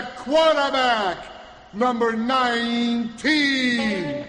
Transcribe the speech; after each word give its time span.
at 0.00 0.16
quarterback, 0.16 1.18
number 1.74 2.16
19. 2.16 4.24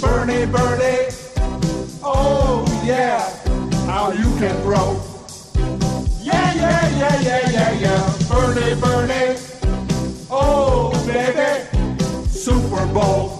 Bernie, 0.00 0.46
Bernie, 0.46 1.06
oh 2.02 2.64
yeah, 2.84 3.22
how 3.86 4.10
you 4.10 4.24
can 4.40 4.56
throw. 4.62 5.00
Yeah, 6.20 6.54
yeah, 6.54 6.98
yeah, 6.98 7.20
yeah, 7.20 7.50
yeah, 7.50 7.72
yeah. 7.84 8.14
Bernie, 8.28 8.74
Bernie, 8.80 9.38
oh 10.28 10.90
baby, 11.06 11.64
Super 12.28 12.84
Bowl. 12.86 13.37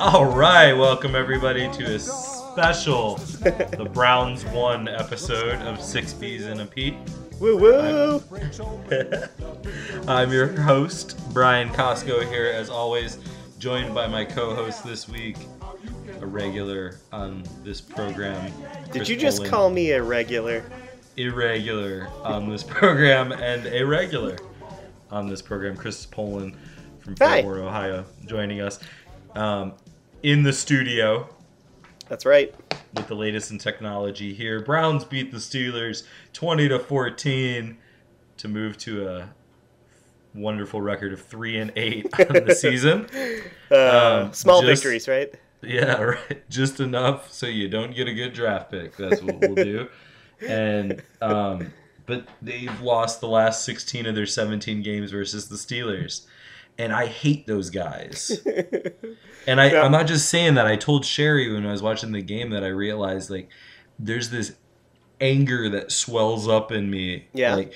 All 0.00 0.24
right, 0.24 0.72
welcome 0.72 1.14
everybody 1.14 1.70
to 1.72 1.94
a 1.94 1.98
special 1.98 3.16
the 3.16 3.86
Browns 3.92 4.46
one 4.46 4.88
episode 4.88 5.60
of 5.60 5.78
Six 5.78 6.14
B's 6.14 6.46
and 6.46 6.62
a 6.62 6.64
Pete. 6.64 6.94
Woo 7.38 7.58
woo! 7.58 8.22
I'm 10.08 10.32
your 10.32 10.58
host 10.62 11.20
Brian 11.34 11.68
Costco 11.68 12.26
here, 12.30 12.46
as 12.46 12.70
always, 12.70 13.18
joined 13.58 13.94
by 13.94 14.06
my 14.06 14.24
co-host 14.24 14.84
this 14.84 15.06
week, 15.06 15.36
a 16.22 16.26
regular 16.26 16.96
on 17.12 17.44
this 17.62 17.82
program. 17.82 18.50
Did 18.84 18.92
Kris 18.92 19.08
you 19.10 19.16
just 19.16 19.36
Poland. 19.38 19.52
call 19.52 19.68
me 19.68 19.90
a 19.90 20.02
regular? 20.02 20.64
irregular 21.18 22.08
on 22.24 22.48
this 22.48 22.62
program 22.62 23.32
and 23.32 23.66
a 23.66 23.82
regular 23.84 24.38
on 25.10 25.28
this 25.28 25.42
program. 25.42 25.76
Kris 25.76 26.06
Poland 26.06 26.56
from 27.00 27.16
Hi. 27.18 27.42
Fort 27.42 27.58
Worth, 27.58 27.66
Ohio, 27.66 28.04
joining 28.26 28.62
us 28.62 28.80
um, 29.34 29.74
in 30.22 30.42
the 30.42 30.52
studio 30.52 31.28
That's 32.08 32.26
right. 32.26 32.54
with 32.94 33.06
the 33.08 33.14
latest 33.14 33.50
in 33.50 33.58
technology 33.58 34.34
here. 34.34 34.60
Browns 34.60 35.04
beat 35.04 35.30
the 35.32 35.38
Steelers 35.38 36.04
20 36.32 36.68
to 36.68 36.78
14 36.78 37.76
to 38.38 38.48
move 38.48 38.76
to 38.78 39.08
a 39.08 39.28
wonderful 40.34 40.80
record 40.80 41.12
of 41.12 41.20
3 41.22 41.58
and 41.58 41.72
8 41.76 42.06
on 42.30 42.46
the 42.46 42.54
season. 42.54 43.06
Uh, 43.70 44.24
Um, 44.26 44.32
small 44.32 44.62
just- 44.62 44.82
victories, 44.82 45.08
right? 45.08 45.34
Yeah, 45.62 46.00
right. 46.02 46.48
Just 46.48 46.80
enough 46.80 47.30
so 47.32 47.46
you 47.46 47.68
don't 47.68 47.94
get 47.94 48.08
a 48.08 48.14
good 48.14 48.32
draft 48.32 48.70
pick. 48.70 48.96
That's 48.96 49.20
what 49.22 49.40
we'll 49.40 49.54
do. 49.54 49.88
And 50.46 51.02
um, 51.20 51.70
but 52.06 52.26
they've 52.40 52.80
lost 52.80 53.20
the 53.20 53.28
last 53.28 53.62
16 53.66 54.06
of 54.06 54.14
their 54.14 54.24
17 54.24 54.82
games 54.82 55.10
versus 55.10 55.48
the 55.48 55.56
Steelers. 55.56 56.22
And 56.78 56.92
I 56.92 57.06
hate 57.06 57.46
those 57.46 57.70
guys. 57.70 58.40
And 59.46 59.60
I, 59.60 59.70
Yeah. 59.70 59.82
I'm 59.82 59.92
not 59.92 60.06
just 60.06 60.28
saying 60.28 60.54
that. 60.54 60.66
I 60.66 60.76
told 60.76 61.04
Sherry 61.04 61.52
when 61.52 61.66
I 61.66 61.72
was 61.72 61.82
watching 61.82 62.12
the 62.12 62.22
game 62.22 62.50
that 62.50 62.62
I 62.62 62.68
realized 62.68 63.30
like 63.30 63.48
there's 63.98 64.30
this 64.30 64.56
anger 65.20 65.68
that 65.70 65.92
swells 65.92 66.48
up 66.48 66.70
in 66.72 66.90
me. 66.90 67.28
Yeah. 67.32 67.54
Like 67.54 67.74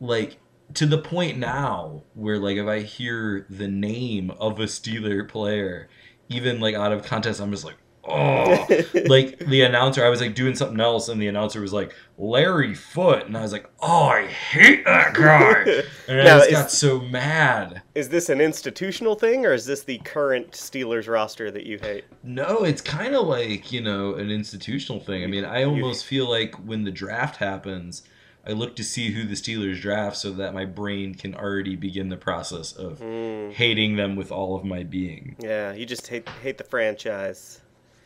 like 0.00 0.38
to 0.74 0.86
the 0.86 0.98
point 0.98 1.38
now 1.38 2.02
where 2.14 2.38
like 2.38 2.56
if 2.56 2.66
I 2.66 2.80
hear 2.80 3.46
the 3.48 3.68
name 3.68 4.32
of 4.32 4.58
a 4.58 4.64
Steeler 4.64 5.28
player, 5.28 5.88
even 6.28 6.60
like 6.60 6.74
out 6.74 6.92
of 6.92 7.04
context, 7.04 7.40
I'm 7.40 7.50
just 7.50 7.64
like, 7.64 7.76
oh 8.06 8.66
like 9.06 9.38
the 9.38 9.62
announcer, 9.62 10.04
I 10.04 10.08
was 10.08 10.20
like 10.20 10.34
doing 10.34 10.54
something 10.54 10.80
else 10.80 11.08
and 11.08 11.20
the 11.20 11.26
announcer 11.28 11.60
was 11.60 11.72
like, 11.72 11.94
Larry 12.18 12.74
Foote 12.74 13.24
and 13.26 13.36
I 13.36 13.42
was 13.42 13.52
like, 13.52 13.68
Oh, 13.80 14.04
I 14.04 14.26
hate 14.26 14.84
that 14.84 15.14
guy. 15.14 15.82
And 16.08 16.20
I 16.20 16.24
Now, 16.24 16.36
just 16.38 16.48
is- 16.50 16.52
got 16.58 16.70
so 16.70 17.00
mad. 17.00 17.82
Is 17.94 18.10
this 18.10 18.28
an 18.28 18.40
institutional 18.40 19.14
thing, 19.14 19.46
or 19.46 19.52
is 19.54 19.64
this 19.64 19.84
the 19.84 19.98
current 20.04 20.50
Steelers 20.52 21.08
roster 21.08 21.50
that 21.50 21.64
you 21.64 21.78
hate? 21.80 22.04
No, 22.22 22.58
it's 22.64 22.82
kind 22.82 23.14
of 23.14 23.26
like, 23.26 23.72
you 23.72 23.80
know, 23.80 24.14
an 24.14 24.30
institutional 24.30 25.00
thing. 25.00 25.24
I 25.24 25.26
mean, 25.26 25.44
I 25.46 25.64
almost 25.64 26.04
feel 26.04 26.28
like 26.28 26.54
when 26.56 26.84
the 26.84 26.90
draft 26.90 27.36
happens, 27.36 28.02
I 28.46 28.52
look 28.52 28.76
to 28.76 28.84
see 28.84 29.12
who 29.12 29.24
the 29.24 29.32
Steelers 29.34 29.80
draft 29.80 30.18
so 30.18 30.30
that 30.32 30.52
my 30.52 30.66
brain 30.66 31.14
can 31.14 31.34
already 31.34 31.74
begin 31.76 32.10
the 32.10 32.18
process 32.18 32.72
of 32.72 32.98
Mm, 33.00 33.52
hating 33.52 33.96
them 33.96 34.14
with 34.16 34.30
all 34.30 34.54
of 34.54 34.64
my 34.64 34.82
being. 34.82 35.36
yeah, 35.38 35.72
you 35.72 35.86
just 35.86 36.06
hate 36.08 36.28
hate 36.42 36.58
the 36.58 36.64
franchise. 36.64 37.62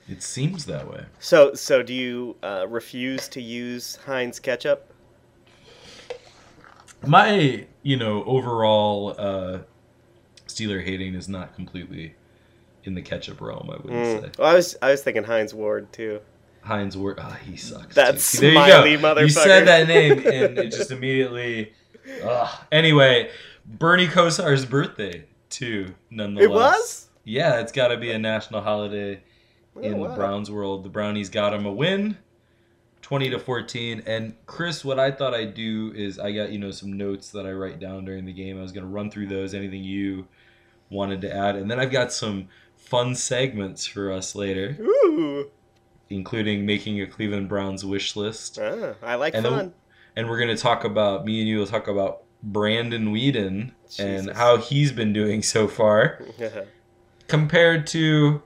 It 0.09 0.23
seems 0.23 0.65
that 0.67 0.91
way. 0.91 1.05
So, 1.21 1.55
so 1.55 1.83
do 1.83 1.93
you 1.93 2.37
uh, 2.43 2.67
refuse 2.69 3.29
to 3.29 3.43
use 3.43 3.97
Heinz 4.07 4.41
ketchup? 4.41 4.93
My, 7.07 7.67
you 7.83 7.97
know, 7.97 8.25
overall 8.25 9.15
uh 9.19 9.59
Steeler 10.47 10.83
hating 10.85 11.15
is 11.15 11.29
not 11.29 11.55
completely 11.55 12.15
in 12.85 12.95
the 12.95 13.03
ketchup 13.03 13.41
realm, 13.41 13.69
I 13.71 13.77
wouldn't 13.77 13.93
Mm. 13.93 14.21
say. 14.23 14.31
Well, 14.39 14.49
I 14.49 14.55
was 14.55 14.77
I 14.83 14.91
was 14.91 15.03
thinking 15.03 15.25
Hines 15.25 15.55
Ward 15.55 15.93
too. 15.93 16.21
Hines 16.63 16.97
Ward, 16.97 17.19
ah, 17.21 17.39
he 17.47 17.57
sucks. 17.57 17.95
That 17.95 18.13
too. 18.15 18.19
See, 18.19 18.41
there 18.41 18.53
smiley 18.53 18.93
you 18.93 18.99
go. 18.99 19.15
motherfucker. 19.15 19.21
You 19.23 19.29
said 19.29 19.67
that 19.69 19.87
name, 19.89 20.13
and 20.27 20.59
it 20.59 20.71
just 20.73 20.91
immediately. 20.91 21.73
Ugh. 22.25 22.59
Anyway, 22.73 23.31
Bernie 23.65 24.09
Kosar's 24.09 24.65
birthday 24.65 25.25
too. 25.51 25.95
Nonetheless, 26.11 26.45
It 26.45 26.51
was. 26.51 27.09
Yeah, 27.25 27.61
it's 27.61 27.73
got 27.73 27.89
to 27.89 27.97
be 27.99 28.11
a 28.11 28.19
national 28.19 28.63
holiday 28.63 29.21
in 29.83 29.95
Oh, 29.95 30.09
the. 30.09 30.15
Browns 30.15 30.51
world. 30.51 30.85
The 30.85 30.89
Brownies 30.89 31.29
got 31.31 31.53
him 31.55 31.67
a 31.67 31.73
win, 31.73 32.17
twenty 33.03 33.31
to 33.31 33.39
fourteen. 33.39 34.03
And 34.07 34.35
Kris, 34.47 34.85
what 34.85 34.99
I 34.99 35.11
thought 35.11 35.35
I'd 35.35 35.55
do 35.55 35.93
is 35.95 36.19
I 36.19 36.33
got 36.33 36.51
you 36.51 36.59
know 36.59 36.71
some 36.71 36.97
notes 36.97 37.31
that 37.33 37.47
I 37.47 37.53
write 37.53 37.79
down 37.81 38.05
during 38.05 38.25
the 38.25 38.33
game. 38.33 38.59
I 38.59 38.63
was 38.63 38.73
gonna 38.73 38.87
run 38.87 39.11
through 39.11 39.27
those. 39.29 39.55
Anything 39.55 39.85
you 39.85 40.27
wanted 40.91 41.21
to 41.23 41.35
add, 41.35 41.57
and 41.57 41.71
then 41.71 41.79
I've 41.79 41.91
got 41.93 42.13
some 42.13 42.49
fun 42.77 43.15
segments 43.15 43.87
for 43.87 44.11
us 44.11 44.35
later, 44.35 44.77
Ooh, 44.81 45.51
including 46.09 46.65
making 46.65 47.01
a 47.03 47.07
Cleveland 47.07 47.49
Browns 47.49 47.85
wish 47.85 48.17
list. 48.17 48.59
ah, 48.63 48.95
I 49.03 49.17
like 49.17 49.35
And 49.35 49.45
fun. 49.45 49.75
and 50.17 50.29
we're 50.29 50.39
gonna 50.39 50.57
talk 50.57 50.85
about 50.85 51.25
me 51.27 51.41
and 51.41 51.49
you 51.49 51.59
will 51.59 51.67
talk 51.67 51.89
about 51.89 52.23
Brandon 52.43 53.13
Weeden 53.13 53.73
and 53.99 54.31
how 54.31 54.57
he's 54.57 54.93
been 54.93 55.13
doing 55.13 55.43
so 55.43 55.67
far 55.69 56.23
compared 57.29 57.87
to 57.89 58.43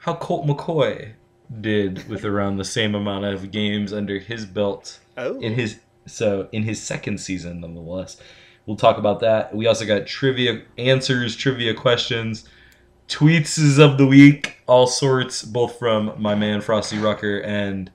how 0.00 0.14
Colt 0.14 0.46
McCoy 0.46 1.12
did 1.60 2.08
with 2.08 2.24
around 2.24 2.56
the 2.56 2.64
same 2.64 2.94
amount 2.94 3.24
of 3.24 3.50
games 3.50 3.92
under 3.92 4.18
his 4.18 4.46
belt 4.46 4.98
oh, 5.16 5.38
in 5.40 5.54
his 5.54 5.80
so 6.06 6.48
in 6.52 6.62
his 6.62 6.82
second 6.82 7.18
season 7.18 7.60
nonetheless. 7.60 8.20
We'll 8.66 8.76
talk 8.76 8.98
about 8.98 9.20
that. 9.20 9.54
We 9.54 9.66
also 9.66 9.86
got 9.86 10.06
trivia 10.06 10.62
answers, 10.78 11.34
trivia 11.34 11.74
questions, 11.74 12.48
tweets 13.08 13.78
of 13.78 13.98
the 13.98 14.06
week, 14.06 14.58
all 14.66 14.86
sorts, 14.86 15.42
both 15.42 15.78
from 15.78 16.12
my 16.18 16.34
man 16.34 16.60
Frosty 16.60 16.98
Rucker 16.98 17.38
and 17.38 17.90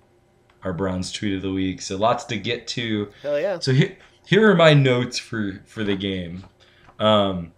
our 0.64 0.74
Browns 0.74 1.12
tweet 1.12 1.36
of 1.36 1.44
the 1.44 1.52
week. 1.52 1.82
So 1.82 1.96
lots 1.98 2.26
to 2.26 2.38
get 2.38 2.68
to. 2.70 3.10
hell 3.22 3.40
yeah. 3.40 3.60
So 3.60 3.72
here, 3.72 3.98
here 4.26 4.50
are 4.50 4.56
my 4.56 4.74
notes 4.74 5.18
for 5.18 5.62
for 5.66 5.84
the 5.84 5.96
game. 5.96 6.44
Um, 7.00 7.54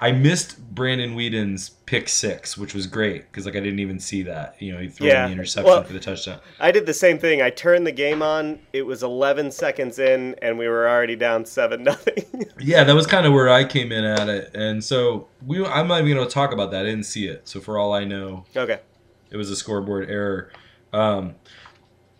I 0.00 0.10
missed 0.12 0.58
Brandon 0.74 1.14
Weeden's 1.14 1.70
pick 1.86 2.08
six, 2.08 2.58
which 2.58 2.74
was 2.74 2.86
great 2.86 3.30
because 3.30 3.46
like 3.46 3.54
I 3.56 3.60
didn't 3.60 3.78
even 3.78 3.98
see 4.00 4.22
that. 4.24 4.56
You 4.60 4.72
know, 4.72 4.80
he 4.80 4.88
threw 4.88 5.06
in 5.06 5.12
Yeah. 5.12 5.26
the 5.26 5.32
interception 5.32 5.70
Well- 5.72 5.84
for 5.84 5.92
the 5.92 6.00
touchdown. 6.00 6.40
I 6.60 6.72
did 6.72 6.84
the 6.86 6.92
same 6.92 7.18
thing. 7.18 7.40
I 7.40 7.50
turned 7.50 7.86
the 7.86 7.92
game 7.92 8.20
on. 8.20 8.58
It 8.72 8.82
was 8.82 9.02
11 9.02 9.50
seconds 9.52 9.98
in, 9.98 10.34
and 10.42 10.58
we 10.58 10.68
were 10.68 10.88
already 10.88 11.16
down 11.16 11.44
seven 11.46 11.82
nothing. 11.84 12.24
Yeah, 12.60 12.84
that 12.84 12.94
was 12.94 13.06
kind 13.06 13.26
of 13.26 13.32
where 13.32 13.50
I 13.50 13.64
came 13.64 13.92
in 13.92 14.04
at 14.04 14.28
it, 14.28 14.50
and 14.54 14.82
so 14.82 15.26
we. 15.44 15.64
I'm 15.66 15.86
not 15.88 16.00
even 16.00 16.14
going 16.14 16.26
to 16.26 16.32
talk 16.32 16.52
about 16.52 16.70
that. 16.70 16.82
I 16.86 16.88
didn't 16.88 17.04
see 17.04 17.26
it, 17.26 17.46
so 17.46 17.60
for 17.60 17.78
all 17.78 17.92
I 17.92 18.04
know, 18.04 18.46
okay. 18.56 18.78
it 19.30 19.36
was 19.36 19.50
a 19.50 19.56
scoreboard 19.56 20.08
error. 20.08 20.50
Um, 20.92 21.34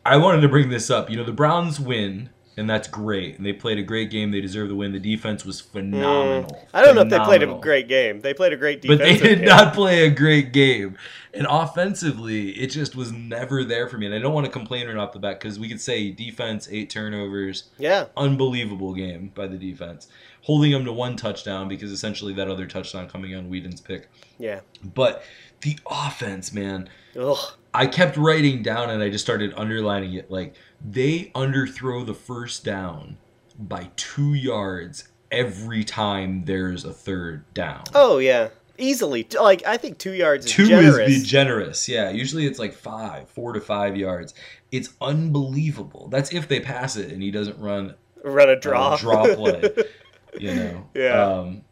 I 0.05 0.17
wanted 0.19 0.43
to 0.43 0.49
bring 0.49 0.69
this 0.69 0.91
up. 0.91 1.09
You 1.09 1.17
know, 1.17 1.25
the 1.25 1.33
Browns 1.33 1.81
win, 1.81 2.29
and 2.56 2.69
that's 2.70 2.87
great. 2.88 3.37
And 3.37 3.44
they 3.44 3.53
played 3.53 3.78
a 3.78 3.82
great 3.82 4.10
game. 4.10 4.31
They 4.31 4.41
deserve 4.41 4.69
the 4.69 4.75
win. 4.75 4.92
The 4.92 4.98
defense 5.00 5.44
was 5.44 5.60
phenomenal. 5.60 6.50
Mm. 6.50 6.64
I 6.73 6.82
don't 6.84 6.94
know 6.94 7.02
if 7.02 7.08
they 7.08 7.19
played 7.19 7.43
a 7.43 7.58
great 7.58 7.88
game. 7.88 8.20
They 8.20 8.32
played 8.34 8.52
a 8.52 8.56
great 8.56 8.81
defense, 8.82 9.00
but 9.00 9.05
they 9.05 9.17
did 9.19 9.38
game. 9.40 9.49
not 9.49 9.75
play 9.75 10.06
a 10.06 10.11
great 10.11 10.52
game. 10.52 10.96
And 11.32 11.46
offensively, 11.50 12.50
it 12.50 12.69
just 12.69 12.94
was 12.94 13.11
never 13.11 13.64
there 13.64 13.88
for 13.88 13.99
me. 13.99 14.06
And 14.06 14.14
I 14.14 14.19
don't 14.20 14.32
want 14.34 14.46
to 14.46 14.52
complain 14.52 14.87
right 14.87 14.96
off 14.96 15.12
the 15.12 15.19
bat 15.19 15.40
because 15.40 15.58
we 15.58 15.69
could 15.69 15.81
say 15.81 16.11
defense, 16.11 16.69
eight 16.70 16.90
turnovers, 16.90 17.64
Yeah. 17.79 18.06
unbelievable 18.17 18.94
game 18.94 19.32
by 19.34 19.49
the 19.49 19.56
defense, 19.56 20.06
holding 20.43 20.70
them 20.70 20.84
to 20.84 20.93
one 20.93 21.17
touchdown 21.17 21.69
because 21.69 21.90
essentially 21.90 22.32
that 22.34 22.49
other 22.49 22.67
touchdown 22.67 23.08
coming 23.08 23.34
on 23.34 23.50
Weeden's 23.50 23.81
pick. 23.81 24.08
Yeah. 24.38 24.61
But 24.84 25.25
the 25.62 25.76
offense, 25.90 26.52
man, 26.52 26.88
Ugh. 27.19 27.38
I 27.75 27.87
kept 27.87 28.17
writing 28.17 28.62
down 28.62 28.88
and 28.91 29.03
I 29.03 29.11
just 29.11 29.25
started 29.25 29.53
underlining 29.56 30.15
it. 30.15 30.31
Like 30.31 30.55
they 30.85 31.32
underthrow 31.35 32.06
the 32.06 32.15
first 32.15 32.65
down 32.65 33.19
by 33.59 33.91
two 33.97 34.35
yards 34.35 35.09
every 35.32 35.82
time 35.85 36.44
there's 36.44 36.85
a 36.85 36.93
third 36.93 37.53
down. 37.55 37.82
Oh 37.94 38.19
yeah. 38.19 38.49
Easily. 38.79 39.26
Like 39.41 39.65
I 39.67 39.76
think 39.76 39.99
two 39.99 40.12
yards 40.15 40.47
is 40.47 40.53
Two 40.53 40.67
generous. 40.67 41.11
is 41.11 41.23
be 41.23 41.29
generous. 41.29 41.88
Yeah, 41.88 42.11
usually 42.11 42.47
it's 42.47 42.59
like 42.59 42.73
five, 42.75 43.29
four 43.29 43.53
to 43.53 43.61
five 43.61 43.97
yards. 43.97 44.35
It's 44.73 44.91
unbelievable. 45.00 46.09
That's 46.11 46.32
if 46.32 46.49
they 46.49 46.61
pass 46.61 46.97
it 46.97 47.12
and 47.12 47.23
he 47.23 47.31
doesn't 47.31 47.59
run 47.59 47.94
Run 48.25 48.49
a 48.49 48.53
a 48.53 48.56
draw. 48.56 48.97
draw 48.97 49.35
play. 49.35 49.70
You 50.41 50.53
know. 50.53 50.88
Yeah. 50.94 51.23
Um, 51.25 51.62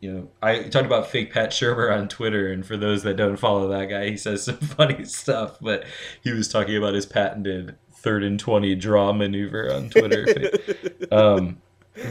you 0.00 0.12
know, 0.12 0.30
I 0.42 0.62
talked 0.62 0.86
about 0.86 1.08
fake 1.08 1.32
Pat 1.32 1.50
Shurmur 1.50 1.94
on 1.94 2.08
Twitter, 2.08 2.50
and 2.50 2.64
for 2.64 2.76
those 2.76 3.02
that 3.02 3.16
don't 3.16 3.36
follow 3.36 3.68
that 3.68 3.86
guy, 3.86 4.08
he 4.08 4.16
says 4.16 4.44
some 4.44 4.56
funny 4.56 5.04
stuff. 5.04 5.58
But 5.60 5.84
he 6.22 6.32
was 6.32 6.48
talking 6.48 6.76
about 6.76 6.94
his 6.94 7.06
patented 7.06 7.76
third 7.92 8.24
and 8.24 8.40
twenty 8.40 8.74
draw 8.74 9.12
maneuver 9.12 9.72
on 9.72 9.90
Twitter. 9.90 10.26
um, 11.12 11.60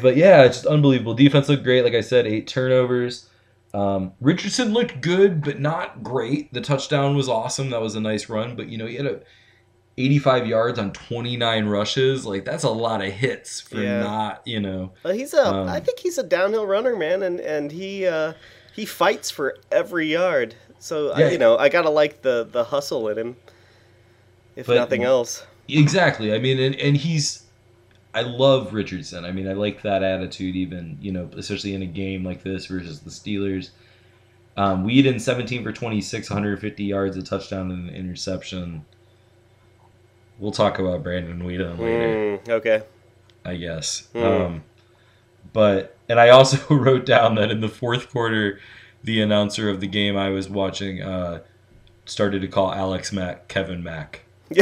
but 0.03 0.15
yeah, 0.15 0.43
it's 0.43 0.57
just 0.57 0.67
unbelievable. 0.67 1.15
Defense 1.15 1.49
looked 1.49 1.63
great. 1.63 1.83
Like 1.83 1.95
I 1.95 2.01
said, 2.01 2.27
eight 2.27 2.47
turnovers. 2.47 3.27
Um, 3.73 4.13
Richardson 4.21 4.71
looked 4.73 5.01
good, 5.01 5.43
but 5.43 5.59
not 5.59 6.03
great. 6.03 6.53
The 6.53 6.61
touchdown 6.61 7.15
was 7.15 7.27
awesome. 7.27 7.71
That 7.71 7.81
was 7.81 7.95
a 7.95 8.01
nice 8.01 8.29
run. 8.29 8.55
But 8.55 8.69
you 8.69 8.77
know, 8.77 8.85
he 8.85 8.97
had 8.97 9.07
a 9.07 9.21
85 9.99 10.47
yards 10.47 10.79
on 10.79 10.91
29 10.93 11.65
rushes. 11.65 12.25
Like 12.25 12.45
that's 12.45 12.63
a 12.63 12.69
lot 12.69 13.03
of 13.03 13.11
hits 13.11 13.59
for 13.61 13.81
Yeah. 13.81 13.99
not, 13.99 14.41
you 14.47 14.59
know. 14.59 14.91
Well, 15.03 15.13
he's 15.13 15.33
a. 15.33 15.45
Um, 15.45 15.67
I 15.67 15.79
think 15.79 15.99
he's 15.99 16.17
a 16.17 16.23
downhill 16.23 16.65
runner, 16.65 16.95
man, 16.95 17.21
and 17.21 17.39
and 17.39 17.71
he 17.71 18.07
uh, 18.07 18.33
he 18.73 18.85
fights 18.85 19.29
for 19.29 19.57
every 19.71 20.07
yard. 20.11 20.55
So 20.79 21.11
I, 21.11 21.29
you 21.31 21.37
know, 21.37 21.57
I 21.57 21.67
gotta 21.69 21.89
like 21.89 22.21
the 22.21 22.47
the 22.49 22.63
hustle 22.63 23.09
in 23.09 23.17
him, 23.17 23.35
if 24.55 24.67
But- 24.67 24.75
nothing 24.75 25.03
else. 25.03 25.45
Exactly. 25.71 26.33
I 26.33 26.39
mean, 26.39 26.59
and, 26.59 26.75
and 26.75 26.97
he's. 26.97 27.43
I 28.11 28.21
love 28.23 28.73
Richardson. 28.73 29.23
I 29.23 29.31
mean, 29.31 29.47
I 29.47 29.53
like 29.53 29.83
that 29.83 30.01
attitude, 30.01 30.55
even 30.55 30.97
you 30.99 31.11
know, 31.11 31.29
especially 31.37 31.75
in 31.75 31.83
a 31.83 31.85
game 31.85 32.23
like 32.23 32.41
this 32.41 32.65
versus 32.65 33.01
the 33.01 33.11
Steelers. 33.11 33.69
Um, 34.57 34.89
in 34.89 35.19
17 35.19 35.63
for 35.63 35.71
26, 35.71 36.29
150 36.29 36.83
yards, 36.83 37.15
a 37.17 37.21
touchdown, 37.21 37.69
and 37.71 37.89
an 37.89 37.95
interception. 37.95 38.83
We'll 40.39 40.51
talk 40.51 40.79
about 40.79 41.03
Brandon 41.03 41.39
Weeden 41.41 41.77
later. 41.77 42.39
Mm, 42.45 42.49
okay. 42.49 42.83
I 43.45 43.55
guess. 43.57 44.07
Mm. 44.13 44.45
Um, 44.45 44.63
but 45.53 45.97
and 46.07 46.19
I 46.19 46.29
also 46.29 46.57
wrote 46.75 47.05
down 47.05 47.35
that 47.35 47.51
in 47.51 47.61
the 47.61 47.69
fourth 47.69 48.09
quarter, 48.09 48.59
the 49.03 49.21
announcer 49.21 49.69
of 49.69 49.79
the 49.81 49.87
game 49.87 50.17
I 50.17 50.29
was 50.29 50.49
watching 50.49 51.01
uh, 51.01 51.41
started 52.05 52.41
to 52.41 52.47
call 52.47 52.73
Alex 52.73 53.11
Mack 53.11 53.47
Kevin 53.47 53.83
Mack. 53.83 54.21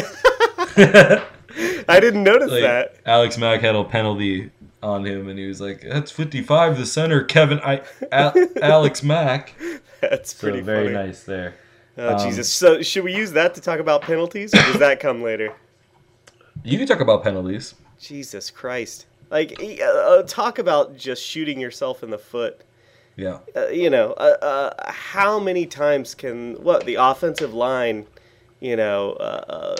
I 0.77 1.99
didn't 1.99 2.23
notice 2.23 2.51
Like, 2.51 2.61
that. 2.61 2.95
Alex 3.05 3.37
Mack 3.37 3.61
had 3.61 3.75
a 3.75 3.83
penalty 3.83 4.51
on 4.83 5.05
him, 5.05 5.27
and 5.27 5.39
he 5.39 5.47
was 5.47 5.59
like, 5.61 5.81
"That's 5.81 6.11
55, 6.11 6.77
the 6.77 6.85
center, 6.85 7.23
Kevin 7.23 7.59
I, 7.63 7.81
Alex 8.61 9.01
Mack." 9.03 9.53
That's 10.01 10.35
So 10.35 10.47
pretty 10.47 10.61
very 10.61 10.93
funny. 10.93 11.07
nice 11.07 11.23
there. 11.23 11.55
Oh 11.97 12.15
Um, 12.15 12.19
Jesus! 12.23 12.51
So 12.53 12.81
should 12.83 13.03
we 13.03 13.15
use 13.15 13.31
that 13.31 13.55
to 13.55 13.61
talk 13.61 13.79
about 13.79 14.01
penalties, 14.03 14.53
or 14.53 14.57
does 14.63 14.79
that 14.79 14.99
come 14.99 15.23
later? 15.23 15.53
You 16.67 16.77
can 16.77 16.85
talk 16.87 16.99
about 16.99 17.23
penalties. 17.23 17.75
Jesus 17.99 18.51
Christ! 18.51 19.05
Like, 19.29 19.57
uh, 19.61 19.83
uh, 19.83 20.23
talk 20.23 20.59
about 20.59 20.97
just 20.97 21.23
shooting 21.23 21.59
yourself 21.59 22.03
in 22.03 22.09
the 22.09 22.17
foot. 22.17 22.61
Yeah. 23.15 23.39
uh, 23.55 23.67
you 23.69 23.89
know, 23.89 24.11
uh, 24.13 24.37
uh, 24.41 24.91
how 24.91 25.39
many 25.39 25.65
times 25.65 26.13
can 26.13 26.55
what 26.61 26.85
the 26.85 26.95
offensive 26.95 27.53
line, 27.53 28.05
you 28.59 28.75
know, 28.75 29.13
uh, 29.13 29.75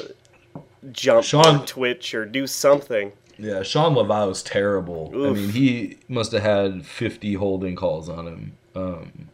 uh, 0.56 0.60
jump, 0.92 1.24
Sean- 1.26 1.66
twitch, 1.66 2.16
or 2.16 2.26
do 2.26 2.48
something? 2.48 3.12
Yeah, 3.38 3.62
Shawn 3.64 3.94
Lauvao's 3.94 4.42
terrible. 4.42 5.12
I 5.14 5.34
mean, 5.34 5.50
he 5.50 5.98
must 6.08 6.32
have 6.32 6.42
had 6.42 6.86
50 6.86 7.36
holding 7.36 7.76
calls 7.76 8.10
on 8.10 8.26
him. 8.28 8.58
Um, 8.74 9.30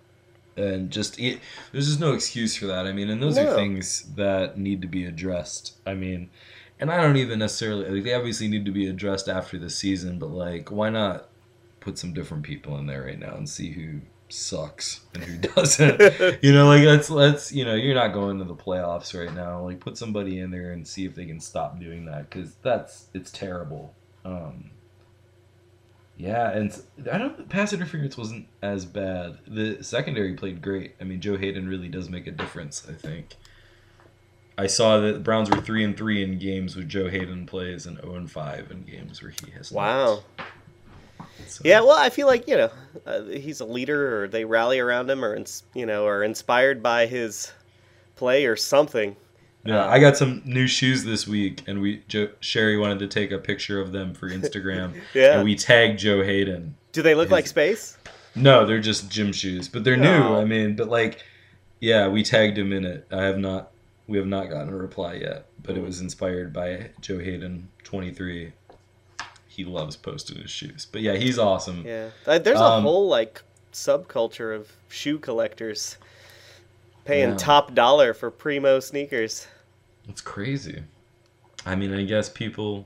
and 0.57 0.91
just, 0.91 1.17
it, 1.19 1.39
there's 1.71 1.87
just 1.87 2.01
no 2.01 2.13
excuse 2.13 2.57
for 2.57 2.65
that. 2.65 2.85
I 2.85 2.91
mean, 2.91 3.09
and 3.09 3.23
those 3.23 3.37
No. 3.37 3.49
are 3.51 3.55
things 3.55 4.03
that 4.15 4.57
need 4.57 4.81
to 4.81 4.87
be 4.87 5.05
addressed. 5.05 5.75
I 5.87 5.93
mean, 5.93 6.29
and 6.79 6.91
I 6.91 7.01
don't 7.01 7.17
even 7.17 7.39
necessarily, 7.39 7.89
like, 7.89 8.03
they 8.03 8.13
obviously 8.13 8.47
need 8.47 8.65
to 8.65 8.71
be 8.71 8.87
addressed 8.87 9.27
after 9.27 9.57
the 9.57 9.69
season, 9.69 10.19
but, 10.19 10.29
like, 10.29 10.71
why 10.71 10.89
not 10.89 11.29
put 11.79 11.97
some 11.97 12.13
different 12.13 12.43
people 12.43 12.77
in 12.77 12.87
there 12.87 13.03
right 13.03 13.19
now 13.19 13.35
and 13.35 13.47
see 13.47 13.71
who 13.71 14.01
sucks 14.29 15.01
and 15.13 15.23
who 15.23 15.37
doesn't? 15.55 16.43
you 16.43 16.53
know, 16.53 16.67
like, 16.67 16.83
let's, 16.83 17.09
let's, 17.09 17.51
you 17.51 17.65
know, 17.65 17.75
you're 17.75 17.95
not 17.95 18.13
going 18.13 18.39
to 18.39 18.45
the 18.45 18.55
playoffs 18.55 19.17
right 19.17 19.33
now. 19.33 19.61
Like, 19.63 19.79
put 19.79 19.97
somebody 19.97 20.39
in 20.39 20.51
there 20.51 20.71
and 20.71 20.87
see 20.87 21.05
if 21.05 21.15
they 21.15 21.25
can 21.25 21.39
stop 21.39 21.79
doing 21.79 22.05
that 22.05 22.29
because 22.29 22.55
that's, 22.61 23.07
it's 23.13 23.31
terrible. 23.31 23.93
Um, 24.25 24.71
yeah, 26.17 26.51
and 26.51 26.81
I 27.11 27.17
don't. 27.17 27.49
Pass 27.49 27.73
interference 27.73 28.17
wasn't 28.17 28.47
as 28.61 28.85
bad. 28.85 29.39
The 29.47 29.83
secondary 29.83 30.35
played 30.35 30.61
great. 30.61 30.95
I 31.01 31.05
mean, 31.05 31.19
Joe 31.21 31.37
Haden 31.37 31.67
really 31.67 31.89
does 31.89 32.09
make 32.09 32.27
a 32.27 32.31
difference. 32.31 32.85
I 32.87 32.93
think. 32.93 33.35
I 34.57 34.67
saw 34.67 34.99
that 34.99 35.13
the 35.13 35.19
Browns 35.19 35.49
were 35.49 35.61
three 35.61 35.83
and 35.83 35.97
three 35.97 36.23
in 36.23 36.37
games 36.37 36.75
with 36.75 36.87
Joe 36.87 37.09
Haden 37.09 37.45
plays, 37.45 37.85
and 37.85 37.97
zero 37.99 38.15
and 38.15 38.29
five 38.29 38.69
in 38.71 38.83
games 38.83 39.21
where 39.21 39.31
he 39.43 39.51
has. 39.51 39.71
Wow. 39.71 40.23
So- 41.47 41.61
Yeah, 41.65 41.79
well, 41.81 41.97
I 41.97 42.09
feel 42.09 42.27
like 42.27 42.47
you 42.47 42.57
know, 42.57 42.69
uh, 43.05 43.23
he's 43.23 43.59
a 43.59 43.65
leader, 43.65 44.23
or 44.23 44.27
they 44.27 44.45
rally 44.45 44.79
around 44.79 45.09
him, 45.09 45.23
or 45.25 45.37
you 45.73 45.85
know, 45.85 46.05
are 46.05 46.23
inspired 46.23 46.83
by 46.83 47.05
his 47.07 47.51
play 48.15 48.45
or 48.45 48.55
something. 48.55 49.15
Yeah, 49.65 49.87
I 49.87 49.97
got 49.99 50.17
some 50.17 50.41
new 50.45 50.67
shoes 50.67 51.03
this 51.05 51.25
week, 51.27 51.61
and 51.67 51.81
we 51.81 52.03
Joe, 52.07 52.29
Sherry 52.41 52.77
wanted 52.77 52.99
to 52.99 53.07
take 53.07 53.31
a 53.31 53.37
picture 53.37 53.79
of 53.79 53.91
them 53.91 54.13
for 54.13 54.29
Instagram. 54.29 54.93
Yeah. 55.13 55.35
and 55.35 55.43
we 55.43 55.55
tagged 55.55 55.99
Joe 55.99 56.21
Haden. 56.23 56.75
Do 56.91 57.01
they 57.01 57.15
look 57.15 57.27
His- 57.27 57.31
like 57.31 57.47
space? 57.47 57.97
No, 58.35 58.65
they're 58.65 58.79
just 58.79 59.09
gym 59.11 59.31
shoes, 59.31 59.67
but 59.69 59.83
they're 59.83 59.95
new. 59.97 60.09
Oh. 60.09 60.35
I 60.39 60.43
mean, 60.45 60.75
but 60.75 60.89
like, 60.89 61.23
yeah, 61.79 62.07
we 62.07 62.23
tagged 62.23 62.57
him 62.57 62.73
in 62.73 62.83
it. 62.83 63.05
I 63.11 63.23
have 63.23 63.37
not, 63.37 63.71
we 64.13 64.19
have 64.19 64.27
not 64.27 64.47
gotten 64.47 64.69
a 64.71 64.75
reply 64.77 65.15
yet, 65.15 65.47
but 65.63 65.75
it 65.75 65.81
was 65.81 65.99
inspired 65.99 66.53
by 66.53 66.91
Joe 67.01 67.17
Haden, 67.17 67.67
twenty 67.83 68.11
three. 68.11 68.53
He 69.47 69.65
loves 69.65 69.95
posting 69.95 70.37
his 70.37 70.51
shoes, 70.51 70.85
but 70.91 71.01
yeah, 71.01 71.15
he's 71.15 71.39
awesome. 71.39 71.83
Yeah, 71.83 72.09
Uh, 72.27 72.37
there's 72.37 72.59
a 72.59 72.63
Um, 72.63 72.83
whole 72.83 73.07
like 73.07 73.41
subculture 73.71 74.55
of 74.55 74.71
shoe 74.87 75.17
collectors 75.17 75.97
paying 77.05 77.29
Yeah. 77.29 77.37
top 77.37 77.73
dollar 77.73 78.13
for 78.13 78.29
primo 78.29 78.79
sneakers. 78.79 79.47
It's 80.07 80.21
crazy. 80.21 80.83
I 81.65 81.73
mean, 81.75 81.91
I 81.91 82.03
guess 82.03 82.29
people, 82.29 82.85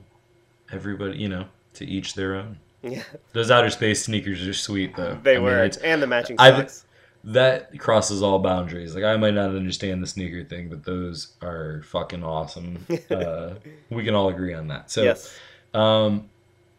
everybody, 0.72 1.18
you 1.18 1.28
know, 1.28 1.44
to 1.74 1.84
each 1.84 2.14
their 2.14 2.36
own. 2.36 2.56
Yeah, 2.82 3.02
Those 3.34 3.50
outer 3.50 3.68
space 3.70 4.04
sneakers 4.04 4.46
are 4.48 4.54
sweet 4.54 4.96
though. 4.96 5.18
they 5.22 5.36
I 5.36 5.40
were, 5.40 5.62
it's- 5.64 5.76
and 5.82 6.00
the 6.00 6.06
matching 6.06 6.38
socks. 6.38 6.86
That 7.24 7.78
crosses 7.78 8.22
all 8.22 8.38
boundaries. 8.38 8.94
Like 8.94 9.04
I 9.04 9.16
might 9.16 9.34
not 9.34 9.50
understand 9.50 10.02
the 10.02 10.06
sneaker 10.06 10.44
thing, 10.44 10.68
but 10.68 10.84
those 10.84 11.34
are 11.42 11.82
fucking 11.84 12.22
awesome. 12.22 12.86
uh, 13.10 13.54
we 13.90 14.04
can 14.04 14.14
all 14.14 14.28
agree 14.28 14.54
on 14.54 14.68
that. 14.68 14.90
So, 14.90 15.02
yes. 15.02 15.36
um, 15.74 16.28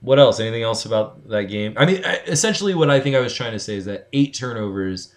what 0.01 0.18
else? 0.18 0.39
Anything 0.39 0.63
else 0.63 0.86
about 0.86 1.27
that 1.30 1.44
game? 1.44 1.74
I 1.77 1.86
mean, 1.86 2.03
I- 2.06 2.21
essentially, 2.27 2.74
what 2.74 2.89
I 2.89 3.00
think 3.00 3.15
I 3.15 3.19
was 3.19 3.33
trying 3.33 3.51
to 3.51 3.59
say 3.59 3.75
is 3.75 3.86
that 3.86 4.07
eight 4.13 4.33
turnovers, 4.33 5.13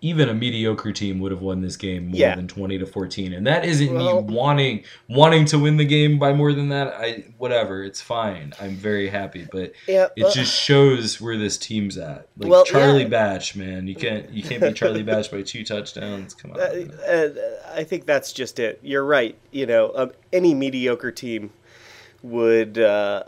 even 0.00 0.28
a 0.28 0.34
mediocre 0.34 0.92
team 0.92 1.18
would 1.18 1.32
have 1.32 1.40
won 1.42 1.60
this 1.60 1.76
game 1.76 2.08
more 2.08 2.20
Yeah. 2.20 2.36
than 2.36 2.46
twenty 2.46 2.78
to 2.78 2.86
fourteen, 2.86 3.32
and 3.32 3.46
that 3.48 3.64
isn't 3.64 3.92
Well- 3.92 4.22
me 4.22 4.32
wanting 4.34 4.84
wanting 5.08 5.44
to 5.46 5.58
win 5.58 5.76
the 5.76 5.84
game 5.84 6.18
by 6.18 6.32
more 6.32 6.52
than 6.52 6.68
that. 6.68 6.94
I 6.96 7.24
whatever, 7.36 7.82
it's 7.82 8.00
fine. 8.00 8.52
I'm 8.60 8.76
very 8.76 9.08
happy, 9.08 9.46
but 9.50 9.72
Yeah, 9.88 10.06
it 10.16 10.22
well, 10.24 10.32
just 10.32 10.56
shows 10.56 11.20
where 11.20 11.36
this 11.36 11.56
team's 11.58 11.98
at. 11.98 12.28
Like 12.38 12.50
Well, 12.50 12.64
Charlie 12.64 13.02
yeah. 13.02 13.08
Batch, 13.08 13.56
man, 13.56 13.88
you 13.88 13.94
can't 13.96 14.30
you 14.32 14.42
can't 14.42 14.62
be 14.62 14.72
Charlie 14.72 15.02
Batch 15.04 15.30
by 15.32 15.42
two 15.42 15.64
touchdowns. 15.64 16.32
Come 16.34 16.52
on, 16.52 16.60
uh, 16.60 16.84
uh, 17.10 17.28
I 17.74 17.82
think 17.84 18.06
that's 18.06 18.32
just 18.32 18.58
it. 18.60 18.78
You're 18.82 19.04
right. 19.04 19.34
You 19.50 19.66
know, 19.66 19.92
um, 19.96 20.12
any 20.32 20.54
mediocre 20.54 21.10
team 21.10 21.50
would 22.22 22.78
uh, 22.78 23.22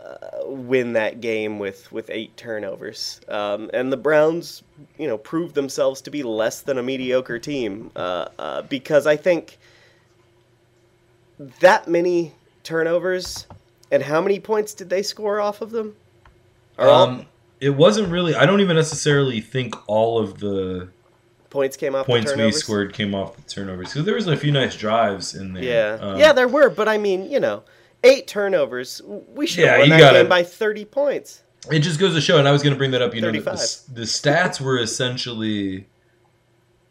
win 0.45 0.93
that 0.93 1.21
game 1.21 1.59
with 1.59 1.91
with 1.91 2.09
eight 2.09 2.35
turnovers, 2.37 3.21
um, 3.29 3.69
and 3.73 3.91
the 3.91 3.97
Browns, 3.97 4.63
you 4.97 5.07
know, 5.07 5.17
proved 5.17 5.55
themselves 5.55 6.01
to 6.01 6.11
be 6.11 6.23
less 6.23 6.61
than 6.61 6.77
a 6.77 6.83
mediocre 6.83 7.39
team 7.39 7.91
uh, 7.95 8.27
uh, 8.37 8.61
because 8.63 9.07
I 9.07 9.15
think 9.15 9.57
that 11.59 11.87
many 11.87 12.33
turnovers 12.63 13.47
and 13.91 14.03
how 14.03 14.21
many 14.21 14.39
points 14.39 14.73
did 14.73 14.89
they 14.89 15.03
score 15.03 15.39
off 15.39 15.61
of 15.61 15.71
them? 15.71 15.95
Are 16.77 16.87
all 16.87 17.03
Um, 17.03 17.25
it 17.59 17.71
wasn't 17.71 18.09
really. 18.09 18.35
I 18.35 18.45
don't 18.45 18.61
even 18.61 18.75
necessarily 18.75 19.39
think 19.41 19.75
all 19.87 20.19
of 20.19 20.39
the 20.39 20.89
points 21.49 21.77
came 21.77 21.93
off 21.93 22.05
points 22.07 22.35
we 22.35 22.51
scored 22.51 22.93
came 22.93 23.13
off 23.13 23.35
the 23.35 23.43
turnovers 23.43 23.89
because 23.89 24.05
there 24.05 24.15
was 24.15 24.27
a 24.27 24.37
few 24.37 24.51
nice 24.51 24.75
drives 24.75 25.35
in 25.35 25.53
there. 25.53 25.63
Yeah, 25.63 25.97
Um, 26.01 26.19
yeah, 26.19 26.33
there 26.33 26.47
were, 26.47 26.69
but 26.69 26.87
I 26.87 26.97
mean, 26.97 27.29
you 27.29 27.39
know, 27.39 27.63
eight 28.03 28.27
turnovers. 28.27 29.01
We 29.05 29.47
should 29.47 29.63
Yeah, 29.63 29.71
have 29.71 29.79
won 29.81 29.89
that 29.89 29.99
gotta- 29.99 30.19
game 30.19 30.29
by 30.29 30.43
thirty 30.43 30.85
points. 30.85 31.43
It 31.71 31.79
just 31.79 31.99
goes 31.99 32.15
to 32.15 32.21
show, 32.21 32.39
and 32.39 32.47
I 32.47 32.51
was 32.51 32.63
going 32.63 32.73
to 32.73 32.77
bring 32.77 32.89
that 32.91 33.03
up. 33.03 33.13
You 33.13 33.21
know, 33.21 33.31
the, 33.31 33.39
the, 33.39 33.81
the 33.93 34.01
stats 34.01 34.59
were 34.59 34.79
essentially 34.79 35.87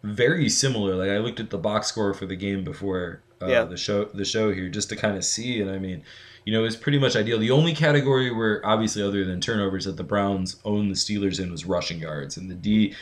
very 0.05 0.49
similar. 0.49 0.95
Like 0.95 1.11
I 1.11 1.19
looked 1.19 1.41
at 1.41 1.51
the 1.51 1.59
box 1.59 1.89
score 1.89 2.15
for 2.15 2.25
the 2.27 2.37
game 2.37 2.63
before 2.63 3.21
uh, 3.43 3.47
Yeah. 3.47 3.65
the 3.65 3.77
show, 3.77 4.05
the 4.05 4.25
show 4.25 4.53
here, 4.53 4.69
just 4.69 4.89
to 4.91 4.97
kind 4.97 5.17
of 5.17 5.25
see. 5.25 5.61
And 5.61 5.71
I 5.71 5.79
mean, 5.79 6.05
you 6.45 6.53
know, 6.53 6.61
it 6.61 6.65
was 6.65 6.77
pretty 6.77 6.99
much 7.01 7.17
ideal. 7.17 7.39
The 7.39 7.51
only 7.51 7.75
category 7.75 8.31
where, 8.33 8.65
obviously, 8.65 9.03
other 9.03 9.25
than 9.25 9.41
turnovers, 9.41 9.87
that 9.87 9.97
the 9.97 10.05
Browns 10.05 10.57
owned 10.65 10.91
the 10.91 10.95
Steelers 10.95 11.41
in 11.41 11.51
was 11.51 11.67
rushing 11.67 11.99
yards, 11.99 12.37
and 12.37 12.49
the 12.49 12.55
D 12.55 12.95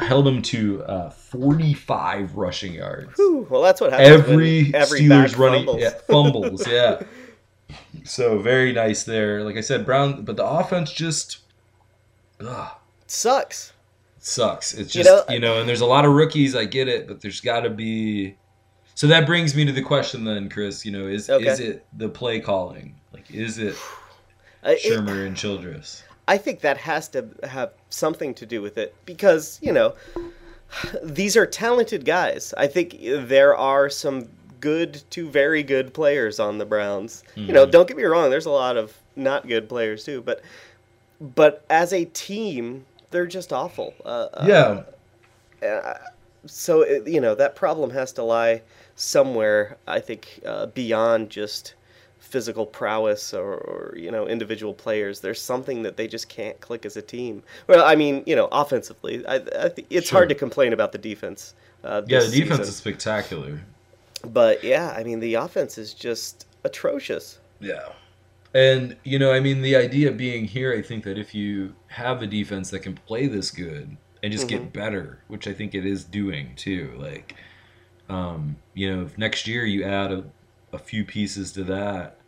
held 0.00 0.24
them 0.26 0.40
to 0.42 0.82
uh, 0.84 1.10
45 1.10 2.36
rushing 2.36 2.72
yards. 2.74 3.12
Whew, 3.16 3.46
well, 3.50 3.60
that's 3.62 3.80
what 3.82 3.92
happens 3.92 4.08
Every, 4.28 4.74
every 4.74 5.00
Steelers 5.02 5.36
running 5.38 5.66
fumbles. 5.66 5.80
yeah, 5.82 5.90
fumbles, 6.08 6.66
yeah. 6.66 7.02
So 8.04 8.38
very 8.38 8.72
nice 8.72 9.04
there. 9.04 9.42
Like 9.44 9.56
I 9.56 9.60
said, 9.60 9.84
Brown, 9.86 10.24
but 10.24 10.36
the 10.36 10.44
offense 10.46 10.92
just, 10.92 11.38
ugh, 12.40 12.70
sucks. 13.06 13.72
sucks. 14.18 14.74
It's 14.74 14.92
just 14.92 15.08
you 15.30 15.38
know- 15.40 15.54
know, 15.54 15.60
and 15.60 15.68
there's 15.68 15.80
a 15.80 15.86
lot 15.86 16.04
of 16.04 16.12
rookies. 16.12 16.54
I 16.56 16.64
get 16.64 16.88
it, 16.88 17.06
but 17.08 17.20
there's 17.20 17.40
got 17.40 17.60
to 17.60 17.70
be. 17.70 18.36
So 18.94 19.06
that 19.06 19.26
brings 19.26 19.54
me 19.54 19.64
to 19.64 19.72
the 19.72 19.82
question 19.82 20.24
then, 20.24 20.48
Kris. 20.48 20.84
You 20.84 20.92
know, 20.92 21.06
is 21.06 21.28
Okay. 21.30 21.46
is 21.48 21.60
it 21.60 21.84
the 21.96 22.08
play 22.08 22.40
calling? 22.40 22.94
Like, 23.12 23.30
is 23.30 23.58
it 23.58 23.74
Uh, 24.64 24.74
it- 24.84 24.98
and 25.08 25.36
Childress? 25.36 26.04
I 26.28 26.38
think 26.38 26.60
that 26.60 26.76
has 26.78 27.08
to 27.08 27.26
have 27.42 27.72
something 27.90 28.32
to 28.34 28.46
do 28.46 28.62
with 28.62 28.78
it 28.78 28.94
because, 29.04 29.58
you 29.60 29.72
know, 29.72 29.94
these 31.02 31.36
are 31.36 31.46
talented 31.46 32.04
guys. 32.04 32.54
I 32.56 32.66
think 32.68 32.96
there 33.00 33.56
are 33.56 33.90
some 33.90 34.28
good 34.62 35.02
to 35.10 35.28
very 35.28 35.62
good 35.62 35.92
players 35.92 36.40
on 36.40 36.56
the 36.56 36.64
Browns. 36.64 37.22
You 37.36 37.52
know, 37.52 37.66
don't 37.66 37.86
get 37.86 37.98
me 37.98 38.04
wrong, 38.04 38.30
there's 38.30 38.46
a 38.46 38.50
lot 38.50 38.78
of 38.78 38.96
not 39.14 39.46
good 39.46 39.68
players 39.68 40.04
too, 40.04 40.22
but 40.22 40.40
but 41.20 41.64
as 41.68 41.92
a 41.92 42.06
team, 42.06 42.86
they're 43.10 43.26
just 43.26 43.52
awful. 43.52 43.92
Uh, 44.04 44.28
uh, 44.32 44.84
Yeah, 45.62 45.98
so 46.46 46.80
it, 46.82 47.06
you 47.06 47.20
know 47.20 47.34
that 47.34 47.54
problem 47.54 47.90
has 47.90 48.12
to 48.12 48.22
lie 48.22 48.60
somewhere 48.96 49.76
i 49.86 50.00
think 50.00 50.40
uh, 50.44 50.66
beyond 50.66 51.30
just 51.30 51.74
physical 52.18 52.66
prowess 52.66 53.32
or, 53.34 53.54
or 53.54 53.94
you 53.96 54.10
know 54.10 54.26
individual 54.26 54.74
players 54.74 55.20
there's 55.20 55.40
something 55.40 55.82
that 55.82 55.96
they 55.96 56.08
just 56.08 56.28
can't 56.28 56.60
click 56.60 56.84
as 56.84 56.96
a 56.96 57.02
team 57.02 57.42
well 57.68 57.84
i 57.84 57.94
mean 57.94 58.22
you 58.26 58.34
know 58.34 58.48
offensively 58.50 59.24
i, 59.26 59.36
I 59.36 59.68
think 59.68 59.86
it's 59.90 60.08
Sure. 60.08 60.18
hard 60.18 60.28
to 60.30 60.34
complain 60.34 60.72
about 60.72 60.92
the 60.92 60.98
defense 60.98 61.54
uh, 61.84 62.02
yeah. 62.06 62.20
The 62.20 62.26
defense 62.26 62.60
season. 62.60 62.62
is 62.62 62.76
spectacular. 62.76 63.60
But 64.28 64.62
yeah 64.62 64.94
i 64.96 65.02
mean 65.02 65.20
the 65.20 65.34
offense 65.34 65.78
is 65.78 65.94
just 65.94 66.46
atrocious 66.64 67.38
Yeah. 67.60 67.88
And, 68.54 68.96
you 69.02 69.18
know, 69.18 69.32
I 69.32 69.40
mean, 69.40 69.62
the 69.62 69.76
idea 69.76 70.12
being 70.12 70.44
here, 70.44 70.74
I 70.74 70.82
think 70.82 71.04
that 71.04 71.16
if 71.16 71.34
you 71.34 71.74
have 71.86 72.20
a 72.20 72.26
defense 72.26 72.68
that 72.70 72.80
can 72.80 72.94
play 72.94 73.26
this 73.26 73.50
good 73.50 73.96
and 74.22 74.30
just 74.30 74.46
get 74.46 74.74
better, 74.74 75.20
which 75.28 75.48
I 75.48 75.54
think 75.54 75.74
it 75.74 75.86
is 75.86 76.04
doing 76.04 76.54
too, 76.54 76.92
like, 76.98 77.34
um, 78.10 78.56
you 78.74 78.94
know, 78.94 79.04
if 79.04 79.16
next 79.16 79.48
year 79.48 79.64
you 79.64 79.84
add 79.84 80.12
a, 80.12 80.24
a 80.72 80.78
few 80.78 81.02
pieces 81.02 81.52
to 81.52 81.64
that, 81.64 82.18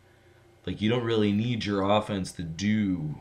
like, 0.67 0.81
you 0.81 0.89
don't 0.89 1.05
really 1.05 1.31
need 1.31 1.67
your 1.67 1.83
offense 1.83 2.33
to 2.33 2.43
do 2.43 3.17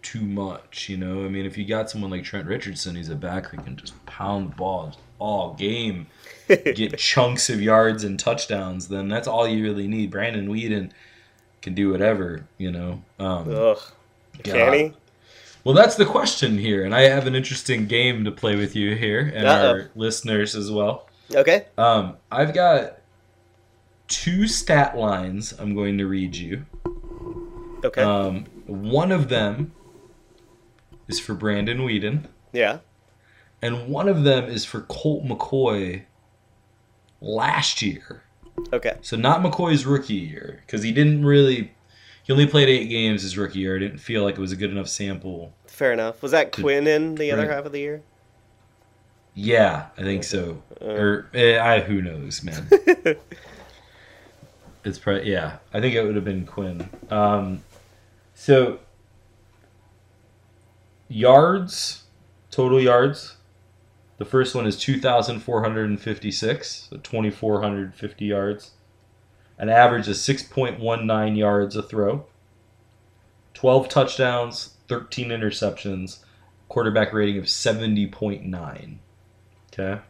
too 0.00 0.22
much, 0.22 0.88
you 0.88 0.96
know? 0.96 1.26
I 1.26 1.28
mean, 1.28 1.44
if 1.44 1.58
you 1.58 1.66
got 1.66 1.90
someone 1.90 2.10
like 2.10 2.24
Trent 2.24 2.46
Richardson, 2.46 2.96
he's 2.96 3.10
a 3.10 3.16
back 3.16 3.48
who 3.48 3.58
can 3.58 3.76
just 3.76 4.06
pound 4.06 4.52
the 4.52 4.56
ball 4.56 4.96
all 5.18 5.54
game, 5.54 6.06
get 6.48 6.98
chunks 6.98 7.50
of 7.50 7.60
yards 7.60 8.04
and 8.04 8.18
touchdowns, 8.18 8.88
then 8.88 9.08
that's 9.08 9.28
all 9.28 9.46
you 9.48 9.62
really 9.62 9.86
need. 9.86 10.10
Brandon 10.10 10.48
Weeden 10.48 10.90
can 11.62 11.74
do 11.74 11.90
whatever, 11.90 12.46
you 12.58 12.70
know. 12.70 13.02
Um, 13.18 13.52
ugh 13.52 13.80
can 14.42 14.72
he 14.72 14.92
Well, 15.64 15.74
that's 15.74 15.96
the 15.96 16.06
question 16.06 16.58
here, 16.58 16.84
and 16.84 16.94
I 16.94 17.02
have 17.02 17.26
an 17.26 17.34
interesting 17.34 17.86
game 17.86 18.24
to 18.24 18.30
play 18.30 18.56
with 18.56 18.76
you 18.76 18.94
here 18.94 19.32
and 19.34 19.46
Uh-oh. 19.46 19.68
our 19.70 19.90
listeners 19.94 20.54
as 20.54 20.70
well. 20.70 21.08
okay 21.34 21.66
Um, 21.76 22.16
I've 22.30 22.54
got 22.54 22.98
two 24.08 24.46
stat 24.46 24.96
lines 24.96 25.52
I'm 25.58 25.74
going 25.74 25.98
to 25.98 26.06
read 26.06 26.36
you. 26.36 26.64
okay 27.84 28.02
Um, 28.02 28.44
one 28.66 29.10
of 29.10 29.28
them 29.28 29.72
is 31.08 31.18
for 31.18 31.34
Brandon 31.34 31.78
Weeden, 31.78 32.26
yeah 32.52 32.78
and 33.62 33.88
one 33.88 34.08
of 34.08 34.24
them 34.24 34.44
is 34.44 34.64
for 34.64 34.80
Colt 34.82 35.24
McCoy 35.24 36.02
last 37.20 37.82
year. 37.82 38.22
okay 38.72 38.96
So 39.02 39.16
not 39.16 39.40
McCoy's 39.42 39.84
rookie 39.86 40.14
year 40.14 40.62
because 40.66 40.82
he 40.82 40.92
didn't 40.92 41.24
really. 41.24 41.72
He 42.22 42.32
only 42.32 42.46
played 42.46 42.68
eight 42.68 42.88
games 42.88 43.22
his 43.22 43.38
rookie 43.38 43.60
year. 43.60 43.76
I 43.76 43.78
didn't 43.78 43.98
feel 43.98 44.24
like 44.24 44.34
it 44.34 44.40
was 44.40 44.50
a 44.52 44.56
good 44.56 44.70
enough 44.70 44.88
sample. 44.88 45.52
fair 45.66 45.92
enough 45.92 46.22
was 46.22 46.32
that 46.32 46.50
quinn 46.52 46.86
in 46.86 47.14
the 47.14 47.30
other 47.30 47.42
Right. 47.46 47.50
half 47.54 47.66
of 47.66 47.72
the 47.72 47.78
year 47.80 48.02
Yeah, 49.34 49.86
I 49.96 50.02
think 50.02 50.24
so. 50.24 50.62
or 50.80 51.26
eh, 51.34 51.58
I 51.60 51.80
who 51.80 52.02
knows, 52.02 52.42
man. 52.42 52.68
it's 54.84 54.98
probably 54.98 55.30
yeah. 55.30 55.58
I 55.72 55.80
think 55.80 55.94
it 55.94 56.02
would 56.04 56.16
have 56.16 56.24
been 56.24 56.46
Quinn. 56.46 56.88
Um, 57.10 57.62
so 58.34 58.80
yards, 61.08 62.04
total 62.50 62.80
yards. 62.80 63.35
The 64.18 64.24
first 64.24 64.54
one 64.54 64.66
is 64.66 64.78
two 64.78 64.98
thousand 65.00 65.40
four 65.40 65.62
hundred 65.62 65.90
and 65.90 66.00
fifty-six, 66.00 66.88
so 66.90 66.96
twenty 66.98 67.30
four 67.30 67.60
hundred 67.60 67.94
fifty 67.94 68.26
yards. 68.26 68.72
An 69.58 69.68
average 69.68 70.08
of 70.08 70.16
six 70.16 70.42
point 70.42 70.80
one 70.80 71.06
nine 71.06 71.36
yards 71.36 71.76
a 71.76 71.82
throw. 71.82 72.26
Twelve 73.54 73.88
touchdowns, 73.88 74.74
thirteen 74.88 75.28
interceptions. 75.28 76.18
Quarterback 76.68 77.12
rating 77.12 77.38
of 77.38 77.48
seventy 77.48 78.06
point 78.06 78.44
nine. 78.44 79.00
Okay. 79.72 80.00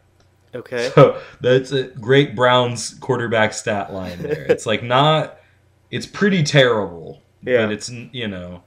okay 0.55 0.89
So 0.95 1.21
that's 1.41 1.71
a 1.71 1.83
great 1.83 2.35
Browns 2.35 2.93
quarterback 2.95 3.53
stat 3.53 3.93
line 3.93 4.21
there. 4.21 4.45
It's 4.49 4.65
like 4.65 4.83
not, 4.83 5.37
it's 5.91 6.05
pretty 6.05 6.43
terrible, 6.43 7.21
Yeah. 7.43 7.65
but 7.65 7.73
it's 7.73 7.89
you 7.89 8.27
know, 8.27 8.63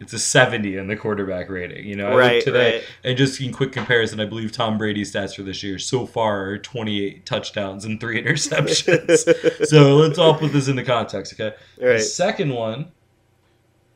it's 0.00 0.12
a 0.12 0.18
seventy 0.18 0.76
in 0.76 0.86
the 0.88 0.96
quarterback 0.96 1.48
rating. 1.48 1.86
You 1.86 1.96
know, 1.96 2.16
Right, 2.16 2.42
today 2.42 2.76
right. 2.76 2.84
and 3.04 3.16
just 3.16 3.40
in 3.40 3.52
quick 3.52 3.72
comparison, 3.72 4.20
I 4.20 4.24
believe 4.24 4.52
Tom 4.52 4.76
Brady's 4.78 5.12
stats 5.12 5.34
for 5.36 5.42
this 5.42 5.62
year 5.62 5.78
so 5.78 6.04
far 6.06 6.48
are 6.50 6.58
twenty 6.58 7.04
eight 7.04 7.26
touchdowns 7.26 7.84
and 7.84 8.00
three 8.00 8.22
interceptions. 8.22 9.66
so 9.66 9.96
let's 9.96 10.18
all 10.18 10.34
put 10.34 10.52
this 10.52 10.68
into 10.68 10.82
context, 10.84 11.32
okay? 11.34 11.56
The 11.96 12.00
second 12.00 12.52
one, 12.52 12.92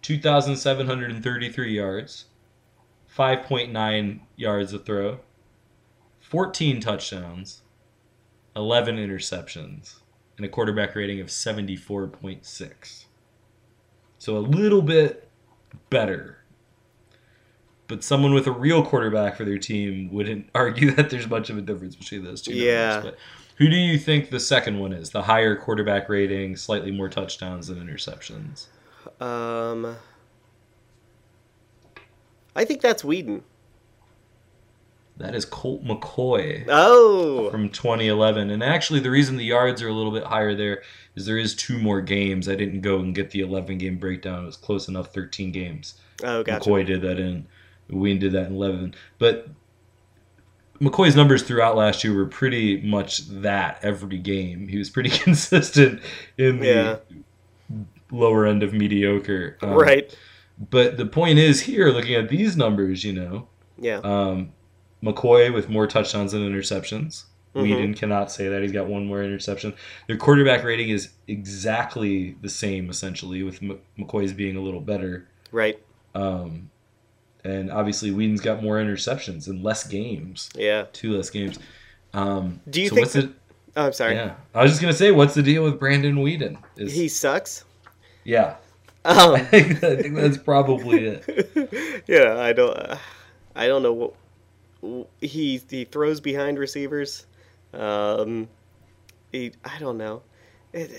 two 0.03 0.19
thousand 0.19 0.57
seven 0.57 0.87
hundred 0.87 1.11
and 1.11 1.23
thirty 1.23 1.51
three 1.51 1.75
yards, 1.75 2.27
five 3.07 3.43
point 3.45 3.73
nine 3.73 4.21
yards 4.37 4.73
a 4.73 4.79
throw. 4.79 5.21
14 6.21 6.81
touchdowns, 6.83 7.63
11 8.55 8.97
interceptions, 8.97 10.01
and 10.37 10.45
a 10.45 10.49
quarterback 10.51 10.95
rating 10.95 11.21
of 11.21 11.29
74.6. 11.29 13.05
So 14.19 14.37
a 14.37 14.41
little 14.41 14.83
bit 14.83 15.28
better. 15.91 16.39
But 17.87 18.05
someone 18.05 18.35
with 18.35 18.47
a 18.47 18.53
real 18.53 18.85
quarterback 18.85 19.37
for 19.37 19.45
their 19.45 19.59
team 19.59 20.13
wouldn't 20.13 20.51
argue 20.55 20.91
that 20.93 21.11
there's 21.11 21.29
much 21.29 21.51
of 21.51 21.59
a 21.59 21.63
difference 21.63 21.97
between 21.97 22.25
those 22.25 22.43
two. 22.43 22.55
Yeah. 22.55 22.95
Numbers. 22.95 23.13
But 23.13 23.19
who 23.57 23.69
do 23.69 23.77
you 23.77 23.99
think 23.99 24.31
the 24.31 24.41
second 24.41 24.79
one 24.79 24.93
is? 24.93 25.11
The 25.11 25.23
higher 25.23 25.57
quarterback 25.57 26.09
rating, 26.09 26.57
slightly 26.57 26.93
more 26.93 27.09
touchdowns 27.09 27.67
than 27.67 27.79
interceptions. 27.85 28.67
Um, 29.21 29.97
I 32.55 32.65
think 32.65 32.81
that's 32.81 33.03
Weeden. 33.03 33.43
That 35.19 35.35
is 35.35 35.45
Colt 35.45 35.85
McCoy. 35.85 36.65
Oh, 36.69 37.51
from 37.51 37.69
2011. 37.71 38.51
And 38.51 38.63
actually, 38.63 39.01
the 39.01 39.11
reason 39.11 39.37
the 39.37 39.45
yards 39.45 39.83
are 39.83 39.89
a 39.89 39.93
little 39.93 40.13
bit 40.13 40.23
higher 40.25 40.55
there 40.55 40.83
is 41.17 41.27
there 41.27 41.39
is 41.39 41.55
two 41.57 41.77
more 41.79 42.01
games. 42.01 42.49
I 42.49 42.55
didn't 42.55 42.83
go 42.83 43.01
and 43.01 43.15
get 43.15 43.33
the 43.33 43.41
11 43.41 43.79
game 43.79 43.99
breakdown. 43.99 44.45
It 44.45 44.47
was 44.47 44.57
close 44.57 44.87
enough, 44.89 45.13
13 45.13 45.51
games. 45.51 45.95
oh, 46.23 46.43
gotcha. 46.45 46.69
McCoy 46.71 46.87
did 46.87 47.03
that 47.03 47.19
in. 47.19 47.47
Ween 47.91 48.19
did 48.21 48.33
that 48.33 48.47
in 48.47 48.55
11. 48.55 48.95
But 49.19 49.49
McCoy's 50.81 51.17
numbers 51.17 51.43
throughout 51.43 51.77
last 51.77 52.05
year 52.05 52.15
were 52.15 52.27
pretty 52.27 52.81
much 52.83 53.27
that 53.29 53.81
every 53.83 54.19
game. 54.19 54.69
He 54.69 54.79
was 54.79 54.89
pretty 54.91 55.11
consistent 55.25 56.01
in 56.37 56.61
the 56.61 56.67
Yeah. 56.67 56.97
lower 58.13 58.47
end 58.47 58.63
of 58.63 58.73
mediocre. 58.73 59.59
Um, 59.63 59.71
right. 59.75 60.17
But 60.71 60.97
the 60.97 61.07
point 61.07 61.39
is 61.41 61.63
here, 61.63 61.89
looking 61.91 62.15
at 62.15 62.29
these 62.29 62.57
numbers, 62.57 63.03
you 63.05 63.13
know, 63.13 63.49
Yeah. 63.79 63.99
um, 64.05 64.53
McCoy 65.03 65.53
with 65.53 65.69
more 65.69 65.87
touchdowns 65.87 66.33
than 66.33 66.43
interceptions. 66.43 67.25
Mhm. 67.55 67.63
Weeden 67.63 67.97
cannot 67.97 68.31
say 68.31 68.49
that. 68.49 68.63
He's 68.63 68.73
got 68.73 68.87
one 68.87 69.07
more 69.07 69.23
interception. 69.23 69.73
Their 70.07 70.17
quarterback 70.17 70.63
rating 70.65 70.91
is 70.91 71.11
exactly 71.27 72.37
the 72.43 72.49
same, 72.49 72.91
essentially, 72.91 73.43
with 73.43 73.63
M- 73.63 73.79
McCoy's 73.99 74.33
being 74.33 74.57
a 74.57 74.61
little 74.61 74.81
better. 74.81 75.27
Right. 75.51 75.79
Um, 76.15 76.71
and 77.45 77.71
obviously, 77.71 78.11
Weeden's 78.11 78.41
got 78.41 78.63
more 78.63 78.77
interceptions 78.77 79.49
and 79.49 79.63
less 79.65 79.87
games, 79.87 80.51
Yeah. 80.55 80.85
two 80.93 81.17
less 81.17 81.31
games. 81.31 81.59
Um, 82.13 82.61
Do 82.69 82.81
you 82.83 82.89
so 82.89 82.95
think 82.97 83.09
the, 83.11 83.33
Oh, 83.77 83.87
I'm 83.87 83.93
sorry. 83.93 84.15
Yeah, 84.15 84.35
I 84.55 84.63
was 84.63 84.73
just 84.73 84.81
gonna 84.81 84.93
say, 84.93 85.11
what's 85.13 85.35
the 85.35 85.43
deal 85.43 85.63
with 85.63 85.79
Brandon 85.79 86.17
Weeden? 86.17 86.59
Is, 86.77 86.93
He 86.95 87.07
sucks. 87.09 87.65
yeah, 88.25 88.57
I 89.05 89.23
Um, 89.41 89.45
think, 89.47 89.83
I 89.85 89.97
think 89.97 90.17
that's 90.17 90.37
probably 90.39 91.07
it. 91.07 92.03
yeah, 92.09 92.39
I 92.41 92.53
don't. 92.53 92.77
Uh, 92.77 92.99
I 93.55 93.67
don't 93.69 93.83
know 93.83 93.93
what 93.93 94.15
he 95.21 95.61
he 95.69 95.85
throws 95.85 96.21
behind 96.21 96.59
receivers. 96.59 97.27
Um, 97.73 98.49
he 99.33 99.53
I 99.65 99.79
don't 99.79 99.99
know. 99.99 100.23
It, 100.73 100.91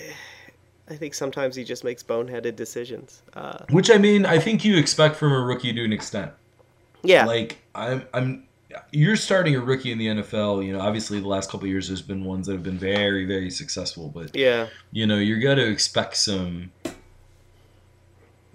I 0.89 0.95
think 0.95 1.13
sometimes 1.13 1.55
he 1.55 1.63
just 1.63 1.83
makes 1.83 2.01
boneheaded 2.01 2.55
decisions. 2.55 3.21
Uh, 3.33 3.59
Which 3.69 3.91
I 3.91 3.97
mean, 3.97 4.25
I 4.25 4.39
think 4.39 4.65
you 4.65 4.77
expect 4.77 5.15
from 5.15 5.31
a 5.31 5.39
rookie 5.39 5.71
to 5.71 5.83
an 5.83 5.93
extent. 5.93 6.31
yeah. 7.03 7.25
like 7.25 7.59
I'm 7.75 8.05
I'm 8.13 8.47
you're 8.91 9.15
starting 9.15 9.55
a 9.55 9.59
rookie 9.59 9.91
in 9.91 9.97
the 9.97 10.07
NFL, 10.07 10.65
you 10.65 10.73
know, 10.73 10.79
obviously 10.79 11.19
the 11.19 11.27
last 11.27 11.49
couple 11.49 11.65
of 11.65 11.71
years 11.71 11.87
there's 11.87 12.03
been 12.03 12.23
ones 12.23 12.47
that 12.47 12.53
have 12.53 12.63
been 12.63 12.77
very 12.77 13.25
very 13.25 13.49
successful, 13.49 14.09
but 14.09 14.35
yeah. 14.35 14.67
you 14.91 15.05
know, 15.05 15.17
you're 15.17 15.55
to 15.55 15.67
expect 15.67 16.17
some 16.17 16.71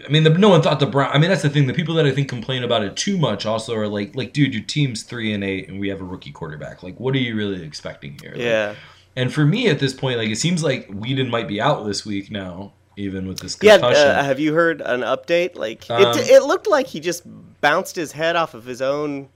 I 0.05 0.09
mean, 0.09 0.25
the, 0.25 0.31
no 0.31 0.49
one 0.49 0.61
thought 0.61 0.81
the 0.81 0.87
Brown. 0.87 1.11
I 1.13 1.19
mean, 1.19 1.31
that's 1.31 1.43
the 1.43 1.49
thing. 1.49 1.67
The 1.67 1.75
people 1.75 1.95
that 1.95 2.07
I 2.07 2.11
think 2.11 2.29
complain 2.29 2.65
about 2.65 2.83
it 2.83 2.97
too 2.97 3.17
much 3.17 3.47
also 3.47 3.75
are 3.77 3.87
like, 3.87 4.17
like, 4.17 4.33
dude, 4.33 4.53
your 4.53 4.65
team's 4.65 5.05
three 5.05 5.33
and 5.33 5.45
eight, 5.45 5.69
and 5.69 5.79
we 5.79 5.89
have 5.89 6.01
a 6.01 6.05
rookie 6.05 6.33
quarterback. 6.33 6.83
Like, 6.83 6.99
what 6.99 7.15
are 7.15 7.19
you 7.19 7.37
really 7.37 7.63
expecting 7.63 8.19
here? 8.21 8.33
Like, 8.33 8.41
Yeah. 8.41 8.75
and 9.15 9.33
for 9.33 9.45
me 9.45 9.69
at 9.69 9.79
this 9.79 9.93
point, 9.93 10.19
like, 10.19 10.31
it 10.31 10.39
seems 10.39 10.65
like 10.65 10.89
Weeden 10.89 11.31
might 11.31 11.47
be 11.47 11.61
out 11.61 11.87
this 11.87 12.05
week 12.05 12.31
now, 12.31 12.73
even 12.97 13.29
with 13.29 13.39
this 13.39 13.57
Yeah, 13.63 13.77
uh, 13.77 14.23
have 14.25 14.41
you 14.41 14.53
heard 14.53 14.81
an 14.81 15.03
update? 15.03 15.57
Like 15.57 15.89
Um, 15.89 16.19
it, 16.19 16.29
it 16.29 16.43
looked 16.43 16.67
like 16.67 16.89
he 16.89 16.99
just 17.01 17.23
bounced 17.61 17.95
his 17.97 18.13
head 18.13 18.37
off 18.37 18.55
of 18.55 18.65
his 18.65 18.83
own 18.83 19.29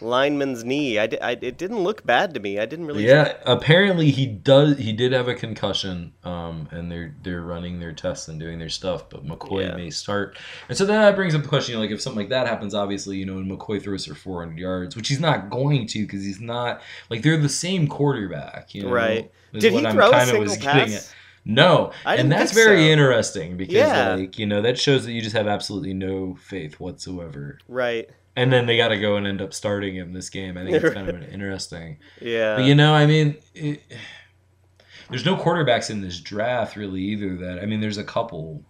lineman's 0.00 0.64
knee. 0.64 0.98
I, 0.98 1.08
I- 1.22 1.38
it 1.40 1.56
didn't 1.58 1.80
look 1.80 2.04
bad 2.06 2.34
to 2.34 2.40
me. 2.40 2.58
I 2.58 2.66
didn't 2.66 2.86
really. 2.86 3.06
Yeah, 3.06 3.34
apparently 3.46 4.10
he 4.10 4.26
does. 4.26 4.78
He 4.78 4.92
did 4.92 5.12
have 5.12 5.28
a 5.28 5.34
concussion, 5.34 6.12
um, 6.24 6.68
and 6.70 6.90
they're 6.90 7.14
they're 7.22 7.42
running 7.42 7.80
their 7.80 7.92
tests 7.92 8.28
and 8.28 8.38
doing 8.40 8.58
their 8.58 8.68
stuff. 8.68 9.08
But 9.10 9.26
McCoy 9.26 9.66
Yeah. 9.68 9.76
may 9.76 9.90
start, 9.90 10.36
and 10.68 10.76
so 10.76 10.84
then 10.84 11.00
that 11.00 11.16
brings 11.16 11.34
up 11.34 11.42
the 11.42 11.48
question: 11.48 11.78
like, 11.78 11.90
if 11.90 12.00
something 12.00 12.20
like 12.20 12.30
that 12.30 12.46
happens, 12.46 12.74
obviously, 12.74 13.16
you 13.16 13.26
know, 13.26 13.38
and 13.38 13.50
McCoy 13.50 13.82
throws 13.82 14.06
for 14.06 14.14
400 14.14 14.58
yards, 14.58 14.96
which 14.96 15.08
he's 15.08 15.20
not 15.20 15.50
going 15.50 15.86
to 15.88 16.00
because 16.06 16.22
he's 16.24 16.40
not 16.40 16.80
like 17.10 17.22
they're 17.22 17.36
the 17.36 17.48
same 17.48 17.88
quarterback, 17.88 18.74
you 18.74 18.82
know. 18.82 18.90
Right. 18.90 19.30
Did 19.52 19.72
he 19.72 19.86
I'm 19.86 19.94
throw 19.94 20.10
a 20.12 20.26
single 20.26 20.56
pass? 20.56 21.12
No, 21.46 21.92
and 22.06 22.32
that's 22.32 22.52
very 22.52 22.86
so. 22.86 22.92
interesting 22.92 23.56
because, 23.58 23.74
Yeah. 23.74 24.14
like, 24.14 24.38
you 24.38 24.46
know, 24.46 24.62
that 24.62 24.78
shows 24.78 25.04
that 25.04 25.12
you 25.12 25.20
just 25.20 25.36
have 25.36 25.46
absolutely 25.46 25.92
no 25.92 26.36
faith 26.36 26.80
whatsoever. 26.80 27.58
Right. 27.68 28.08
And 28.36 28.52
then 28.52 28.66
they 28.66 28.76
got 28.76 28.88
to 28.88 28.98
go 28.98 29.16
and 29.16 29.26
end 29.26 29.40
up 29.40 29.54
starting 29.54 29.94
him 29.94 30.12
this 30.12 30.28
game. 30.28 30.58
I 30.58 30.64
think 30.64 30.82
it's 30.82 30.94
kind 30.94 31.08
of 31.08 31.14
an 31.14 31.22
interesting. 31.32 31.98
Yeah. 32.20 32.56
But 32.56 32.64
you 32.64 32.74
know, 32.74 32.94
I 32.94 33.06
mean, 33.06 33.36
it, 33.54 33.82
there's 35.10 35.24
no 35.24 35.36
quarterbacks 35.36 35.90
in 35.90 36.00
this 36.00 36.20
draft 36.20 36.76
really 36.76 37.00
either. 37.00 37.36
That 37.36 37.60
I 37.60 37.66
mean, 37.66 37.80
there's 37.80 37.98
a 37.98 38.04
couple, 38.04 38.62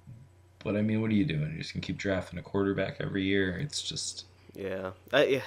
but 0.62 0.76
I 0.76 0.82
mean, 0.82 1.00
what 1.00 1.10
are 1.10 1.14
you 1.14 1.24
doing? 1.24 1.50
You're 1.52 1.62
just 1.62 1.72
gonna 1.72 1.82
keep 1.82 1.96
drafting 1.96 2.38
a 2.38 2.42
quarterback 2.42 2.96
every 3.00 3.24
year? 3.24 3.56
It's 3.58 3.82
just 3.82 4.26
Yeah. 4.54 4.90
I, 5.12 5.24
yeah. 5.24 5.40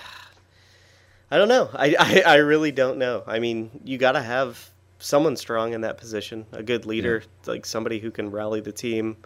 I 1.30 1.38
don't 1.38 1.50
know. 1.50 1.70
I, 1.74 1.96
I, 2.00 2.24
I 2.26 2.36
really 2.38 2.72
don't 2.72 2.98
know. 2.98 3.24
I 3.28 3.40
mean, 3.40 3.82
you 3.84 3.98
got 3.98 4.14
to 4.14 4.22
have 4.22 4.70
someone 5.00 5.36
strong 5.36 5.74
in 5.74 5.82
that 5.82 5.98
position, 5.98 6.46
a 6.52 6.64
good 6.64 6.86
leader, 6.86 7.24
like 7.46 7.66
somebody 7.66 8.00
who 8.00 8.12
can 8.12 8.32
rally 8.32 8.62
the 8.62 8.72
team. 8.72 9.18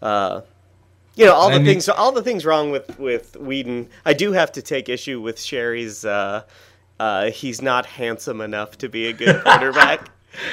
Uh, 0.00 0.42
you 1.16 1.24
know, 1.26 1.34
all 1.34 1.48
I 1.50 1.54
the 1.54 1.58
mean- 1.60 1.66
things 1.66 1.88
all 1.88 2.12
the 2.12 2.22
things 2.22 2.44
wrong 2.44 2.70
with 2.70 2.98
with 2.98 3.34
Weeden. 3.34 3.88
I 4.04 4.12
do 4.12 4.32
have 4.32 4.52
to 4.52 4.62
take 4.62 4.88
issue 4.88 5.20
with 5.20 5.40
Sherry's. 5.40 6.04
Uh, 6.04 6.42
uh, 6.98 7.30
he's 7.30 7.62
not 7.62 7.86
handsome 7.86 8.40
enough 8.42 8.76
to 8.78 8.88
be 8.88 9.06
a 9.06 9.12
good 9.12 9.42
quarterback. 9.44 10.10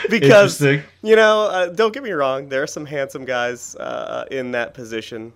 because 0.10 0.60
you 0.62 0.82
know, 1.16 1.44
uh, 1.44 1.68
don't 1.68 1.94
get 1.94 2.02
me 2.04 2.12
wrong, 2.12 2.50
there 2.50 2.64
are 2.64 2.68
some 2.68 2.86
handsome 2.86 3.26
guys 3.26 3.76
uh, 3.76 4.26
in 4.32 4.52
that 4.52 4.74
position. 4.74 5.34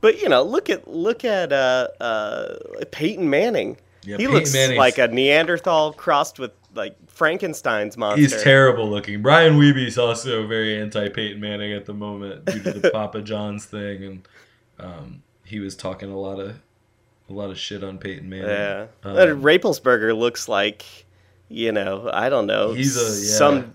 But 0.00 0.22
you 0.22 0.28
know, 0.28 0.42
look 0.42 0.70
at 0.70 0.88
look 0.88 1.24
at 1.24 1.52
uh, 1.52 1.88
uh, 2.00 2.54
Peyton 2.92 3.28
Manning. 3.28 3.76
Yeah, 4.04 4.16
he 4.16 4.22
Peyton 4.22 4.34
looks 4.34 4.52
Manning's- 4.54 4.78
like 4.78 4.98
a 4.98 5.08
Neanderthal 5.08 5.92
crossed 5.92 6.38
with 6.38 6.52
like 6.78 6.96
Frankenstein's 7.10 7.96
monster. 7.98 8.20
he's 8.22 8.42
terrible 8.42 8.88
looking. 8.88 9.20
Brian 9.20 9.58
Weeby's 9.58 9.98
also 9.98 10.46
very 10.46 10.80
anti 10.80 11.08
Peyton 11.10 11.40
Manning 11.40 11.72
at 11.74 11.84
the 11.84 11.92
moment 11.92 12.46
due 12.46 12.62
to 12.62 12.72
the 12.72 12.90
Papa 12.92 13.20
John's 13.20 13.66
thing, 13.66 14.04
and 14.04 14.28
um, 14.78 15.22
he 15.44 15.60
was 15.60 15.76
talking 15.76 16.10
a 16.10 16.16
lot 16.18 16.40
of 16.40 16.56
a 17.28 17.32
lot 17.34 17.50
of 17.50 17.58
shit 17.58 17.84
on 17.84 17.98
Peyton 17.98 18.28
Manning. 18.30 18.46
Yeah, 18.48 18.86
Um, 19.04 19.42
Rapelsberger 19.42 20.16
looks 20.16 20.48
like, 20.48 20.86
you 21.50 21.72
know, 21.72 22.08
I 22.10 22.30
don't 22.30 22.46
know, 22.46 22.72
He's 22.72 22.96
a- 22.96 23.00
yeah. 23.30 23.36
some, 23.36 23.72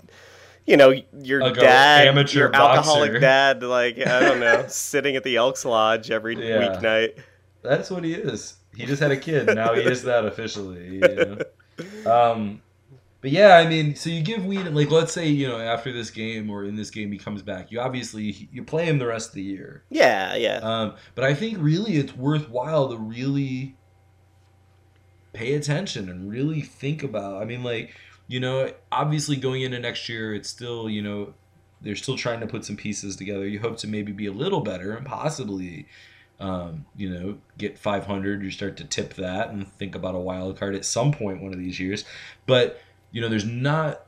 you 0.66 0.76
know, 0.76 0.92
your 1.22 1.42
Like 1.42 1.54
dad, 1.54 2.08
amateur 2.08 2.40
your 2.40 2.56
alcoholic 2.56 3.12
boxer. 3.12 3.20
dad, 3.20 3.62
like 3.62 4.00
I 4.00 4.22
don't 4.22 4.40
know, 4.40 4.66
sitting 4.70 5.16
at 5.16 5.24
the 5.24 5.36
Elks 5.36 5.66
Lodge 5.66 6.10
every 6.10 6.36
Yeah. 6.36 6.58
weeknight. 6.80 7.20
That's 7.62 7.92
what 7.92 8.04
he 8.04 8.16
is. 8.16 8.56
He 8.76 8.88
just 8.88 9.00
had 9.02 9.12
a 9.12 9.18
kid. 9.18 9.46
Now 9.56 9.76
he 9.76 9.82
is 9.84 10.02
that 10.04 10.26
officially. 10.26 10.96
You 10.96 11.00
know? 11.02 11.38
Um, 12.10 12.62
but 13.24 13.32
yeah, 13.32 13.56
I 13.56 13.66
mean, 13.66 13.96
so 13.96 14.10
you 14.10 14.22
give 14.22 14.42
Weeden 14.42 14.76
like 14.76 14.92
let's 14.92 15.14
say 15.14 15.30
you 15.30 15.48
know 15.48 15.58
after 15.58 15.94
this 15.94 16.12
game 16.12 16.50
or 16.50 16.66
in 16.66 16.76
this 16.76 16.90
game 16.90 17.10
he 17.10 17.18
comes 17.18 17.42
back. 17.42 17.72
You 17.72 17.80
obviously 17.80 18.50
you 18.52 18.66
play 18.66 18.84
him 18.84 19.00
the 19.00 19.08
rest 19.08 19.30
of 19.30 19.36
the 19.36 19.42
year. 19.42 19.86
Yeah, 19.90 20.36
yeah, 20.36 20.60
Um, 20.62 20.96
but 21.16 21.24
I 21.24 21.34
think 21.34 21.58
really 21.62 21.96
it's 21.96 22.14
worthwhile 22.14 22.90
to 22.90 22.98
really 22.98 23.78
pay 25.32 25.54
attention 25.54 26.10
and 26.10 26.30
really 26.30 26.60
think 26.60 27.02
about. 27.02 27.42
I 27.42 27.46
mean, 27.46 27.64
like 27.64 27.96
you 28.28 28.42
know, 28.42 28.74
obviously 28.92 29.38
going 29.38 29.62
into 29.62 29.80
next 29.80 30.10
year, 30.10 30.36
it's 30.36 30.50
still 30.50 30.90
you 30.90 31.02
know 31.02 31.34
they're 31.80 31.96
still 31.96 32.18
trying 32.18 32.42
to 32.42 32.48
put 32.48 32.66
some 32.66 32.76
pieces 32.76 33.16
together. 33.16 33.48
You 33.48 33.62
hope 33.62 33.78
to 33.78 33.88
maybe 33.88 34.12
be 34.12 34.26
a 34.26 34.34
little 34.34 34.60
better 34.60 34.98
and 34.98 35.06
possibly, 35.06 35.88
um, 36.42 36.86
you 36.98 37.10
know, 37.10 37.38
get 37.58 37.80
500. 37.80 38.44
You 38.44 38.52
start 38.52 38.76
to 38.78 38.84
tip 38.84 39.14
that 39.14 39.52
and 39.52 39.66
think 39.74 39.96
about 39.96 40.14
a 40.14 40.20
wild 40.20 40.60
card 40.60 40.76
at 40.76 40.84
some 40.84 41.14
point 41.14 41.42
one 41.42 41.54
of 41.54 41.60
these 41.60 41.80
years. 41.80 42.04
But 42.46 42.82
you 43.14 43.22
know, 43.22 43.30
there's 43.30 43.46
not 43.46 44.02